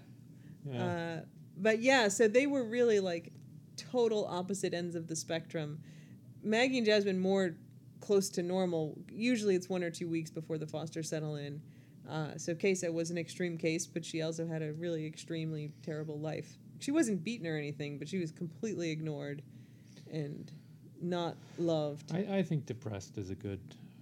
Yeah. 0.70 0.84
Uh, 0.86 1.26
but 1.58 1.82
yeah, 1.82 2.08
so 2.08 2.28
they 2.28 2.48
were 2.48 2.64
really 2.64 3.00
like 3.00 3.32
total 3.78 4.26
opposite 4.26 4.74
ends 4.74 4.96
of 4.96 5.08
the 5.08 5.16
spectrum. 5.16 5.80
Maggie 6.44 6.78
and 6.78 6.86
Jasmine 6.86 7.20
more 7.20 7.56
close 8.02 8.30
to 8.30 8.42
normal. 8.44 8.98
Usually 9.12 9.56
it's 9.56 9.70
one 9.70 9.84
or 9.84 9.92
two 9.92 10.08
weeks 10.08 10.32
before 10.32 10.58
the 10.58 10.68
foster 10.68 11.04
settle 11.04 11.36
in. 11.36 11.62
Uh, 12.08 12.38
so 12.38 12.56
Queso 12.56 12.92
was 12.92 13.12
an 13.12 13.18
extreme 13.18 13.58
case, 13.58 13.86
but 13.86 14.04
she 14.04 14.22
also 14.22 14.48
had 14.48 14.64
a 14.64 14.74
really 14.74 15.06
extremely 15.06 15.72
terrible 15.84 16.20
life. 16.20 16.58
She 16.80 16.92
wasn't 16.92 17.24
beaten 17.24 17.46
or 17.46 17.56
anything, 17.58 18.00
but 18.00 18.08
she 18.08 18.18
was 18.18 18.32
completely 18.32 18.90
ignored 18.90 19.44
and 20.12 20.52
not 21.02 21.36
loved. 21.58 22.14
I, 22.14 22.38
I 22.38 22.44
think 22.44 22.66
depressed 22.66 23.18
is 23.18 23.30
a 23.30 23.36
good 23.36 23.60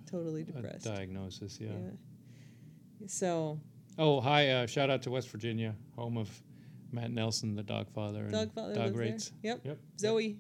totally 0.10 0.44
depressed. 0.44 0.86
diagnosis. 0.86 1.60
Yeah. 1.62 1.70
yeah. 1.72 3.08
So 3.08 3.60
Oh, 4.00 4.22
hi! 4.22 4.50
Uh, 4.50 4.68
shout 4.68 4.92
out 4.92 5.02
to 5.04 5.10
West 5.12 5.30
Virginia, 5.30 5.74
home 5.96 6.18
of 6.18 6.30
Matt 6.92 7.10
Nelson, 7.10 7.56
the 7.56 7.64
dog 7.64 7.90
father. 7.90 8.22
and 8.22 8.32
dog 8.32 8.54
father 8.54 8.76
dog 8.76 8.96
rates. 8.96 9.32
there. 9.42 9.54
Yep. 9.54 9.66
Yep. 9.66 9.80
Zoe, 10.00 10.38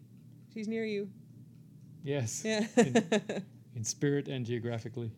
she's 0.54 0.67
near 0.67 0.86
you. 0.86 1.10
Yes. 2.04 2.43
Yeah. 2.46 2.67
In, 2.78 3.04
in 3.76 3.84
spirit 3.84 4.28
and 4.28 4.46
geographically. 4.46 5.12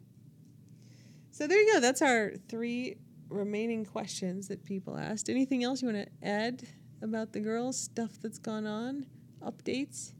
So 1.31 1.47
there 1.47 1.61
you 1.61 1.73
go. 1.73 1.79
That's 1.81 2.01
our 2.01 2.33
three 2.47 2.97
remaining 3.29 3.85
questions 3.85 4.47
that 4.47 4.63
people 4.63 4.97
asked. 4.97 5.29
Anything 5.29 5.63
else 5.63 5.81
you 5.81 5.89
want 5.89 6.07
to 6.07 6.27
add 6.27 6.63
about 7.01 7.33
the 7.33 7.41
girls? 7.41 7.77
Stuff 7.77 8.11
that's 8.21 8.39
gone 8.39 8.65
on? 8.65 9.05
Updates? 9.43 10.13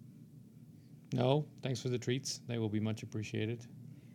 No, 1.13 1.45
thanks 1.63 1.81
for 1.81 1.89
the 1.89 1.97
treats. 1.97 2.41
They 2.47 2.57
will 2.57 2.69
be 2.69 2.79
much 2.79 3.03
appreciated. 3.03 3.65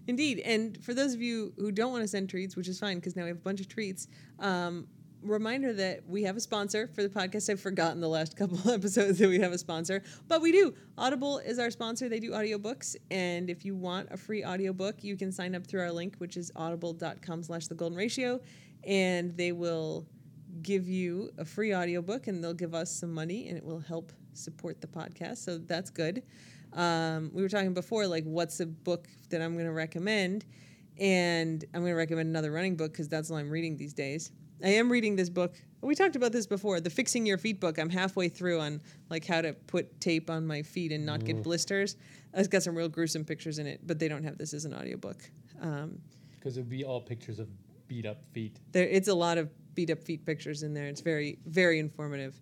Indeed. 0.07 0.41
And 0.41 0.83
for 0.85 0.95
those 0.95 1.15
of 1.15 1.23
you 1.23 1.53
who 1.57 1.73
don't 1.73 1.91
want 1.91 2.03
to 2.03 2.09
send 2.09 2.29
treats, 2.29 2.57
which 2.57 2.69
is 2.69 2.79
fine 2.79 2.97
because 2.97 3.17
now 3.17 3.23
we 3.23 3.29
have 3.29 3.39
a 3.39 3.41
bunch 3.41 3.61
of 3.61 3.69
treats, 3.69 4.09
um, 4.39 4.87
reminder 5.23 5.73
that 5.73 6.07
we 6.07 6.23
have 6.25 6.37
a 6.37 6.41
sponsor 6.41 6.89
for 6.95 7.03
the 7.03 7.09
podcast. 7.09 7.49
I've 7.49 7.61
forgotten 7.61 8.01
the 8.01 8.09
last 8.09 8.37
couple 8.39 8.71
episodes 8.71 9.19
that 9.19 9.29
we 9.29 9.39
have 9.41 9.53
a 9.53 9.59
sponsor, 9.59 10.03
but 10.29 10.43
we 10.43 10.53
do. 10.53 10.75
Audible 10.99 11.39
is 11.39 11.59
our 11.59 11.71
sponsor. 11.71 12.09
They 12.09 12.21
do 12.21 12.33
audiobooks. 12.33 12.97
And 13.11 13.49
if 13.51 13.65
you 13.65 13.75
want 13.75 14.09
a 14.11 14.17
free 14.17 14.45
audiobook, 14.45 15.03
you 15.03 15.17
can 15.17 15.33
sign 15.33 15.55
up 15.55 15.67
through 15.67 15.81
our 15.81 15.93
link, 15.93 16.17
which 16.19 16.37
is 16.37 16.53
audible.com 16.55 17.43
slash 17.43 17.67
the 17.69 17.75
golden 17.75 17.97
ratio. 17.97 18.41
And 18.87 19.37
they 19.37 19.53
will 19.53 20.07
give 20.63 20.89
you 20.89 21.31
a 21.39 21.45
free 21.45 21.75
audiobook 21.75 22.27
and 22.27 22.43
they'll 22.43 22.55
give 22.55 22.75
us 22.75 22.91
some 22.91 23.13
money 23.13 23.49
and 23.49 23.57
it 23.57 23.65
will 23.65 23.81
help 23.81 24.13
support 24.35 24.81
the 24.81 24.87
podcast. 24.87 25.39
So 25.39 25.59
that's 25.59 25.91
good. 25.91 26.23
Um, 26.75 27.31
we 27.33 27.43
were 27.43 27.49
talking 27.49 27.73
before, 27.73 28.07
like, 28.07 28.25
what's 28.25 28.61
a 28.61 28.67
book 28.67 29.09
that 29.31 29.41
I'm 29.41 29.55
going 29.55 29.67
to 29.67 29.73
recommend? 29.73 30.45
And 30.99 31.65
I'm 31.75 31.81
going 31.81 31.93
to 31.93 31.97
recommend 31.97 32.29
another 32.29 32.51
running 32.53 32.77
book 32.77 32.93
because 32.93 33.09
that's 33.09 33.31
all 33.31 33.37
I'm 33.37 33.51
reading 33.51 33.77
these 33.77 33.95
days. 33.95 34.33
I 34.63 34.69
am 34.69 34.91
reading 34.91 35.17
this 35.17 35.29
book. 35.29 35.55
We 35.81 35.95
talked 35.95 36.17
about 36.17 36.33
this 36.33 36.47
before, 36.47 36.81
the 36.81 36.91
Fixing 36.91 37.27
Your 37.27 37.37
Feet 37.37 37.61
book. 37.61 37.79
I'm 37.79 37.91
halfway 37.91 38.29
through 38.29 38.61
on 38.61 38.81
like 39.11 39.27
how 39.27 39.43
to 39.43 39.53
put 39.53 40.01
tape 40.01 40.31
on 40.31 40.47
my 40.47 40.63
feet 40.63 40.93
and 40.93 41.05
not 41.05 41.25
get 41.25 41.43
blisters. 41.43 41.97
It's 42.33 42.49
got 42.49 42.63
some 42.63 42.75
real 42.77 42.89
gruesome 42.89 43.25
pictures 43.25 43.59
in 43.59 43.67
it, 43.67 43.81
but 43.87 43.99
they 43.99 44.09
don't 44.09 44.23
have 44.25 44.39
this 44.39 44.55
as 44.55 44.65
an 44.65 44.75
audiobook. 44.75 45.19
Um, 45.61 45.99
Because 46.39 46.57
it 46.57 46.61
would 46.61 46.71
be 46.71 46.85
all 46.85 47.01
pictures 47.01 47.39
of 47.39 47.49
beat 47.87 48.07
up 48.07 48.25
feet. 48.33 48.59
there, 48.73 48.87
it's 48.87 49.09
a 49.09 49.15
lot 49.15 49.37
of 49.37 49.51
beat 49.75 49.91
up 49.91 50.03
feet 50.03 50.25
pictures 50.25 50.63
in 50.63 50.73
there. 50.73 50.87
It's 50.87 51.01
very, 51.03 51.39
very 51.45 51.79
informative. 51.79 52.41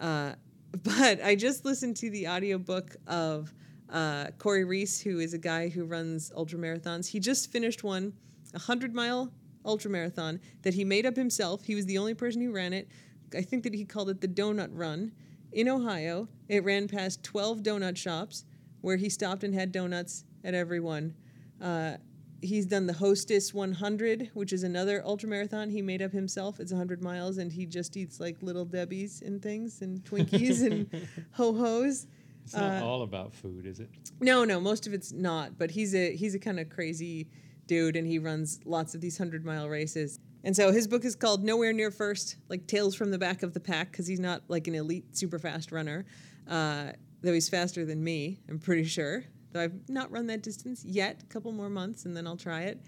Uh, 0.00 0.32
but 0.82 1.22
I 1.22 1.34
just 1.34 1.64
listened 1.64 1.96
to 1.98 2.10
the 2.10 2.28
audiobook 2.28 2.96
of 3.06 3.52
uh, 3.90 4.26
Cory 4.38 4.64
Reese, 4.64 5.00
who 5.00 5.20
is 5.20 5.34
a 5.34 5.38
guy 5.38 5.68
who 5.68 5.84
runs 5.84 6.32
ultra 6.36 6.58
marathons. 6.58 7.08
He 7.08 7.20
just 7.20 7.50
finished 7.52 7.84
one, 7.84 8.12
a 8.54 8.58
hundred 8.58 8.94
mile 8.94 9.32
ultra 9.64 9.90
marathon 9.90 10.40
that 10.62 10.74
he 10.74 10.84
made 10.84 11.06
up 11.06 11.16
himself. 11.16 11.64
He 11.64 11.74
was 11.74 11.86
the 11.86 11.98
only 11.98 12.14
person 12.14 12.40
who 12.40 12.52
ran 12.52 12.72
it. 12.72 12.88
I 13.36 13.42
think 13.42 13.64
that 13.64 13.74
he 13.74 13.84
called 13.84 14.10
it 14.10 14.20
the 14.20 14.28
Donut 14.28 14.70
Run 14.72 15.12
in 15.52 15.68
Ohio. 15.68 16.28
It 16.48 16.64
ran 16.64 16.88
past 16.88 17.22
12 17.24 17.62
donut 17.62 17.96
shops 17.96 18.44
where 18.80 18.96
he 18.96 19.08
stopped 19.08 19.42
and 19.42 19.54
had 19.54 19.72
donuts 19.72 20.24
at 20.44 20.54
every 20.54 20.80
one. 20.80 21.14
Uh, 21.60 21.96
he's 22.40 22.66
done 22.66 22.86
the 22.86 22.92
Hostess 22.92 23.52
100, 23.54 24.30
which 24.34 24.52
is 24.52 24.62
another 24.62 25.02
ultra 25.04 25.28
marathon 25.28 25.70
he 25.70 25.82
made 25.82 26.02
up 26.02 26.12
himself. 26.12 26.60
It's 26.60 26.72
100 26.72 27.02
miles, 27.02 27.38
and 27.38 27.52
he 27.52 27.66
just 27.66 27.96
eats 27.96 28.20
like 28.20 28.42
little 28.42 28.64
Debbie's 28.64 29.22
and 29.22 29.42
things 29.42 29.82
and 29.82 30.04
Twinkies 30.10 30.64
and 30.64 31.08
ho 31.32 31.52
hos. 31.54 32.06
It's 32.44 32.54
not 32.54 32.82
all 32.82 33.02
about 33.02 33.34
food, 33.34 33.66
is 33.66 33.80
it? 33.80 33.90
No, 34.20 34.44
no, 34.44 34.60
most 34.60 34.86
of 34.86 34.94
it's 34.94 35.12
not. 35.12 35.58
But 35.58 35.72
he's 35.72 35.94
a 35.94 36.14
he's 36.14 36.34
a 36.34 36.38
kind 36.38 36.60
of 36.60 36.70
crazy 36.70 37.28
dude, 37.66 37.96
and 37.96 38.06
he 38.06 38.18
runs 38.18 38.60
lots 38.64 38.94
of 38.94 39.00
these 39.00 39.18
hundred 39.18 39.44
mile 39.44 39.68
races. 39.68 40.20
And 40.44 40.54
so 40.54 40.70
his 40.70 40.86
book 40.86 41.04
is 41.04 41.16
called 41.16 41.42
Nowhere 41.42 41.72
Near 41.72 41.90
First, 41.90 42.36
like 42.48 42.68
Tales 42.68 42.94
from 42.94 43.10
the 43.10 43.18
Back 43.18 43.42
of 43.42 43.52
the 43.52 43.58
Pack, 43.58 43.90
because 43.90 44.06
he's 44.06 44.20
not 44.20 44.42
like 44.46 44.68
an 44.68 44.76
elite 44.76 45.16
super 45.16 45.40
fast 45.40 45.72
runner, 45.72 46.06
uh, 46.48 46.92
though 47.22 47.32
he's 47.32 47.48
faster 47.48 47.84
than 47.84 48.04
me, 48.04 48.38
I'm 48.48 48.60
pretty 48.60 48.84
sure. 48.84 49.24
Though 49.56 49.62
I've 49.62 49.88
not 49.88 50.10
run 50.10 50.26
that 50.26 50.42
distance 50.42 50.84
yet, 50.84 51.22
a 51.22 51.26
couple 51.32 51.50
more 51.50 51.70
months, 51.70 52.04
and 52.04 52.14
then 52.14 52.26
I'll 52.26 52.36
try 52.36 52.64
it. 52.64 52.78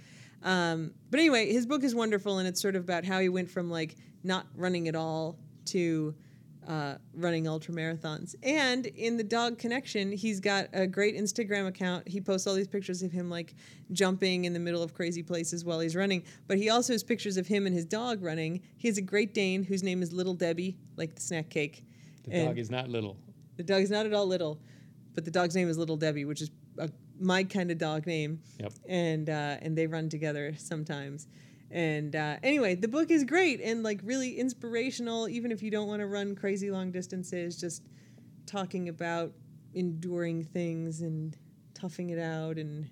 Um, 0.42 0.92
but 1.10 1.18
anyway, 1.18 1.50
his 1.50 1.64
book 1.64 1.82
is 1.82 1.94
wonderful, 1.94 2.38
and 2.38 2.46
it's 2.46 2.60
sort 2.60 2.76
of 2.76 2.84
about 2.84 3.06
how 3.06 3.20
he 3.20 3.30
went 3.30 3.50
from 3.50 3.70
like 3.70 3.96
not 4.22 4.46
running 4.54 4.86
at 4.86 4.94
all 4.94 5.38
to 5.66 6.14
uh, 6.68 6.96
running 7.14 7.48
ultra 7.48 7.72
marathons. 7.72 8.34
And 8.42 8.84
in 8.84 9.16
the 9.16 9.24
dog 9.24 9.56
connection, 9.58 10.12
he's 10.12 10.40
got 10.40 10.66
a 10.74 10.86
great 10.86 11.16
Instagram 11.16 11.66
account. 11.66 12.06
He 12.06 12.20
posts 12.20 12.46
all 12.46 12.54
these 12.54 12.68
pictures 12.68 13.02
of 13.02 13.10
him 13.12 13.30
like 13.30 13.54
jumping 13.92 14.44
in 14.44 14.52
the 14.52 14.60
middle 14.60 14.82
of 14.82 14.92
crazy 14.92 15.22
places 15.22 15.64
while 15.64 15.80
he's 15.80 15.96
running. 15.96 16.22
But 16.48 16.58
he 16.58 16.68
also 16.68 16.92
has 16.92 17.02
pictures 17.02 17.38
of 17.38 17.46
him 17.46 17.64
and 17.64 17.74
his 17.74 17.86
dog 17.86 18.22
running. 18.22 18.60
He 18.76 18.88
has 18.88 18.98
a 18.98 19.02
Great 19.02 19.32
Dane 19.32 19.62
whose 19.62 19.82
name 19.82 20.02
is 20.02 20.12
Little 20.12 20.34
Debbie, 20.34 20.76
like 20.96 21.14
the 21.14 21.22
snack 21.22 21.48
cake. 21.48 21.82
The 22.24 22.32
And- 22.34 22.48
dog 22.48 22.58
is 22.58 22.70
not 22.70 22.90
little. 22.90 23.16
The 23.56 23.62
dog 23.64 23.80
is 23.80 23.90
not 23.90 24.04
at 24.04 24.12
all 24.12 24.26
little, 24.26 24.60
but 25.14 25.24
the 25.24 25.30
dog's 25.30 25.54
name 25.54 25.68
is 25.68 25.78
Little 25.78 25.96
Debbie, 25.96 26.24
which 26.24 26.42
is 26.42 26.50
a, 26.78 26.90
my 27.20 27.44
kind 27.44 27.70
of 27.70 27.78
dog 27.78 28.06
name. 28.06 28.40
Yep. 28.60 28.72
And 28.88 29.30
uh, 29.30 29.56
and 29.60 29.76
they 29.76 29.86
run 29.86 30.08
together 30.08 30.54
sometimes. 30.56 31.26
And 31.70 32.16
uh, 32.16 32.36
anyway, 32.42 32.74
the 32.74 32.88
book 32.88 33.10
is 33.10 33.24
great 33.24 33.60
and 33.60 33.82
like 33.82 34.00
really 34.02 34.38
inspirational, 34.38 35.28
even 35.28 35.52
if 35.52 35.62
you 35.62 35.70
don't 35.70 35.86
want 35.86 36.00
to 36.00 36.06
run 36.06 36.34
crazy 36.34 36.70
long 36.70 36.90
distances. 36.90 37.60
Just 37.60 37.82
talking 38.46 38.88
about 38.88 39.32
enduring 39.74 40.44
things 40.44 41.02
and 41.02 41.36
toughing 41.74 42.10
it 42.10 42.18
out 42.18 42.56
and 42.56 42.88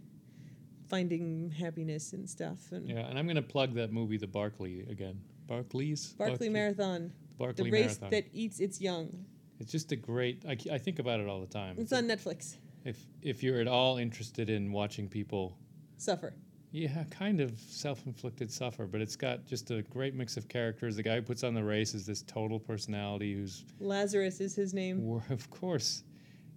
finding 0.89 1.51
happiness 1.51 2.13
and 2.13 2.29
stuff. 2.29 2.59
And 2.71 2.89
Yeah, 2.89 3.07
and 3.07 3.19
I'm 3.19 3.27
going 3.27 3.37
to 3.37 3.43
plug 3.43 3.75
that 3.75 3.93
movie, 3.93 4.19
The 4.19 4.27
Barkley, 4.27 4.87
again. 4.89 5.21
Barclays? 5.47 6.15
Barkley 6.19 6.49
Marathon, 6.49 7.13
Barkley 7.39 7.65
the 7.65 7.71
race 7.71 8.01
Marathon. 8.01 8.11
that 8.11 8.25
eats 8.33 8.61
its 8.61 8.81
young. 8.81 9.25
It's 9.59 9.73
just 9.73 9.93
a 9.93 9.97
great. 9.97 10.43
I, 10.49 10.57
I 10.73 10.79
think 10.79 10.99
about 10.99 11.21
it 11.21 11.29
all 11.29 11.41
the 11.41 11.47
time. 11.47 11.77
It's 11.79 11.93
on 11.93 12.05
Netflix. 12.05 12.57
If 12.85 12.99
if 13.23 13.43
you're 13.43 13.61
at 13.61 13.69
all 13.69 13.97
interested 13.99 14.51
in 14.51 14.71
watching 14.73 15.09
people, 15.09 15.57
Suffer. 15.97 16.35
yeah, 16.73 17.05
kind 17.11 17.41
of 17.41 17.59
self-inflicted 17.59 18.51
suffer, 18.53 18.87
but 18.87 19.01
it's 19.01 19.17
got 19.17 19.45
just 19.47 19.71
a 19.71 19.83
great 19.83 20.15
mix 20.15 20.37
of 20.37 20.47
characters. 20.49 20.95
The 20.97 21.03
guy 21.03 21.17
who 21.17 21.23
puts 21.23 21.43
on 21.43 21.55
the 21.55 21.65
race 21.65 21.95
is 21.95 22.05
this 22.07 22.23
total 22.23 22.61
personality 22.61 23.35
who's, 23.35 23.65
Lazarus 23.81 24.41
is 24.41 24.55
his 24.55 24.75
name. 24.75 25.21
of 25.31 25.51
course, 25.51 26.05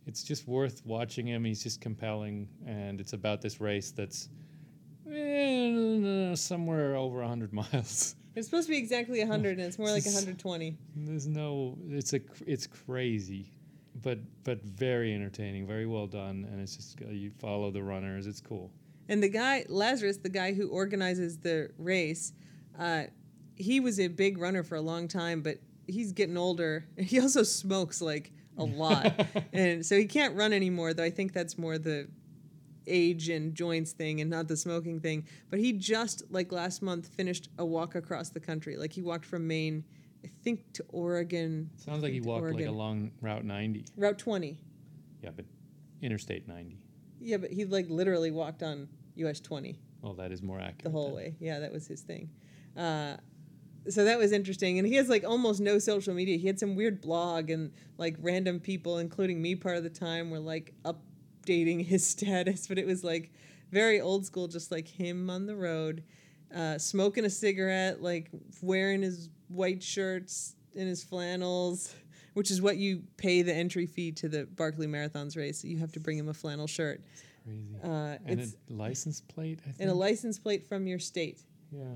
it's 0.05 0.23
just 0.23 0.47
worth 0.47 0.81
watching 0.85 1.25
him. 1.25 1.45
He's 1.45 1.63
just 1.63 1.79
compelling, 1.81 2.47
and 2.65 2.99
it's 2.99 3.13
about 3.13 3.41
this 3.41 3.59
race 3.61 3.91
that's 3.91 4.29
eh, 5.11 6.35
somewhere 6.35 6.95
over 6.95 7.23
hundred 7.23 7.53
miles. 7.61 8.15
It's 8.35 8.47
supposed 8.47 8.67
to 8.67 8.71
be 8.71 8.77
exactly 8.77 9.19
100 9.19 9.57
and 9.57 9.61
it's 9.61 9.79
more 9.79 9.89
like 9.89 10.05
120. 10.05 10.77
There's 10.95 11.27
no. 11.27 11.77
It's 11.89 12.13
a. 12.13 12.21
It's 12.45 12.67
crazy, 12.67 13.51
but 14.01 14.19
but 14.43 14.63
very 14.63 15.13
entertaining, 15.13 15.65
very 15.67 15.85
well 15.85 16.07
done, 16.07 16.47
and 16.51 16.61
it's 16.61 16.75
just 16.75 17.01
uh, 17.01 17.09
you 17.09 17.31
follow 17.39 17.71
the 17.71 17.83
runners. 17.83 18.27
It's 18.27 18.41
cool. 18.41 18.71
And 19.07 19.23
the 19.23 19.29
guy, 19.29 19.65
Lazarus, 19.67 20.17
the 20.17 20.29
guy 20.29 20.53
who 20.53 20.69
organizes 20.69 21.39
the 21.39 21.71
race, 21.79 22.33
uh, 22.77 23.05
he 23.55 23.79
was 23.79 23.99
a 23.99 24.07
big 24.07 24.37
runner 24.37 24.61
for 24.63 24.75
a 24.75 24.81
long 24.81 25.07
time, 25.07 25.41
but 25.41 25.57
he's 25.87 26.11
getting 26.11 26.37
older. 26.37 26.85
He 26.97 27.19
also 27.19 27.43
smokes 27.43 28.01
like 28.01 28.31
a 28.57 28.63
lot. 28.63 29.27
and 29.53 29.85
so 29.85 29.97
he 29.97 30.05
can't 30.05 30.35
run 30.35 30.53
anymore, 30.53 30.93
though 30.93 31.03
I 31.03 31.09
think 31.09 31.33
that's 31.33 31.57
more 31.57 31.77
the 31.79 32.07
age 32.89 33.29
and 33.29 33.53
joints 33.55 33.91
thing 33.91 34.21
and 34.21 34.29
not 34.29 34.47
the 34.47 34.57
smoking 34.57 34.99
thing. 34.99 35.25
But 35.49 35.59
he 35.59 35.73
just, 35.73 36.23
like 36.29 36.51
last 36.51 36.81
month, 36.81 37.07
finished 37.07 37.49
a 37.57 37.65
walk 37.65 37.95
across 37.95 38.29
the 38.29 38.39
country. 38.39 38.75
Like 38.77 38.91
he 38.91 39.01
walked 39.01 39.25
from 39.25 39.47
Maine, 39.47 39.83
I 40.23 40.29
think, 40.43 40.73
to 40.73 40.83
Oregon. 40.89 41.69
Sounds 41.77 42.03
like 42.03 42.13
he 42.13 42.21
walked 42.21 42.45
like 42.45 42.53
Oregon. 42.55 42.67
along 42.67 43.11
Route 43.21 43.45
90. 43.45 43.85
Route 43.95 44.17
20. 44.17 44.57
Yeah, 45.23 45.29
but 45.35 45.45
Interstate 46.01 46.47
90. 46.47 46.77
Yeah, 47.19 47.37
but 47.37 47.51
he 47.51 47.65
like 47.65 47.89
literally 47.89 48.31
walked 48.31 48.63
on 48.63 48.87
US 49.15 49.39
20. 49.39 49.79
Well, 50.01 50.13
that 50.13 50.31
is 50.31 50.41
more 50.41 50.59
accurate. 50.59 50.83
the 50.83 50.89
whole 50.91 51.07
then. 51.07 51.15
way. 51.15 51.35
Yeah, 51.39 51.59
that 51.59 51.71
was 51.71 51.87
his 51.87 52.01
thing. 52.01 52.29
Uh, 52.77 53.17
so 53.89 54.05
that 54.05 54.17
was 54.17 54.31
interesting. 54.31 54.77
And 54.79 54.87
he 54.87 54.95
has 54.95 55.09
like 55.09 55.23
almost 55.23 55.59
no 55.59 55.79
social 55.79 56.13
media. 56.13 56.37
He 56.37 56.47
had 56.47 56.59
some 56.59 56.75
weird 56.75 57.01
blog 57.01 57.49
and 57.49 57.71
like 57.97 58.15
random 58.21 58.59
people, 58.59 58.99
including 58.99 59.41
me 59.41 59.55
part 59.55 59.77
of 59.77 59.83
the 59.83 59.89
time, 59.89 60.29
were 60.29 60.39
like 60.39 60.73
updating 61.49 61.85
his 61.85 62.05
status. 62.15 62.67
But 62.67 62.77
it 62.77 62.85
was 62.85 63.03
like 63.03 63.31
very 63.71 64.01
old 64.01 64.25
school, 64.25 64.47
just 64.47 64.71
like 64.71 64.87
him 64.87 65.29
on 65.29 65.45
the 65.45 65.55
road, 65.55 66.03
uh, 66.55 66.77
smoking 66.77 67.25
a 67.25 67.29
cigarette, 67.29 68.01
like 68.01 68.29
wearing 68.61 69.01
his 69.01 69.29
white 69.47 69.83
shirts 69.83 70.55
and 70.77 70.87
his 70.87 71.03
flannels. 71.03 71.93
Which 72.35 72.51
is 72.51 72.61
what 72.61 72.77
you 72.77 73.01
pay 73.17 73.41
the 73.41 73.53
entry 73.53 73.85
fee 73.87 74.11
to 74.13 74.29
the 74.29 74.45
Barkley 74.45 74.87
Marathons 74.87 75.35
race. 75.35 75.63
You 75.63 75.77
have 75.79 75.91
to 75.93 75.99
bring 75.99 76.17
him 76.17 76.29
a 76.29 76.33
flannel 76.33 76.67
shirt 76.67 77.01
Crazy. 77.43 77.83
uh, 77.83 78.17
and 78.25 78.39
it's 78.39 78.55
a 78.69 78.73
license 78.73 79.19
plate, 79.19 79.59
I 79.63 79.71
think. 79.71 79.77
and 79.79 79.89
a 79.89 79.93
license 79.93 80.37
plate 80.39 80.65
from 80.65 80.87
your 80.87 80.99
state. 80.99 81.41
Yeah. 81.71 81.95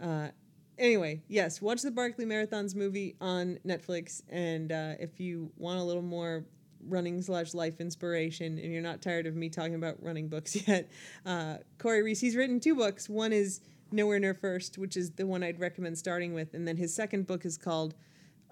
Uh, 0.00 0.28
anyway, 0.78 1.22
yes, 1.28 1.60
watch 1.60 1.82
the 1.82 1.90
Barkley 1.90 2.24
Marathons 2.24 2.74
movie 2.74 3.16
on 3.20 3.58
Netflix, 3.66 4.22
and 4.30 4.70
uh, 4.72 4.94
if 5.00 5.20
you 5.20 5.50
want 5.58 5.80
a 5.80 5.82
little 5.82 6.02
more 6.02 6.46
running 6.88 7.20
slash 7.22 7.54
life 7.54 7.80
inspiration, 7.80 8.58
and 8.58 8.72
you're 8.72 8.82
not 8.82 9.02
tired 9.02 9.26
of 9.26 9.34
me 9.34 9.48
talking 9.48 9.74
about 9.74 10.02
running 10.02 10.28
books 10.28 10.56
yet, 10.68 10.90
uh, 11.26 11.56
Cory 11.78 12.02
Reese 12.02 12.20
he's 12.20 12.36
written 12.36 12.60
two 12.60 12.74
books. 12.74 13.08
One 13.08 13.32
is 13.32 13.60
Nowhere 13.90 14.18
Near 14.18 14.34
First, 14.34 14.78
which 14.78 14.96
is 14.96 15.12
the 15.12 15.26
one 15.26 15.42
I'd 15.42 15.60
recommend 15.60 15.98
starting 15.98 16.34
with, 16.34 16.54
and 16.54 16.66
then 16.66 16.76
his 16.76 16.94
second 16.94 17.26
book 17.26 17.44
is 17.44 17.56
called 17.56 17.94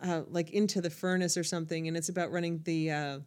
uh, 0.02 0.22
like 0.28 0.50
Into 0.50 0.80
the 0.80 0.90
Furnace 0.90 1.36
or 1.36 1.44
something, 1.44 1.88
and 1.88 1.96
it's 1.96 2.08
about 2.08 2.32
running 2.32 2.60
the 2.64 2.90
uh, 2.90 3.18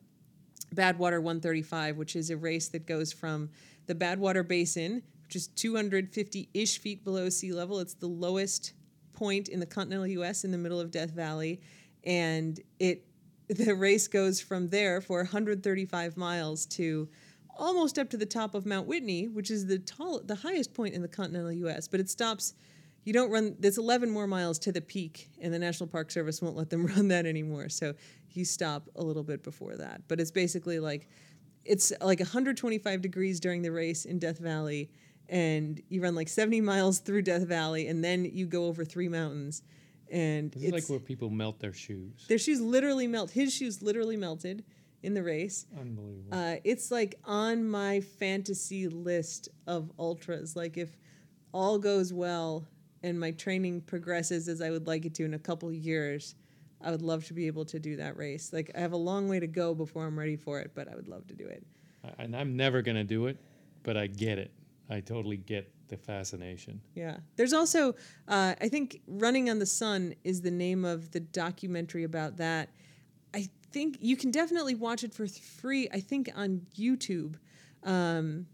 Badwater 0.73 1.21
135, 1.21 1.97
which 1.97 2.15
is 2.15 2.29
a 2.29 2.37
race 2.37 2.69
that 2.69 2.85
goes 2.85 3.13
from 3.13 3.49
the 3.87 3.95
Badwater 3.95 4.47
Basin, 4.47 5.01
which 5.23 5.35
is 5.35 5.47
250 5.47 6.49
ish 6.53 6.79
feet 6.79 7.03
below 7.03 7.29
sea 7.29 7.51
level. 7.51 7.79
It's 7.79 7.93
the 7.93 8.07
lowest 8.07 8.73
point 9.13 9.47
in 9.47 9.59
the 9.59 9.65
continental 9.65 10.07
U.S. 10.07 10.43
in 10.43 10.51
the 10.51 10.57
middle 10.57 10.79
of 10.79 10.91
Death 10.91 11.11
Valley, 11.11 11.61
and 12.03 12.59
it 12.79 13.05
the 13.47 13.73
race 13.73 14.07
goes 14.07 14.41
from 14.41 14.69
there 14.69 15.01
for 15.01 15.19
135 15.19 16.17
miles 16.17 16.65
to 16.65 17.07
almost 17.57 17.97
up 17.97 18.09
to 18.09 18.17
the 18.17 18.25
top 18.25 18.55
of 18.55 18.65
Mount 18.65 18.87
Whitney, 18.87 19.27
which 19.27 19.49
is 19.51 19.65
the 19.65 19.79
tall, 19.79 20.21
the 20.23 20.35
highest 20.35 20.73
point 20.73 20.93
in 20.93 21.01
the 21.01 21.07
continental 21.07 21.51
U.S. 21.51 21.87
But 21.87 21.99
it 21.99 22.09
stops. 22.09 22.53
You 23.03 23.13
don't 23.13 23.29
run. 23.29 23.55
There's 23.59 23.77
11 23.77 24.09
more 24.09 24.27
miles 24.27 24.59
to 24.59 24.71
the 24.71 24.81
peak, 24.81 25.29
and 25.39 25.53
the 25.53 25.59
National 25.59 25.87
Park 25.87 26.11
Service 26.11 26.41
won't 26.41 26.55
let 26.55 26.69
them 26.69 26.85
run 26.95 27.07
that 27.09 27.25
anymore. 27.25 27.69
So 27.69 27.93
you 28.31 28.45
stop 28.45 28.89
a 28.95 29.03
little 29.03 29.23
bit 29.23 29.43
before 29.43 29.75
that. 29.77 30.01
But 30.07 30.19
it's 30.19 30.31
basically 30.31 30.79
like 30.79 31.07
it's 31.63 31.91
like 32.01 32.19
125 32.19 33.01
degrees 33.01 33.39
during 33.39 33.61
the 33.61 33.71
race 33.71 34.05
in 34.05 34.19
Death 34.19 34.39
Valley, 34.39 34.89
and 35.29 35.81
you 35.89 36.01
run 36.01 36.15
like 36.15 36.29
70 36.29 36.61
miles 36.61 36.99
through 36.99 37.23
Death 37.23 37.47
Valley, 37.47 37.87
and 37.87 38.03
then 38.03 38.25
you 38.25 38.45
go 38.45 38.65
over 38.65 38.85
three 38.85 39.07
mountains, 39.07 39.63
and 40.11 40.51
This 40.51 40.63
is 40.63 40.69
it's 40.69 40.73
like 40.73 40.89
where 40.89 40.99
people 40.99 41.29
melt 41.29 41.59
their 41.59 41.73
shoes. 41.73 42.25
their 42.27 42.37
shoes 42.37 42.61
literally 42.61 43.07
melt. 43.07 43.31
His 43.31 43.53
shoes 43.53 43.81
literally 43.81 44.17
melted 44.17 44.63
in 45.03 45.13
the 45.13 45.23
race. 45.23 45.65
Unbelievable. 45.79 46.29
Uh, 46.37 46.55
it's 46.63 46.91
like 46.91 47.15
on 47.25 47.67
my 47.67 48.01
fantasy 48.01 48.87
list 48.87 49.49
of 49.67 49.91
ultras. 49.99 50.55
Like 50.55 50.77
if 50.77 50.89
all 51.53 51.77
goes 51.79 52.11
well 52.13 52.67
and 53.03 53.19
my 53.19 53.31
training 53.31 53.81
progresses 53.81 54.47
as 54.47 54.61
I 54.61 54.71
would 54.71 54.87
like 54.87 55.05
it 55.05 55.13
to 55.15 55.25
in 55.25 55.33
a 55.35 55.39
couple 55.39 55.71
years, 55.71 56.35
I 56.81 56.91
would 56.91 57.01
love 57.01 57.25
to 57.27 57.33
be 57.33 57.47
able 57.47 57.65
to 57.65 57.79
do 57.79 57.95
that 57.97 58.17
race. 58.17 58.51
Like 58.53 58.71
I 58.75 58.79
have 58.79 58.93
a 58.93 58.97
long 58.97 59.27
way 59.27 59.39
to 59.39 59.47
go 59.47 59.73
before 59.75 60.05
I'm 60.05 60.17
ready 60.17 60.35
for 60.35 60.59
it, 60.59 60.71
but 60.75 60.87
I 60.91 60.95
would 60.95 61.07
love 61.07 61.25
to 61.27 61.33
do 61.35 61.45
it. 61.45 61.63
I- 62.03 62.23
and 62.23 62.35
I'm 62.35 62.55
never 62.55 62.81
going 62.81 62.97
to 62.97 63.03
do 63.03 63.27
it, 63.27 63.37
but 63.83 63.97
I 63.97 64.07
get 64.07 64.37
it. 64.39 64.51
I 64.89 64.99
totally 64.99 65.37
get 65.37 65.71
the 65.87 65.97
fascination. 65.97 66.81
Yeah. 66.93 67.17
There's 67.35 67.53
also, 67.53 67.95
uh, 68.27 68.55
I 68.59 68.69
think, 68.69 69.01
Running 69.07 69.49
on 69.49 69.59
the 69.59 69.65
Sun 69.65 70.15
is 70.23 70.41
the 70.41 70.51
name 70.51 70.85
of 70.85 71.11
the 71.11 71.19
documentary 71.19 72.03
about 72.03 72.37
that. 72.37 72.69
I 73.33 73.49
think 73.71 73.97
you 73.99 74.15
can 74.15 74.31
definitely 74.31 74.75
watch 74.75 75.03
it 75.03 75.13
for 75.13 75.27
free, 75.27 75.87
I 75.91 75.99
think, 75.99 76.29
on 76.35 76.61
YouTube. 76.77 77.35
Um, 77.83 78.47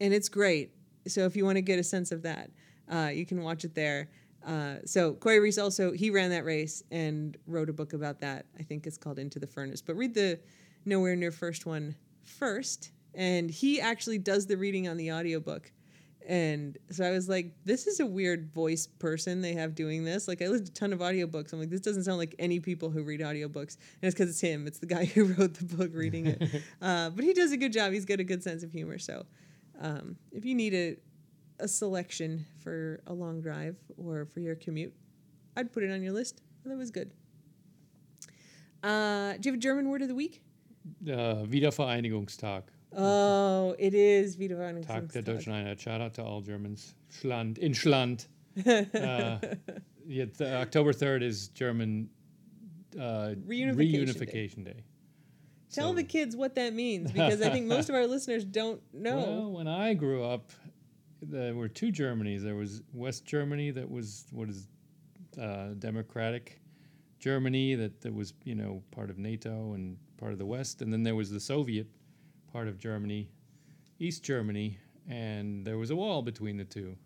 and 0.00 0.12
it's 0.12 0.28
great. 0.28 0.72
So 1.06 1.24
if 1.26 1.36
you 1.36 1.44
want 1.44 1.56
to 1.56 1.62
get 1.62 1.78
a 1.78 1.84
sense 1.84 2.12
of 2.12 2.22
that, 2.22 2.50
uh, 2.90 3.10
you 3.12 3.24
can 3.24 3.42
watch 3.42 3.64
it 3.64 3.74
there. 3.74 4.08
Uh, 4.46 4.76
so 4.84 5.14
Cory 5.14 5.40
Reese 5.40 5.58
also, 5.58 5.92
he 5.92 6.10
ran 6.10 6.30
that 6.30 6.44
race 6.44 6.82
and 6.90 7.36
wrote 7.46 7.70
a 7.70 7.72
book 7.72 7.92
about 7.92 8.20
that. 8.20 8.46
I 8.58 8.62
think 8.62 8.86
it's 8.86 8.98
called 8.98 9.18
Into 9.18 9.38
the 9.38 9.46
Furnace. 9.46 9.80
But 9.80 9.96
read 9.96 10.14
the 10.14 10.38
Nowhere 10.84 11.16
Near 11.16 11.30
First 11.30 11.66
one 11.66 11.94
first. 12.22 12.90
And 13.14 13.50
he 13.50 13.80
actually 13.80 14.18
does 14.18 14.46
the 14.46 14.56
reading 14.56 14.88
on 14.88 14.96
the 14.96 15.12
audiobook. 15.12 15.70
And 16.26 16.78
so 16.90 17.04
I 17.04 17.10
was 17.10 17.28
like, 17.28 17.52
this 17.64 17.86
is 17.86 18.00
a 18.00 18.06
weird 18.06 18.50
voice 18.52 18.86
person 18.86 19.42
they 19.42 19.52
have 19.52 19.74
doing 19.74 20.04
this. 20.04 20.26
Like, 20.26 20.40
I 20.40 20.46
listened 20.48 20.68
to 20.68 20.72
a 20.72 20.74
ton 20.74 20.92
of 20.92 21.00
audiobooks. 21.00 21.52
I'm 21.52 21.60
like, 21.60 21.68
this 21.68 21.80
doesn't 21.80 22.04
sound 22.04 22.16
like 22.16 22.34
any 22.38 22.60
people 22.60 22.88
who 22.88 23.02
read 23.02 23.20
audiobooks. 23.20 23.76
And 24.00 24.08
it's 24.08 24.14
because 24.14 24.30
it's 24.30 24.40
him. 24.40 24.66
It's 24.66 24.78
the 24.78 24.86
guy 24.86 25.04
who 25.14 25.24
wrote 25.24 25.54
the 25.54 25.76
book 25.76 25.90
reading 25.92 26.26
it. 26.26 26.42
uh, 26.82 27.10
but 27.10 27.24
he 27.24 27.34
does 27.34 27.52
a 27.52 27.56
good 27.56 27.72
job. 27.72 27.92
He's 27.92 28.06
got 28.06 28.20
a 28.20 28.24
good 28.24 28.42
sense 28.42 28.62
of 28.62 28.72
humor. 28.72 28.98
So 28.98 29.26
um, 29.80 30.16
if 30.32 30.44
you 30.44 30.54
need 30.54 30.74
a 30.74 30.96
a 31.60 31.68
selection 31.68 32.44
for 32.62 33.00
a 33.06 33.12
long 33.12 33.40
drive 33.40 33.76
or 33.96 34.26
for 34.26 34.40
your 34.40 34.54
commute, 34.54 34.92
I'd 35.56 35.72
put 35.72 35.82
it 35.82 35.90
on 35.90 36.02
your 36.02 36.12
list. 36.12 36.42
That 36.64 36.76
was 36.76 36.90
good. 36.90 37.12
Uh, 38.82 39.34
do 39.34 39.48
you 39.48 39.52
have 39.52 39.54
a 39.54 39.62
German 39.62 39.88
word 39.88 40.02
of 40.02 40.08
the 40.08 40.14
week? 40.14 40.42
Uh, 41.06 41.44
Wiedervereinigungstag. 41.46 42.64
Oh, 42.96 43.74
it 43.78 43.94
is 43.94 44.36
Tag 44.36 45.12
der. 45.12 45.22
Deutschen 45.22 45.52
Einheit. 45.52 45.80
Shout 45.80 46.00
out 46.00 46.14
to 46.14 46.22
all 46.22 46.40
Germans. 46.40 46.94
Schland. 47.10 47.58
In 47.58 47.72
Schland. 47.72 48.26
uh, 48.66 49.38
yeah, 50.06 50.24
the, 50.36 50.56
October 50.60 50.92
3rd 50.92 51.22
is 51.22 51.48
German 51.48 52.08
uh, 52.96 53.34
Reunification 53.46 53.76
Day. 53.76 53.96
reunification 53.96 54.64
Day. 54.64 54.84
Tell 55.72 55.90
So- 55.90 55.94
the 55.94 56.04
kids 56.04 56.36
what 56.36 56.54
that 56.54 56.72
means 56.72 57.10
because 57.10 57.42
I 57.42 57.50
think 57.50 57.66
most 57.66 57.88
of 57.88 57.94
our 57.94 58.06
listeners 58.06 58.44
don't 58.44 58.80
know. 58.92 59.16
Well, 59.24 59.52
when 59.52 59.68
I 59.68 59.94
grew 59.94 60.22
up, 60.22 60.52
there 61.20 61.54
were 61.54 61.68
two 61.68 61.90
Germanys. 61.90 62.42
There 62.42 62.54
was 62.54 62.82
West 62.92 63.24
Germany 63.24 63.70
that 63.72 63.90
was 63.90 64.26
what 64.30 64.48
is 64.48 64.68
uh, 65.40 65.70
democratic 65.78 66.60
Germany 67.18 67.74
that, 67.74 68.00
that 68.02 68.14
was 68.14 68.34
you 68.44 68.54
know 68.54 68.82
part 68.92 69.10
of 69.10 69.18
NATO 69.18 69.72
and 69.72 69.96
part 70.16 70.32
of 70.32 70.38
the 70.38 70.46
West, 70.46 70.82
and 70.82 70.92
then 70.92 71.02
there 71.02 71.16
was 71.16 71.30
the 71.30 71.40
Soviet 71.40 71.88
part 72.54 72.68
of 72.68 72.78
Germany, 72.78 73.28
East 73.98 74.22
Germany, 74.22 74.78
and 75.08 75.66
there 75.66 75.76
was 75.76 75.90
a 75.90 75.96
wall 75.96 76.22
between 76.22 76.56
the 76.56 76.64
two. 76.64 76.96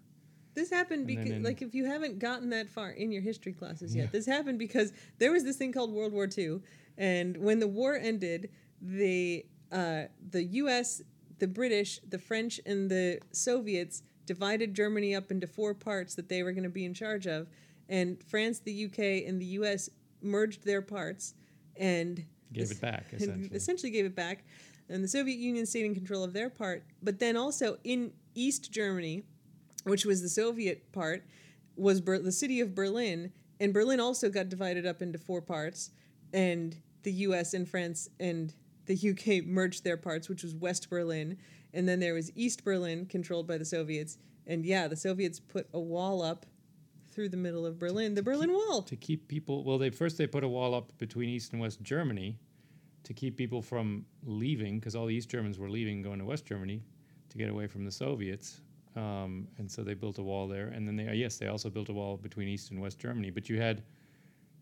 This 0.55 0.69
happened 0.71 1.07
because, 1.07 1.31
in- 1.31 1.43
like, 1.43 1.63
if 1.63 1.75
you 1.75 1.87
haven't 1.87 2.19
gotten 2.19 2.51
that 2.51 2.69
far 2.69 2.91
in 2.91 3.11
your 3.11 3.23
history 3.23 3.53
classes 3.55 3.97
yet, 3.97 4.05
Yeah. 4.05 4.11
this 4.11 4.27
happened 4.27 4.59
because 4.59 4.93
there 5.17 5.33
was 5.33 5.45
this 5.45 5.57
thing 5.57 5.73
called 5.73 5.91
World 5.91 6.13
War 6.13 6.29
II, 6.37 6.61
and 6.99 7.35
when 7.39 7.61
the 7.61 7.67
war 7.67 7.97
ended, 7.97 8.51
the 8.83 9.45
uh, 9.73 10.05
the 10.31 10.45
U.S., 10.63 11.03
the 11.39 11.47
British, 11.49 12.01
the 12.09 12.19
French, 12.19 12.59
and 12.67 12.91
the 12.91 13.21
Soviets 13.33 14.03
divided 14.27 14.75
Germany 14.75 15.15
up 15.15 15.31
into 15.31 15.47
four 15.47 15.73
parts 15.75 16.15
that 16.15 16.29
they 16.29 16.43
were 16.43 16.53
going 16.53 16.65
to 16.65 16.71
be 16.71 16.85
in 16.87 16.93
charge 16.95 17.27
of, 17.27 17.49
and 17.89 18.23
France, 18.25 18.59
the 18.61 18.73
U.K., 18.73 19.25
and 19.27 19.41
the 19.41 19.45
U.S. 19.61 19.89
merged 20.23 20.65
their 20.65 20.83
parts 20.83 21.35
and 21.77 22.25
Gave 22.53 22.71
it 22.71 22.81
back 22.81 23.07
essentially. 23.13 23.51
essentially 23.55 23.91
gave 23.91 24.07
it 24.07 24.15
back, 24.17 24.45
and 24.89 25.03
the 25.05 25.09
Soviet 25.09 25.39
Union 25.39 25.67
stayed 25.67 25.85
in 25.85 25.95
control 25.95 26.25
of 26.25 26.33
their 26.33 26.51
part. 26.51 26.85
But 27.03 27.19
then 27.19 27.37
also 27.37 27.79
in 27.85 28.13
East 28.35 28.73
Germany, 28.73 29.25
which 29.85 30.05
was 30.05 30.23
the 30.23 30.29
Soviet 30.29 30.91
part, 30.93 31.25
was 31.77 32.01
Ber- 32.01 32.19
the 32.19 32.33
city 32.33 32.61
of 32.61 32.75
Berlin, 32.75 33.33
and 33.61 33.73
Berlin 33.73 34.01
also 34.01 34.29
got 34.29 34.49
divided 34.49 34.87
up 34.87 35.03
into 35.03 35.19
four 35.19 35.41
parts, 35.41 35.91
and 36.33 36.77
the 37.03 37.13
U.S. 37.13 37.55
and 37.55 37.69
France 37.69 38.09
and 38.19 38.55
the 38.87 38.95
UK 39.11 39.45
merged 39.47 39.85
their 39.85 39.97
parts, 39.97 40.29
which 40.29 40.43
was 40.43 40.55
West 40.55 40.89
Berlin, 40.91 41.39
and 41.75 41.89
then 41.89 42.01
there 42.01 42.15
was 42.15 42.33
East 42.35 42.65
Berlin, 42.65 43.07
controlled 43.07 43.47
by 43.47 43.59
the 43.59 43.65
Soviets, 43.65 44.19
and 44.47 44.65
yeah, 44.65 44.89
the 44.89 44.97
Soviets 44.97 45.39
put 45.41 45.69
a 45.73 45.81
wall 45.81 46.23
up 46.23 46.47
through 47.11 47.29
the 47.29 47.37
middle 47.37 47.67
of 47.67 47.79
Berlin, 47.79 48.15
the 48.15 48.23
Berlin 48.23 48.53
Wall. 48.53 48.83
to 48.83 48.95
keep 48.97 49.27
people 49.29 49.65
well 49.65 49.77
they 49.77 49.91
first 49.91 50.19
they 50.19 50.27
put 50.27 50.45
a 50.45 50.49
wall 50.49 50.73
up 50.75 50.97
between 50.99 51.29
east 51.29 51.53
and 51.53 51.61
west 51.61 51.83
germany 51.83 52.39
to 53.09 53.13
keep 53.13 53.37
people 53.37 53.61
from 53.61 54.07
leaving 54.25 54.79
because 54.79 54.95
all 54.95 55.07
the 55.07 55.15
east 55.15 55.29
germans 55.29 55.59
were 55.59 55.69
leaving 55.69 56.01
going 56.03 56.21
to 56.21 56.25
west 56.25 56.47
germany 56.47 56.81
to 57.29 57.39
get 57.39 57.51
away 57.51 57.67
from 57.67 57.85
the 57.85 57.91
soviets 57.91 58.61
um, 58.99 59.47
and 59.59 59.71
so 59.71 59.83
they 59.83 59.95
built 59.95 60.19
a 60.19 60.23
wall 60.23 60.49
there. 60.49 60.69
And 60.69 60.87
then 60.87 60.97
they 60.97 61.13
yes 61.15 61.37
they 61.37 61.47
also 61.47 61.71
built 61.71 61.89
a 61.89 61.93
wall 61.93 62.17
between 62.17 62.49
east 62.49 62.71
and 62.71 62.81
west 62.81 62.99
germany. 62.99 63.31
But 63.31 63.49
you 63.49 63.61
had 63.61 63.83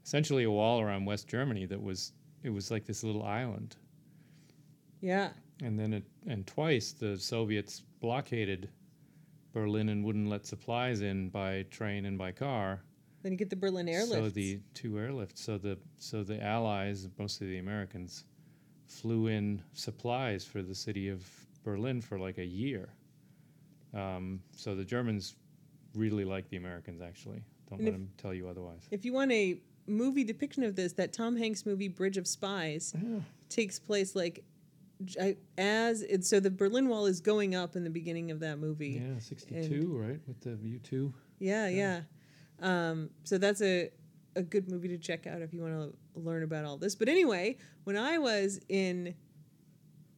essentially 0.04 0.44
a 0.44 0.50
wall 0.50 0.80
around 0.80 1.04
west 1.04 1.28
germany 1.28 1.66
that 1.66 1.82
was 1.82 2.12
it 2.42 2.50
was 2.50 2.70
like 2.70 2.84
this 2.84 3.02
little 3.02 3.22
island. 3.22 3.76
Yeah, 5.00 5.30
and 5.62 5.78
then 5.78 5.92
it 5.92 6.04
and 6.26 6.46
twice 6.46 6.92
the 6.92 7.18
soviets 7.18 7.82
blockaded 8.00 8.68
berlin 9.52 9.88
and 9.88 10.04
wouldn't 10.04 10.28
let 10.28 10.44
supplies 10.44 11.00
in 11.00 11.30
by 11.30 11.64
train 11.70 12.04
and 12.04 12.18
by 12.18 12.32
car. 12.32 12.82
Then 13.22 13.32
you 13.32 13.38
get 13.38 13.50
the 13.50 13.56
Berlin 13.56 13.88
airlift. 13.88 14.12
so 14.12 14.28
the 14.28 14.60
two 14.74 14.92
airlifts. 14.92 15.38
So 15.38 15.56
the 15.58 15.78
so 15.98 16.22
the 16.22 16.42
Allies, 16.42 17.08
mostly 17.18 17.48
the 17.48 17.58
Americans, 17.58 18.24
flew 18.86 19.26
in 19.26 19.62
supplies 19.72 20.44
for 20.44 20.62
the 20.62 20.74
city 20.74 21.08
of 21.08 21.24
Berlin 21.64 22.00
for 22.00 22.18
like 22.18 22.38
a 22.38 22.44
year. 22.44 22.88
Um, 23.94 24.40
so 24.56 24.74
the 24.74 24.84
Germans 24.84 25.34
really 25.94 26.24
like 26.24 26.48
the 26.48 26.56
Americans. 26.56 27.00
Actually, 27.00 27.42
don't 27.68 27.78
And 27.78 27.88
let 27.88 27.92
them 27.92 28.10
tell 28.18 28.34
you 28.34 28.48
otherwise. 28.48 28.82
If 28.90 29.04
you 29.04 29.12
want 29.12 29.32
a 29.32 29.60
movie 29.86 30.24
depiction 30.24 30.62
of 30.62 30.76
this, 30.76 30.92
that 30.94 31.12
Tom 31.12 31.36
Hanks 31.36 31.64
movie 31.64 31.88
Bridge 31.88 32.16
of 32.16 32.26
Spies 32.26 32.94
takes 33.48 33.78
place 33.78 34.14
like 34.14 34.44
as 35.58 36.02
it's 36.02 36.28
so 36.28 36.40
the 36.40 36.50
Berlin 36.50 36.88
Wall 36.88 37.06
is 37.06 37.20
going 37.20 37.54
up 37.54 37.76
in 37.76 37.84
the 37.84 37.90
beginning 37.90 38.30
of 38.30 38.40
that 38.40 38.58
movie. 38.58 39.02
Yeah, 39.02 39.18
sixty-two, 39.18 39.94
right, 39.94 40.20
with 40.26 40.40
the 40.40 40.56
U 40.68 40.78
two. 40.78 41.12
Yeah, 41.38 41.68
yeah. 41.68 42.00
Um, 42.60 43.10
so 43.24 43.36
that's 43.36 43.60
a 43.60 43.90
a 44.36 44.42
good 44.42 44.70
movie 44.70 44.88
to 44.88 44.98
check 44.98 45.26
out 45.26 45.42
if 45.42 45.52
you 45.52 45.62
want 45.62 45.74
to 45.74 46.20
learn 46.20 46.42
about 46.42 46.64
all 46.64 46.76
this. 46.76 46.94
But 46.94 47.08
anyway, 47.08 47.56
when 47.84 47.96
I 47.96 48.18
was 48.18 48.60
in 48.68 49.14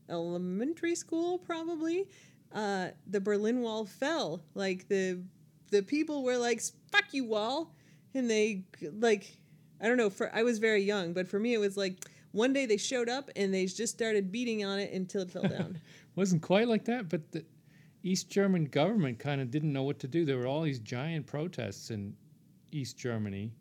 elementary 0.08 0.94
school, 0.94 1.38
probably, 1.38 2.08
uh, 2.52 2.88
the 3.06 3.20
Berlin 3.20 3.60
Wall 3.62 3.84
fell. 3.84 4.42
Like 4.54 4.88
the 4.88 5.22
the 5.70 5.82
people 5.82 6.22
were 6.24 6.36
like, 6.36 6.60
"Fuck 6.90 7.12
you, 7.12 7.24
wall," 7.24 7.74
and 8.14 8.28
they 8.28 8.64
like, 8.98 9.38
I 9.80 9.86
don't 9.88 9.96
know. 9.96 10.10
For 10.10 10.34
I 10.34 10.42
was 10.42 10.58
very 10.58 10.82
young, 10.82 11.12
but 11.12 11.28
for 11.28 11.38
me, 11.38 11.54
it 11.54 11.58
was 11.58 11.76
like 11.76 12.04
one 12.32 12.52
day 12.52 12.66
they 12.66 12.76
showed 12.76 13.08
up 13.08 13.30
and 13.36 13.52
they 13.52 13.66
just 13.66 13.94
started 13.94 14.30
beating 14.30 14.64
on 14.64 14.78
it 14.78 14.92
until 14.92 15.22
it 15.22 15.30
fell 15.30 15.42
down. 15.48 15.80
Wasn't 16.16 16.42
quite 16.42 16.68
like 16.68 16.84
that, 16.86 17.08
but 17.08 17.30
the 17.32 17.44
East 18.02 18.30
German 18.30 18.64
government 18.64 19.18
kind 19.18 19.40
of 19.40 19.50
didn't 19.50 19.72
know 19.72 19.82
what 19.82 19.98
to 20.00 20.08
do. 20.08 20.24
There 20.24 20.38
were 20.38 20.46
all 20.46 20.62
these 20.62 20.78
giant 20.78 21.26
protests 21.26 21.90
in 21.90 22.14
East 22.72 22.98
Germany, 22.98 23.52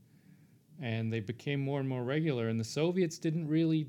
and 0.82 1.11
they 1.11 1.19
became 1.19 1.59
more 1.59 1.80
and 1.80 1.88
more 1.89 2.03
regular. 2.03 2.49
And 2.49 2.59
the 2.59 2.63
Soviets 2.65 3.17
didn't 3.17 3.47
really 3.47 3.88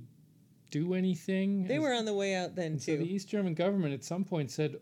do 0.71 0.95
anything. 0.95 1.67
they 1.67 1.77
as- 1.77 1.81
were 1.83 1.95
on 1.95 2.05
the 2.05 2.15
way 2.15 2.35
out 2.35 2.55
then 2.55 2.75
too. 2.75 2.93
so 2.93 2.97
the. 2.99 3.13
East 3.15 3.29
German 3.29 3.55
government 3.55 3.95
at 3.95 4.05
some 4.05 4.25
point 4.25 4.51
said, 4.51 4.77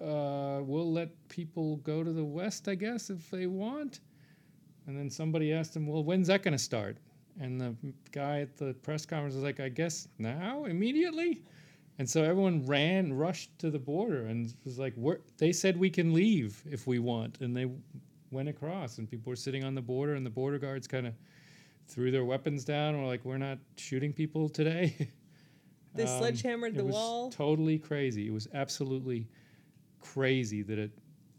uh, 0.00 0.60
"We'll 0.62 0.92
let 0.92 1.10
people 1.28 1.76
go 1.78 2.02
to 2.02 2.12
the 2.12 2.24
West, 2.24 2.68
I 2.68 2.74
guess, 2.74 3.10
if 3.10 3.30
they 3.30 3.46
want." 3.46 4.00
And 4.86 4.96
then 4.98 5.10
somebody 5.10 5.52
asked 5.52 5.76
him, 5.76 5.86
"Well, 5.86 6.02
when's 6.02 6.28
that 6.28 6.42
going 6.42 6.52
to 6.52 6.58
start?" 6.58 6.98
And 7.38 7.60
the 7.60 7.74
guy 8.10 8.40
at 8.40 8.56
the 8.56 8.74
press 8.74 9.06
conference 9.06 9.34
was 9.34 9.44
like, 9.44 9.60
"I 9.60 9.68
guess 9.68 10.08
now, 10.18 10.64
immediately." 10.64 11.42
And 11.98 12.08
so 12.08 12.24
everyone 12.24 12.64
ran, 12.66 13.12
rushed 13.12 13.56
to 13.58 13.70
the 13.70 13.78
border, 13.78 14.26
and 14.26 14.52
was 14.64 14.78
like, 14.78 14.94
"They 15.36 15.52
said 15.52 15.76
we 15.76 15.90
can 15.90 16.12
leave 16.14 16.64
if 16.70 16.86
we 16.86 16.98
want," 16.98 17.40
and 17.40 17.54
they 17.56 17.70
went 18.30 18.48
across, 18.48 18.98
and 18.98 19.08
people 19.10 19.30
were 19.30 19.36
sitting 19.36 19.64
on 19.64 19.74
the 19.74 19.82
border, 19.82 20.14
and 20.14 20.24
the 20.24 20.30
border 20.30 20.58
guards 20.58 20.86
kind 20.86 21.06
of 21.06 21.14
threw 21.88 22.10
their 22.10 22.24
weapons 22.24 22.64
down, 22.64 22.94
and 22.94 23.02
were 23.02 23.08
like, 23.08 23.24
"We're 23.24 23.38
not 23.38 23.58
shooting 23.76 24.12
people 24.12 24.48
today." 24.48 25.10
They 25.92 26.04
Um, 26.04 26.18
sledgehammered 26.20 26.74
it 26.74 26.78
the 26.78 26.84
was 26.84 26.94
wall. 26.94 27.30
Totally 27.30 27.76
crazy. 27.76 28.28
It 28.28 28.30
was 28.32 28.46
absolutely 28.54 29.28
crazy 29.98 30.62
that 30.62 30.78
it 30.78 30.92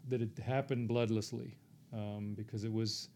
that 0.08 0.20
it 0.20 0.36
happened 0.38 0.88
bloodlessly, 0.90 1.54
um, 1.92 2.34
because 2.34 2.64
it 2.64 2.72
was 2.72 3.08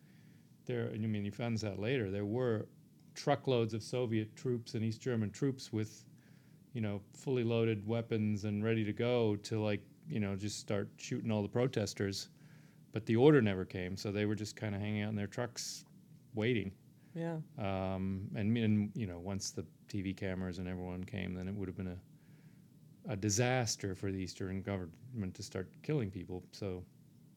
there. 0.66 0.86
and 0.86 1.04
I 1.04 1.08
mean, 1.08 1.24
you 1.24 1.30
found 1.32 1.54
this 1.56 1.64
out 1.64 1.78
later. 1.78 2.10
There 2.10 2.24
were 2.24 2.68
truckloads 3.14 3.74
of 3.74 3.82
Soviet 3.82 4.34
troops 4.36 4.74
and 4.74 4.84
East 4.84 5.00
German 5.00 5.30
troops 5.30 5.72
with, 5.72 6.04
you 6.72 6.80
know, 6.80 7.02
fully 7.12 7.44
loaded 7.44 7.86
weapons 7.86 8.44
and 8.44 8.62
ready 8.64 8.84
to 8.84 8.92
go 8.92 9.36
to 9.36 9.60
like 9.60 9.82
you 10.08 10.20
know 10.20 10.36
just 10.36 10.58
start 10.58 10.88
shooting 10.96 11.30
all 11.30 11.42
the 11.42 11.48
protesters, 11.48 12.28
but 12.92 13.04
the 13.06 13.16
order 13.16 13.42
never 13.42 13.64
came. 13.64 13.96
So 13.96 14.10
they 14.12 14.24
were 14.26 14.34
just 14.36 14.56
kind 14.56 14.74
of 14.74 14.80
hanging 14.80 15.02
out 15.02 15.10
in 15.10 15.16
their 15.16 15.26
trucks, 15.26 15.84
waiting. 16.34 16.72
Yeah. 17.16 17.38
Um, 17.58 18.28
and, 18.36 18.56
and 18.58 18.90
you 18.94 19.06
know, 19.06 19.18
once 19.18 19.50
the 19.50 19.64
TV 19.88 20.14
cameras 20.14 20.58
and 20.58 20.68
everyone 20.68 21.02
came, 21.02 21.32
then 21.34 21.48
it 21.48 21.54
would 21.54 21.66
have 21.66 21.76
been 21.76 21.88
a 21.88 21.96
a 23.08 23.16
disaster 23.16 23.94
for 23.94 24.10
the 24.10 24.18
Eastern 24.18 24.62
government 24.62 25.34
to 25.34 25.42
start 25.42 25.70
killing 25.82 26.10
people. 26.10 26.42
So 26.52 26.82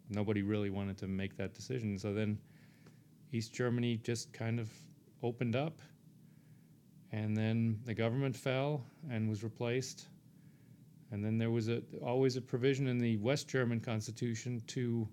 nobody 0.09 0.41
really 0.41 0.69
wanted 0.69 0.97
to 0.97 1.07
make 1.07 1.37
that 1.37 1.53
decision. 1.53 1.97
So 1.99 2.13
then 2.13 2.39
East 3.31 3.53
Germany 3.53 3.97
just 3.97 4.33
kind 4.33 4.59
of 4.59 4.71
opened 5.21 5.55
up, 5.55 5.79
and 7.11 7.37
then 7.37 7.79
the 7.85 7.93
government 7.93 8.35
fell 8.35 8.83
and 9.11 9.29
was 9.29 9.43
replaced. 9.43 10.07
And 11.11 11.23
then 11.23 11.37
there 11.37 11.51
was 11.51 11.69
a 11.69 11.81
always 12.03 12.35
a 12.35 12.41
provision 12.41 12.87
in 12.87 12.97
the 12.97 13.17
West 13.17 13.47
German 13.47 13.79
constitution 13.79 14.61
to 14.67 15.07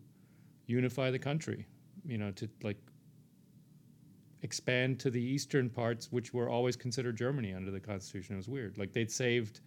unify 0.66 1.10
the 1.10 1.18
country. 1.18 1.66
You 2.04 2.18
know, 2.18 2.30
to 2.32 2.48
like 2.62 2.78
expand 4.46 4.98
to 5.00 5.10
the 5.10 5.20
eastern 5.20 5.68
parts, 5.68 6.10
which 6.10 6.32
were 6.32 6.48
always 6.48 6.76
considered 6.76 7.16
Germany 7.16 7.52
under 7.52 7.70
the 7.70 7.80
Constitution. 7.80 8.36
It 8.36 8.38
was 8.38 8.48
weird. 8.48 8.78
Like 8.78 8.92
they'd 8.92 9.10
saved 9.10 9.60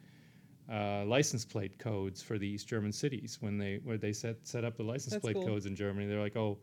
uh, 0.71 1.03
license 1.05 1.45
plate 1.45 1.77
codes 1.77 2.21
for 2.21 2.37
the 2.37 2.47
East 2.47 2.67
German 2.67 2.91
cities 2.91 3.37
when 3.41 3.57
they 3.57 3.79
where 3.83 3.97
they 3.97 4.13
set 4.13 4.37
set 4.47 4.63
up 4.63 4.77
the 4.77 4.83
license 4.83 5.13
That's 5.13 5.21
plate 5.21 5.35
cool. 5.35 5.45
codes 5.45 5.65
in 5.65 5.75
Germany. 5.75 6.07
They're 6.07 6.21
like, 6.21 6.37
oh, 6.37 6.57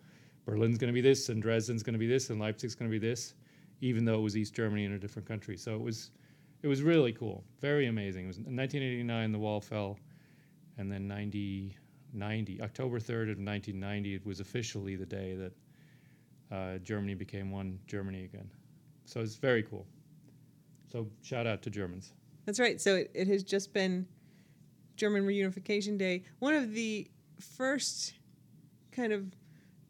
Berlin's 0.47 0.79
going 0.79 0.93
to 0.93 0.95
be 0.95 1.01
this, 1.01 1.29
and 1.29 1.43
Dresden's 1.43 1.83
going 1.83 1.93
to 1.93 1.99
be 1.99 2.07
this, 2.07 2.31
and 2.31 2.41
Leipzig's 2.41 2.75
going 2.75 2.91
to 2.91 2.99
be 2.99 3.07
this, 3.07 3.35
even 3.81 4.05
though 4.05 4.19
it 4.19 4.23
was 4.23 4.37
East 4.37 4.55
Germany 4.55 4.85
in 4.85 4.93
a 4.93 4.99
different 4.99 5.29
country. 5.29 5.57
So 5.57 5.75
it 5.75 5.83
was 5.83 6.11
it 6.63 6.69
was 6.69 6.83
really 6.83 7.13
cool, 7.13 7.45
very 7.61 7.87
amazing. 7.87 8.25
It 8.25 8.29
was 8.29 8.39
in 8.39 8.57
1989 8.57 9.33
the 9.33 9.39
wall 9.39 9.61
fell, 9.61 9.99
and 10.79 10.91
then 10.91 11.07
99 11.07 11.77
1990, 12.17 12.63
October 12.63 12.99
3rd 12.99 13.33
of 13.33 13.39
1990, 13.39 14.15
it 14.15 14.27
was 14.27 14.41
officially 14.41 14.97
the 14.97 15.07
day 15.07 15.35
that 15.35 15.53
uh, 16.51 16.79
Germany 16.79 17.15
became 17.15 17.51
one 17.51 17.79
Germany 17.87 18.25
again. 18.25 18.51
So 19.05 19.21
it's 19.21 19.37
very 19.37 19.63
cool. 19.63 19.87
So 20.91 21.09
shout 21.23 21.47
out 21.47 21.63
to 21.63 21.71
Germans. 21.71 22.13
That's 22.45 22.61
right. 22.61 22.81
So 22.81 22.97
it, 22.97 23.11
it 23.15 23.29
has 23.29 23.43
just 23.43 23.73
been 23.73 24.07
German 24.97 25.27
Reunification 25.27 25.99
Day. 25.99 26.25
One 26.39 26.55
of 26.55 26.73
the 26.73 27.09
first 27.41 28.15
kind 28.93 29.13
of 29.13 29.25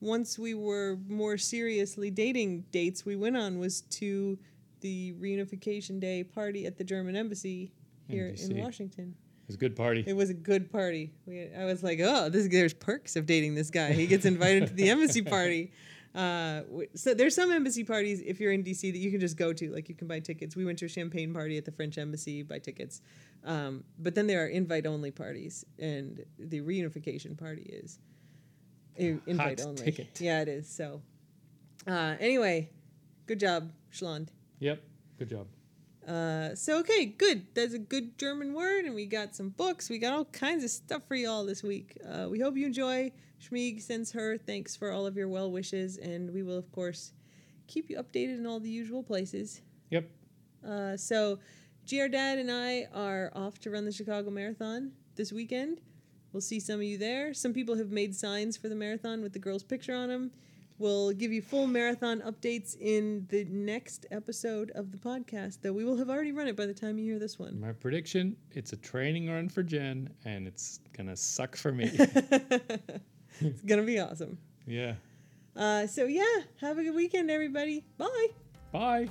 once 0.00 0.38
we 0.38 0.54
were 0.54 0.98
more 1.08 1.38
seriously 1.38 2.10
dating 2.10 2.64
dates 2.70 3.06
we 3.06 3.16
went 3.16 3.36
on 3.36 3.58
was 3.58 3.82
to 3.82 4.38
the 4.80 5.14
Reunification 5.14 6.00
Day 6.00 6.22
party 6.22 6.66
at 6.66 6.76
the 6.76 6.84
German 6.84 7.16
embassy 7.16 7.72
here 8.08 8.28
in, 8.28 8.34
DC. 8.34 8.62
Washington. 8.62 9.14
It 9.44 9.48
was 9.48 9.56
a 9.56 9.58
good 9.58 9.76
party. 9.76 10.04
It 10.06 10.16
was 10.16 10.30
a 10.30 10.34
good 10.34 10.70
party. 10.70 11.12
We, 11.24 11.48
I 11.56 11.64
was 11.64 11.82
like, 11.82 12.00
oh, 12.02 12.28
this 12.28 12.48
there's 12.48 12.74
perks 12.74 13.16
of 13.16 13.26
dating 13.26 13.54
this 13.54 13.70
guy. 13.70 13.92
He 13.92 14.06
gets 14.06 14.24
invited 14.24 14.66
to 14.68 14.74
the 14.74 14.90
embassy 14.90 15.22
party. 15.22 15.72
Uh, 16.16 16.62
so 16.94 17.12
there's 17.12 17.34
some 17.34 17.52
embassy 17.52 17.84
parties 17.84 18.22
if 18.24 18.40
you're 18.40 18.52
in 18.52 18.64
DC 18.64 18.80
that 18.90 18.98
you 18.98 19.10
can 19.10 19.20
just 19.20 19.36
go 19.36 19.52
to. 19.52 19.70
Like 19.70 19.88
you 19.88 19.94
can 19.94 20.08
buy 20.08 20.18
tickets. 20.20 20.56
We 20.56 20.64
went 20.64 20.78
to 20.78 20.86
a 20.86 20.88
champagne 20.88 21.34
party 21.34 21.58
at 21.58 21.66
the 21.66 21.72
French 21.72 21.98
embassy, 21.98 22.42
buy 22.42 22.58
tickets. 22.58 23.02
Um, 23.44 23.84
but 23.98 24.14
then 24.14 24.26
there 24.26 24.42
are 24.42 24.48
invite 24.48 24.86
only 24.86 25.10
parties, 25.10 25.64
and 25.78 26.24
the 26.38 26.60
reunification 26.62 27.38
party 27.38 27.62
is 27.62 27.98
invite 28.96 29.60
only. 29.60 29.84
ticket. 29.84 30.18
Yeah, 30.18 30.40
it 30.40 30.48
is. 30.48 30.68
So 30.68 31.02
uh, 31.86 32.16
anyway, 32.18 32.70
good 33.26 33.38
job, 33.38 33.70
Schland. 33.92 34.28
Yep. 34.60 34.82
Good 35.18 35.28
job. 35.28 35.46
Uh, 36.06 36.54
so 36.54 36.78
okay, 36.78 37.06
good. 37.06 37.46
That's 37.54 37.74
a 37.74 37.78
good 37.78 38.16
German 38.16 38.54
word, 38.54 38.84
and 38.84 38.94
we 38.94 39.06
got 39.06 39.34
some 39.34 39.48
books. 39.48 39.90
We 39.90 39.98
got 39.98 40.12
all 40.12 40.26
kinds 40.26 40.62
of 40.62 40.70
stuff 40.70 41.02
for 41.08 41.16
y'all 41.16 41.44
this 41.44 41.62
week. 41.62 41.98
Uh, 42.08 42.28
we 42.30 42.38
hope 42.38 42.56
you 42.56 42.66
enjoy. 42.66 43.12
Schmieg 43.42 43.82
sends 43.82 44.12
her 44.12 44.38
thanks 44.38 44.76
for 44.76 44.92
all 44.92 45.06
of 45.06 45.16
your 45.16 45.28
well 45.28 45.50
wishes, 45.50 45.98
and 45.98 46.32
we 46.32 46.42
will 46.42 46.56
of 46.56 46.70
course 46.70 47.12
keep 47.66 47.90
you 47.90 47.96
updated 47.96 48.38
in 48.38 48.46
all 48.46 48.60
the 48.60 48.70
usual 48.70 49.02
places. 49.02 49.62
Yep. 49.90 50.08
Uh, 50.66 50.96
so, 50.96 51.38
GR 51.88 52.06
Dad 52.06 52.38
and 52.38 52.50
I 52.50 52.86
are 52.94 53.32
off 53.34 53.58
to 53.60 53.70
run 53.70 53.84
the 53.84 53.92
Chicago 53.92 54.30
Marathon 54.30 54.92
this 55.16 55.32
weekend. 55.32 55.80
We'll 56.32 56.40
see 56.40 56.60
some 56.60 56.76
of 56.76 56.82
you 56.82 56.98
there. 56.98 57.32
Some 57.34 57.52
people 57.52 57.76
have 57.76 57.90
made 57.90 58.14
signs 58.14 58.56
for 58.56 58.68
the 58.68 58.74
marathon 58.74 59.22
with 59.22 59.32
the 59.32 59.38
girl's 59.38 59.62
picture 59.62 59.94
on 59.94 60.08
them. 60.08 60.30
We'll 60.78 61.12
give 61.12 61.32
you 61.32 61.40
full 61.40 61.66
marathon 61.66 62.20
updates 62.20 62.76
in 62.78 63.26
the 63.30 63.44
next 63.46 64.04
episode 64.10 64.70
of 64.74 64.92
the 64.92 64.98
podcast, 64.98 65.58
though 65.62 65.72
we 65.72 65.84
will 65.84 65.96
have 65.96 66.10
already 66.10 66.32
run 66.32 66.48
it 66.48 66.56
by 66.56 66.66
the 66.66 66.74
time 66.74 66.98
you 66.98 67.04
hear 67.10 67.18
this 67.18 67.38
one. 67.38 67.58
My 67.58 67.72
prediction: 67.72 68.36
it's 68.50 68.72
a 68.72 68.76
training 68.76 69.30
run 69.30 69.48
for 69.48 69.62
Jen, 69.62 70.10
and 70.24 70.46
it's 70.46 70.80
gonna 70.96 71.16
suck 71.16 71.56
for 71.56 71.72
me. 71.72 71.90
it's 73.40 73.62
going 73.62 73.80
to 73.80 73.86
be 73.86 73.98
awesome. 74.00 74.38
yeah. 74.66 74.94
Uh, 75.54 75.86
so, 75.86 76.04
yeah, 76.04 76.22
have 76.60 76.76
a 76.78 76.82
good 76.82 76.94
weekend, 76.94 77.30
everybody. 77.30 77.82
Bye. 77.96 78.28
Bye. 78.72 79.08